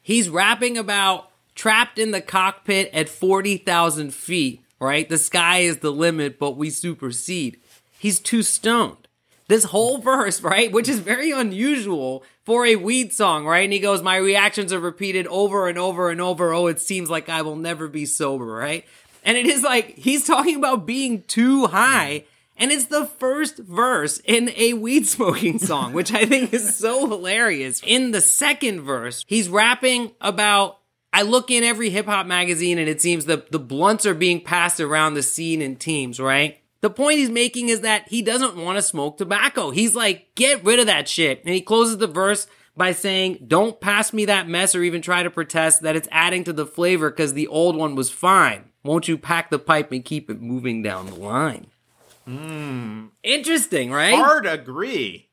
He's 0.00 0.30
rapping 0.30 0.78
about 0.78 1.30
trapped 1.54 1.98
in 1.98 2.12
the 2.12 2.22
cockpit 2.22 2.88
at 2.94 3.08
40,000 3.08 4.14
feet, 4.14 4.62
right? 4.78 5.06
The 5.08 5.18
sky 5.18 5.58
is 5.58 5.78
the 5.78 5.90
limit, 5.90 6.38
but 6.38 6.56
we 6.56 6.70
supersede. 6.70 7.58
He's 7.98 8.18
too 8.18 8.42
stoned. 8.42 9.08
This 9.48 9.64
whole 9.64 9.98
verse, 10.02 10.40
right? 10.40 10.72
Which 10.72 10.88
is 10.88 11.00
very 11.00 11.32
unusual 11.32 12.24
for 12.44 12.64
a 12.64 12.76
weed 12.76 13.12
song, 13.12 13.44
right? 13.44 13.64
And 13.64 13.72
he 13.72 13.80
goes, 13.80 14.02
My 14.02 14.16
reactions 14.16 14.72
are 14.72 14.80
repeated 14.80 15.26
over 15.26 15.68
and 15.68 15.76
over 15.76 16.08
and 16.08 16.20
over. 16.20 16.54
Oh, 16.54 16.68
it 16.68 16.80
seems 16.80 17.10
like 17.10 17.28
I 17.28 17.42
will 17.42 17.56
never 17.56 17.88
be 17.88 18.06
sober, 18.06 18.46
right? 18.46 18.86
And 19.22 19.36
it 19.36 19.46
is 19.46 19.62
like 19.62 19.98
he's 19.98 20.26
talking 20.26 20.56
about 20.56 20.86
being 20.86 21.24
too 21.24 21.66
high. 21.66 22.24
And 22.60 22.70
it's 22.70 22.86
the 22.86 23.06
first 23.06 23.56
verse 23.56 24.20
in 24.22 24.52
a 24.54 24.74
weed 24.74 25.06
smoking 25.06 25.58
song, 25.58 25.94
which 25.94 26.12
I 26.12 26.26
think 26.26 26.52
is 26.52 26.76
so 26.76 27.08
hilarious. 27.08 27.80
In 27.84 28.10
the 28.10 28.20
second 28.20 28.82
verse, 28.82 29.24
he's 29.26 29.48
rapping 29.48 30.12
about 30.20 30.76
I 31.12 31.22
look 31.22 31.50
in 31.50 31.64
every 31.64 31.90
hip 31.90 32.06
hop 32.06 32.26
magazine 32.26 32.78
and 32.78 32.88
it 32.88 33.00
seems 33.00 33.24
the, 33.24 33.44
the 33.50 33.58
blunts 33.58 34.06
are 34.06 34.14
being 34.14 34.40
passed 34.40 34.78
around 34.78 35.14
the 35.14 35.22
scene 35.22 35.60
in 35.60 35.74
teams, 35.74 36.20
right? 36.20 36.58
The 36.82 36.90
point 36.90 37.18
he's 37.18 37.30
making 37.30 37.68
is 37.68 37.80
that 37.80 38.08
he 38.08 38.22
doesn't 38.22 38.56
want 38.56 38.76
to 38.78 38.82
smoke 38.82 39.18
tobacco. 39.18 39.70
He's 39.70 39.96
like, 39.96 40.34
get 40.34 40.62
rid 40.62 40.78
of 40.78 40.86
that 40.86 41.08
shit. 41.08 41.44
And 41.44 41.52
he 41.52 41.62
closes 41.62 41.98
the 41.98 42.06
verse 42.06 42.46
by 42.76 42.92
saying, 42.92 43.44
don't 43.48 43.80
pass 43.80 44.12
me 44.12 44.26
that 44.26 44.48
mess 44.48 44.74
or 44.74 44.82
even 44.82 45.02
try 45.02 45.22
to 45.22 45.30
protest 45.30 45.82
that 45.82 45.96
it's 45.96 46.08
adding 46.12 46.44
to 46.44 46.52
the 46.52 46.66
flavor 46.66 47.10
because 47.10 47.34
the 47.34 47.48
old 47.48 47.74
one 47.74 47.96
was 47.96 48.10
fine. 48.10 48.70
Won't 48.84 49.08
you 49.08 49.18
pack 49.18 49.50
the 49.50 49.58
pipe 49.58 49.92
and 49.92 50.04
keep 50.04 50.30
it 50.30 50.40
moving 50.40 50.82
down 50.82 51.06
the 51.06 51.14
line? 51.14 51.66
Interesting, 53.22 53.90
right? 53.90 54.14
Hard 54.14 54.46
agree. 54.46 55.30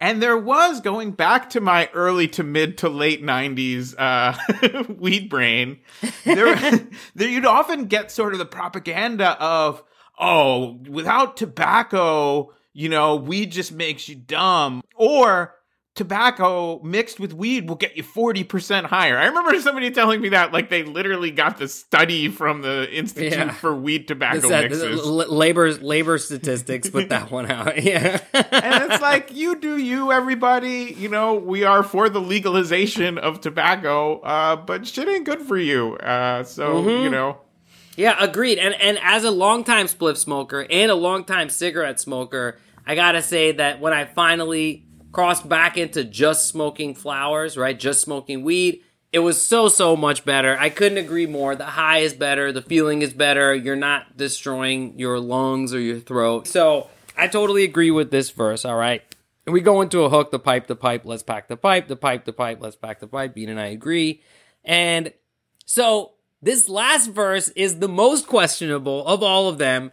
And 0.00 0.20
there 0.20 0.36
was 0.36 0.80
going 0.80 1.12
back 1.12 1.50
to 1.50 1.60
my 1.60 1.88
early 1.94 2.28
to 2.28 2.42
mid 2.42 2.78
to 2.78 2.88
late 2.88 3.22
'90s 3.22 3.94
uh, 3.96 4.84
weed 4.98 5.30
brain. 5.30 5.80
There, 6.24 6.56
there, 7.14 7.28
you'd 7.28 7.46
often 7.46 7.86
get 7.86 8.10
sort 8.10 8.32
of 8.32 8.38
the 8.38 8.44
propaganda 8.44 9.40
of, 9.40 9.82
"Oh, 10.18 10.80
without 10.88 11.36
tobacco, 11.36 12.52
you 12.72 12.88
know, 12.88 13.16
weed 13.16 13.52
just 13.52 13.72
makes 13.72 14.08
you 14.08 14.16
dumb," 14.16 14.82
or 14.96 15.54
tobacco 15.94 16.80
mixed 16.82 17.20
with 17.20 17.32
weed 17.32 17.68
will 17.68 17.76
get 17.76 17.96
you 17.96 18.02
40% 18.02 18.84
higher. 18.86 19.16
I 19.16 19.26
remember 19.26 19.60
somebody 19.60 19.90
telling 19.92 20.20
me 20.20 20.30
that 20.30 20.52
like 20.52 20.68
they 20.68 20.82
literally 20.82 21.30
got 21.30 21.58
the 21.58 21.68
study 21.68 22.28
from 22.28 22.62
the 22.62 22.90
Institute 22.92 23.32
Yeah. 23.32 23.52
for 23.52 23.74
Weed 23.74 24.08
Tobacco 24.08 24.40
This, 24.40 24.50
Mixes. 24.50 25.00
l- 25.00 25.14
labor 25.32 25.72
labor 25.74 26.18
statistics 26.18 26.90
put 26.90 27.08
that 27.10 27.30
one 27.30 27.50
out. 27.50 27.74
Yeah. 27.82 28.20
and 28.32 28.92
it's 28.92 29.00
like 29.02 29.32
you 29.34 29.56
do 29.60 29.76
you 29.76 30.10
everybody 30.12 30.94
you 30.98 31.08
know 31.08 31.34
we 31.34 31.64
are 31.64 31.82
for 31.82 32.08
the 32.08 32.20
legalization 32.20 33.18
of 33.18 33.40
tobacco 33.40 34.20
uh 34.20 34.56
but 34.56 34.86
shit 34.86 35.08
ain't 35.08 35.24
good 35.26 35.42
for 35.42 35.56
you 35.56 35.94
uh 35.96 36.42
so 36.44 36.74
Mm-hmm. 36.74 37.04
you 37.04 37.10
know 37.10 37.38
Yeah, 37.96 38.16
agreed. 38.18 38.58
And 38.58 38.74
and 38.74 38.98
as 39.02 39.22
a 39.24 39.30
longtime 39.30 39.86
spliff 39.86 40.16
smoker 40.16 40.66
and 40.68 40.90
a 40.90 40.94
longtime 40.96 41.48
cigarette 41.50 42.00
smoker, 42.00 42.58
I 42.86 42.94
gotta 42.96 43.22
say 43.22 43.52
that 43.52 43.80
when 43.80 43.92
I 43.92 44.04
finally 44.06 44.84
crossed 45.14 45.48
back 45.48 45.78
into 45.78 46.04
just 46.04 46.48
smoking 46.48 46.94
flowers, 46.94 47.56
right, 47.56 47.78
just 47.78 48.02
smoking 48.02 48.42
weed, 48.42 48.82
it 49.12 49.20
was 49.20 49.40
so 49.40 49.68
so 49.68 49.96
much 49.96 50.24
better. 50.24 50.58
I 50.58 50.70
couldn't 50.70 50.98
agree 50.98 51.26
more. 51.26 51.54
The 51.54 51.64
high 51.64 51.98
is 51.98 52.12
better, 52.12 52.50
the 52.50 52.60
feeling 52.60 53.00
is 53.00 53.14
better. 53.14 53.54
You're 53.54 53.76
not 53.76 54.16
destroying 54.16 54.98
your 54.98 55.20
lungs 55.20 55.72
or 55.72 55.78
your 55.80 56.00
throat. 56.00 56.48
So 56.48 56.90
I 57.16 57.28
totally 57.28 57.62
agree 57.62 57.92
with 57.92 58.10
this 58.10 58.30
verse. 58.30 58.64
All 58.64 58.74
right. 58.74 59.02
And 59.46 59.52
we 59.52 59.60
go 59.60 59.82
into 59.82 60.02
a 60.02 60.10
hook, 60.10 60.32
the 60.32 60.38
pipe, 60.40 60.66
the 60.66 60.74
pipe, 60.74 61.02
let's 61.04 61.22
pack 61.22 61.46
the 61.46 61.56
pipe, 61.56 61.86
the 61.86 61.96
pipe, 61.96 62.24
the 62.24 62.32
pipe, 62.32 62.58
let's 62.60 62.76
pack 62.76 62.98
the 62.98 63.06
pipe. 63.06 63.34
Bean 63.34 63.48
and 63.48 63.60
I 63.60 63.66
agree. 63.66 64.20
And 64.64 65.12
so 65.64 66.14
this 66.42 66.68
last 66.68 67.08
verse 67.08 67.48
is 67.50 67.78
the 67.78 67.88
most 67.88 68.26
questionable 68.26 69.06
of 69.06 69.22
all 69.22 69.48
of 69.48 69.58
them, 69.58 69.92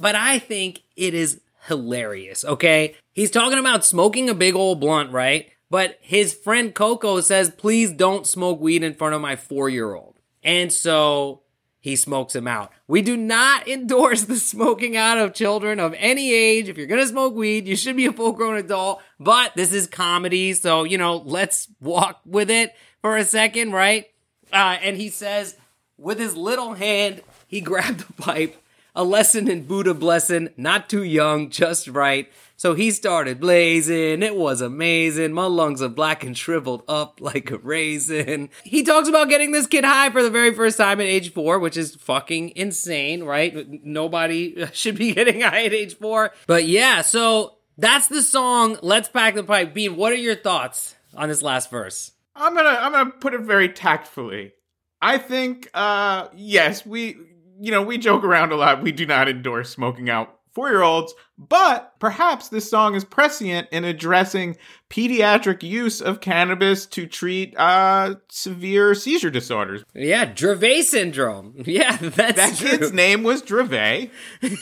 but 0.00 0.14
I 0.14 0.38
think 0.38 0.82
it 0.96 1.12
is 1.12 1.40
hilarious, 1.64 2.44
okay? 2.44 2.96
He's 3.12 3.30
talking 3.30 3.58
about 3.58 3.84
smoking 3.84 4.28
a 4.28 4.34
big 4.34 4.54
old 4.54 4.80
blunt, 4.80 5.10
right? 5.12 5.50
But 5.70 5.98
his 6.00 6.34
friend 6.34 6.74
Coco 6.74 7.20
says, 7.20 7.50
please 7.50 7.90
don't 7.90 8.26
smoke 8.26 8.60
weed 8.60 8.82
in 8.82 8.94
front 8.94 9.14
of 9.14 9.20
my 9.20 9.36
four 9.36 9.68
year 9.68 9.94
old. 9.94 10.20
And 10.42 10.72
so 10.72 11.42
he 11.80 11.96
smokes 11.96 12.34
him 12.34 12.46
out. 12.46 12.72
We 12.86 13.02
do 13.02 13.16
not 13.16 13.66
endorse 13.68 14.22
the 14.22 14.36
smoking 14.36 14.96
out 14.96 15.18
of 15.18 15.34
children 15.34 15.80
of 15.80 15.94
any 15.98 16.32
age. 16.32 16.68
If 16.68 16.78
you're 16.78 16.86
gonna 16.86 17.06
smoke 17.06 17.34
weed, 17.34 17.66
you 17.66 17.76
should 17.76 17.96
be 17.96 18.06
a 18.06 18.12
full 18.12 18.32
grown 18.32 18.56
adult. 18.56 19.02
But 19.18 19.54
this 19.54 19.72
is 19.72 19.86
comedy, 19.86 20.52
so 20.54 20.84
you 20.84 20.96
know, 20.96 21.16
let's 21.16 21.68
walk 21.80 22.20
with 22.24 22.50
it 22.50 22.74
for 23.00 23.16
a 23.16 23.24
second, 23.24 23.72
right? 23.72 24.06
Uh, 24.52 24.78
and 24.80 24.96
he 24.96 25.08
says, 25.08 25.56
with 25.98 26.18
his 26.18 26.36
little 26.36 26.74
hand, 26.74 27.22
he 27.46 27.60
grabbed 27.60 28.00
the 28.00 28.12
pipe. 28.14 28.56
A 28.96 29.02
lesson 29.02 29.48
in 29.48 29.66
Buddha 29.66 29.92
blessing, 29.94 30.50
not 30.56 30.88
too 30.88 31.02
young, 31.02 31.50
just 31.50 31.88
right. 31.88 32.30
So 32.56 32.74
he 32.74 32.92
started 32.92 33.40
blazing. 33.40 34.22
It 34.22 34.36
was 34.36 34.60
amazing. 34.60 35.32
My 35.32 35.46
lungs 35.46 35.82
are 35.82 35.88
black 35.88 36.22
and 36.22 36.38
shriveled 36.38 36.84
up 36.86 37.20
like 37.20 37.50
a 37.50 37.58
raisin. 37.58 38.50
He 38.62 38.84
talks 38.84 39.08
about 39.08 39.28
getting 39.28 39.50
this 39.50 39.66
kid 39.66 39.84
high 39.84 40.10
for 40.10 40.22
the 40.22 40.30
very 40.30 40.54
first 40.54 40.78
time 40.78 41.00
at 41.00 41.06
age 41.06 41.32
four, 41.32 41.58
which 41.58 41.76
is 41.76 41.96
fucking 41.96 42.52
insane, 42.54 43.24
right? 43.24 43.84
Nobody 43.84 44.66
should 44.72 44.96
be 44.96 45.12
getting 45.12 45.40
high 45.40 45.64
at 45.64 45.74
age 45.74 45.96
four. 45.98 46.32
But 46.46 46.66
yeah, 46.66 47.02
so 47.02 47.56
that's 47.76 48.06
the 48.06 48.22
song. 48.22 48.78
Let's 48.80 49.08
pack 49.08 49.34
the 49.34 49.42
pipe. 49.42 49.74
Bean, 49.74 49.96
what 49.96 50.12
are 50.12 50.16
your 50.16 50.36
thoughts 50.36 50.94
on 51.16 51.28
this 51.28 51.42
last 51.42 51.70
verse? 51.70 52.12
i'm 52.36 52.52
gonna 52.52 52.68
i'm 52.80 52.90
gonna 52.90 53.10
put 53.10 53.32
it 53.32 53.42
very 53.42 53.68
tactfully 53.68 54.52
i 55.00 55.16
think 55.18 55.70
uh 55.72 56.26
yes 56.34 56.84
we 56.84 57.16
you 57.64 57.70
know 57.70 57.82
we 57.82 57.98
joke 57.98 58.22
around 58.24 58.52
a 58.52 58.56
lot 58.56 58.82
we 58.82 58.92
do 58.92 59.06
not 59.06 59.28
endorse 59.28 59.70
smoking 59.70 60.10
out 60.10 60.38
four-year-olds 60.54 61.14
but 61.36 61.94
perhaps 61.98 62.48
this 62.48 62.70
song 62.70 62.94
is 62.94 63.04
prescient 63.04 63.66
in 63.72 63.82
addressing 63.84 64.56
pediatric 64.88 65.62
use 65.64 66.00
of 66.00 66.20
cannabis 66.20 66.86
to 66.86 67.06
treat 67.06 67.54
uh 67.58 68.14
severe 68.28 68.94
seizure 68.94 69.30
disorders 69.30 69.82
Yeah, 69.94 70.26
Dravet 70.32 70.84
syndrome. 70.84 71.54
Yeah, 71.66 71.96
that's 71.96 72.36
that 72.36 72.56
true. 72.56 72.70
kid's 72.78 72.92
name 72.92 73.22
was 73.24 73.42
Dravet. 73.42 74.10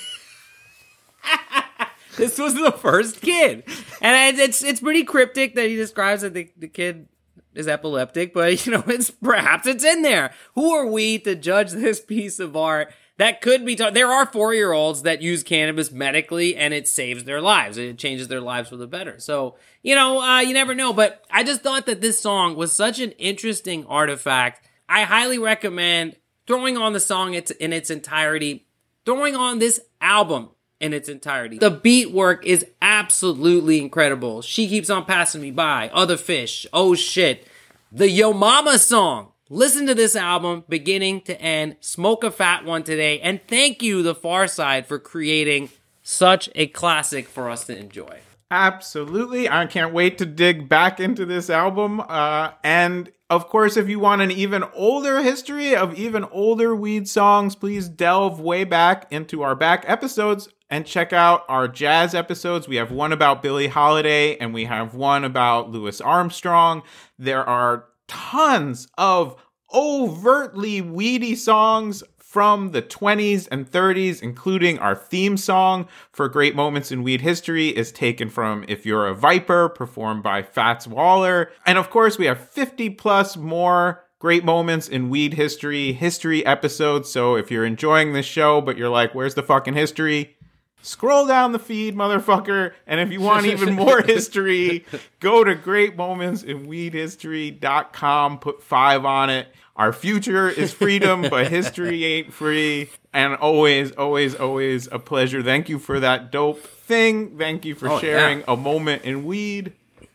This 2.17 2.39
was 2.39 2.53
the 2.55 2.73
first 2.73 3.23
kid, 3.23 3.65
and 4.03 4.39
it's 4.39 4.63
it's 4.63 4.81
pretty 4.81 5.03
cryptic 5.03 5.55
that 5.55 5.69
he 5.69 5.77
describes 5.77 6.21
that 6.21 6.35
the, 6.35 6.51
the 6.59 6.69
kid 6.69 7.09
is 7.55 7.69
epileptic, 7.69 8.33
but 8.33 8.67
you 8.67 8.73
know 8.73 8.85
it's 8.87 9.11
perhaps 9.11 9.67
it's 9.67 9.85
in 9.85 10.03
there. 10.03 10.33
Who 10.55 10.73
are 10.73 10.87
we 10.87 11.19
to 11.21 11.35
judge 11.35 11.73
this 11.73 12.01
piece 12.05 12.39
of 12.39 12.57
art? 12.57 12.93
That 13.19 13.41
could 13.41 13.65
be 13.65 13.77
taught. 13.77 13.95
There 13.95 14.11
are 14.11 14.27
four 14.27 14.55
year 14.55 14.73
olds 14.73 15.03
that 15.03 15.23
use 15.23 15.43
cannabis 15.43 15.93
medically 15.93 16.57
and 16.57 16.73
it 16.73 16.89
saves 16.89 17.25
their 17.25 17.41
lives. 17.41 17.77
It 17.77 17.99
changes 17.99 18.29
their 18.29 18.41
lives 18.41 18.71
for 18.71 18.77
the 18.77 18.87
better. 18.87 19.21
So, 19.21 19.57
you 19.83 19.95
know, 19.95 20.21
uh, 20.21 20.41
you 20.41 20.55
never 20.55 20.75
know. 20.75 20.93
But 20.93 21.23
I 21.31 21.45
just 21.45 21.63
thought 21.63 21.87
that 21.87 22.01
this 22.01 22.19
song 22.19 22.57
was 22.57 22.73
such 22.73 22.99
an 23.01 23.13
interesting 23.13 23.85
artifact. 23.87 24.67
I 24.89 25.03
highly 25.03 25.39
recommend 25.39 26.17
throwing 26.47 26.77
on 26.77 26.95
the 26.95 27.01
song 27.01 27.35
in 27.35 27.73
its 27.73 27.91
entirety, 27.91 28.67
throwing 29.05 29.37
on 29.37 29.59
this 29.59 29.81
album 30.01 30.49
in 30.83 30.93
its 30.93 31.09
entirety. 31.09 31.59
The 31.59 31.71
beat 31.71 32.11
work 32.11 32.45
is 32.45 32.67
absolutely 32.83 33.81
incredible. 33.81 34.43
She 34.43 34.69
keeps 34.69 34.91
on 34.91 35.05
passing 35.05 35.41
me 35.41 35.53
by. 35.53 35.89
Other 35.95 36.17
fish. 36.17 36.67
Oh 36.73 36.95
shit. 36.95 37.47
The 37.93 38.11
Yo 38.11 38.33
Mama 38.33 38.79
song. 38.79 39.29
Listen 39.49 39.87
to 39.87 39.95
this 39.95 40.17
album 40.17 40.65
beginning 40.69 41.21
to 41.23 41.41
end. 41.41 41.77
Smoke 41.81 42.25
a 42.25 42.31
fat 42.31 42.65
one 42.65 42.83
today. 42.83 43.21
And 43.21 43.41
thank 43.47 43.83
you, 43.83 44.03
The 44.03 44.15
Pharcyde, 44.15 44.87
for 44.87 44.99
creating 44.99 45.71
such 46.03 46.49
a 46.55 46.67
classic 46.67 47.29
for 47.29 47.49
us 47.49 47.65
to 47.67 47.79
enjoy. 47.79 48.19
Absolutely. 48.51 49.49
I 49.49 49.67
can't 49.67 49.95
wait 49.95 50.19
to 50.19 50.27
dig 50.27 50.69
back 50.69 51.01
into 51.01 51.25
this 51.25 51.49
album. 51.49 52.01
Uh, 52.01 52.51
and 52.65 53.11
of 53.31 53.49
course, 53.49 53.77
if 53.77 53.89
you 53.89 53.99
want 53.99 54.21
an 54.21 54.31
even 54.31 54.65
older 54.75 55.23
history 55.23 55.75
of 55.77 55.95
even 55.99 56.25
older 56.25 56.75
weed 56.75 57.09
songs, 57.09 57.55
please 57.55 57.89
delve 57.89 58.41
way 58.41 58.65
back 58.65 59.07
into 59.11 59.43
our 59.43 59.55
back 59.55 59.85
episodes 59.87 60.49
and 60.73 60.87
check 60.87 61.13
out 61.13 61.45
our 61.51 61.69
jazz 61.69 62.15
episodes. 62.15 62.67
We 62.67 62.77
have 62.77 62.91
one 62.91 63.13
about 63.13 63.43
Billie 63.43 63.69
Holiday 63.69 64.39
and 64.39 64.55
we 64.55 64.65
have 64.65 64.95
one 64.95 65.23
about 65.23 65.71
Louis 65.71 66.01
Armstrong. 66.01 66.83
There 67.19 67.47
are 67.47 67.85
tons 68.09 68.89
of 68.97 69.37
overtly 69.75 70.81
weedy 70.81 71.35
songs 71.35 72.03
from 72.17 72.71
the 72.71 72.81
20s 72.81 73.47
and 73.53 73.71
30s, 73.71 74.23
including 74.23 74.79
our 74.79 74.95
theme 74.95 75.37
song 75.37 75.87
for 76.11 76.27
Great 76.31 76.57
Moments 76.57 76.91
in 76.91 77.03
Weed 77.03 77.21
History 77.21 77.69
is 77.69 77.93
taken 77.93 78.31
from 78.31 78.65
If 78.67 78.87
You're 78.87 79.07
a 79.07 79.15
Viper, 79.15 79.69
performed 79.69 80.23
by 80.23 80.43
Fats 80.43 80.87
Waller. 80.87 81.53
And 81.67 81.77
of 81.77 81.91
course, 81.91 82.17
we 82.17 82.25
have 82.25 82.49
50 82.49 82.89
plus 82.91 83.37
more 83.37 84.05
great 84.19 84.43
moments 84.43 84.89
in 84.89 85.11
weed 85.11 85.35
history, 85.35 85.93
history 85.93 86.47
episodes. 86.47 87.11
So 87.11 87.35
if 87.35 87.51
you're 87.51 87.67
enjoying 87.67 88.15
this 88.15 88.25
show, 88.25 88.63
but 88.63 88.79
you're 88.79 88.89
like, 88.89 89.15
where's 89.15 89.35
the 89.35 89.43
fucking 89.43 89.75
history? 89.75 90.37
Scroll 90.83 91.27
down 91.27 91.53
the 91.53 91.59
feed, 91.59 91.95
motherfucker. 91.95 92.73
And 92.87 93.01
if 93.01 93.11
you 93.13 93.21
want 93.21 93.47
even 93.47 93.75
more 93.75 94.01
history, 94.03 94.85
go 95.21 95.45
to 95.45 95.55
greatmomentsinweedhistory.com, 95.55 98.39
put 98.39 98.63
five 98.63 99.05
on 99.05 99.31
it. 99.31 99.49
Our 99.75 99.93
future 99.93 100.49
is 100.51 100.73
freedom, 100.73 101.23
but 101.23 101.49
history 101.49 102.05
ain't 102.17 102.33
free. 102.33 102.91
And 103.15 103.35
always, 103.37 103.93
always, 103.93 104.35
always 104.35 104.87
a 104.93 104.99
pleasure. 104.99 105.43
Thank 105.43 105.69
you 105.69 105.79
for 105.79 105.99
that 106.01 106.31
dope 106.31 106.61
thing. 106.63 107.39
Thank 107.39 107.65
you 107.65 107.75
for 107.75 107.89
Oh, 107.89 107.99
sharing 107.99 108.41
yeah. 108.41 108.45
a 108.49 108.57
moment 108.57 109.03
in 109.05 109.25
weed. 109.25 109.73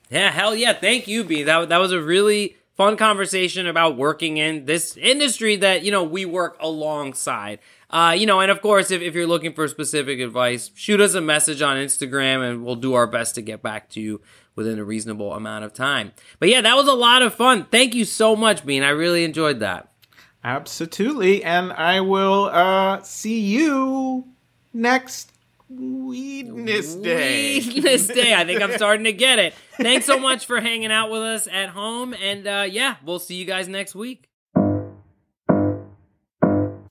Yeah, 0.09 0.31
hell 0.31 0.55
yeah. 0.55 0.73
Thank 0.73 1.07
you, 1.07 1.23
B. 1.23 1.43
That, 1.43 1.69
that 1.69 1.79
was 1.79 1.91
a 1.91 2.01
really 2.01 2.55
fun 2.75 2.97
conversation 2.97 3.67
about 3.67 3.97
working 3.97 4.37
in 4.37 4.65
this 4.65 4.95
industry 4.95 5.55
that, 5.57 5.83
you 5.83 5.91
know, 5.91 6.03
we 6.03 6.25
work 6.25 6.55
alongside. 6.59 7.59
Uh, 7.89 8.13
you 8.17 8.25
know, 8.25 8.41
and 8.41 8.51
of 8.51 8.61
course, 8.61 8.91
if, 8.91 9.01
if 9.01 9.15
you're 9.15 9.27
looking 9.27 9.53
for 9.53 9.67
specific 9.67 10.19
advice, 10.19 10.71
shoot 10.75 10.99
us 10.99 11.13
a 11.13 11.21
message 11.21 11.61
on 11.61 11.77
Instagram 11.77 12.47
and 12.49 12.65
we'll 12.65 12.75
do 12.75 12.93
our 12.93 13.07
best 13.07 13.35
to 13.35 13.41
get 13.41 13.61
back 13.61 13.89
to 13.91 14.01
you 14.01 14.21
within 14.55 14.77
a 14.79 14.83
reasonable 14.83 15.33
amount 15.33 15.63
of 15.63 15.73
time. 15.73 16.11
But 16.39 16.49
yeah, 16.49 16.61
that 16.61 16.75
was 16.75 16.87
a 16.87 16.93
lot 16.93 17.21
of 17.21 17.33
fun. 17.33 17.65
Thank 17.71 17.95
you 17.95 18.03
so 18.03 18.35
much, 18.35 18.65
Bean. 18.65 18.83
I 18.83 18.89
really 18.89 19.23
enjoyed 19.23 19.59
that. 19.61 19.91
Absolutely. 20.43 21.43
And 21.43 21.71
I 21.73 22.01
will 22.01 22.45
uh 22.45 23.01
see 23.03 23.39
you 23.39 24.25
next 24.73 25.31
Weedness 25.69 26.95
Day. 27.03 28.33
I 28.33 28.45
think 28.45 28.61
I'm 28.61 28.71
starting 28.73 29.03
to 29.05 29.13
get 29.13 29.39
it. 29.39 29.53
Thanks 29.77 30.05
so 30.05 30.17
much 30.17 30.45
for 30.45 30.61
hanging 30.61 30.91
out 30.91 31.11
with 31.11 31.21
us 31.21 31.47
at 31.51 31.69
home. 31.69 32.13
And 32.13 32.47
uh, 32.47 32.65
yeah, 32.69 32.95
we'll 33.03 33.19
see 33.19 33.35
you 33.35 33.45
guys 33.45 33.67
next 33.67 33.93
week. 33.93 34.29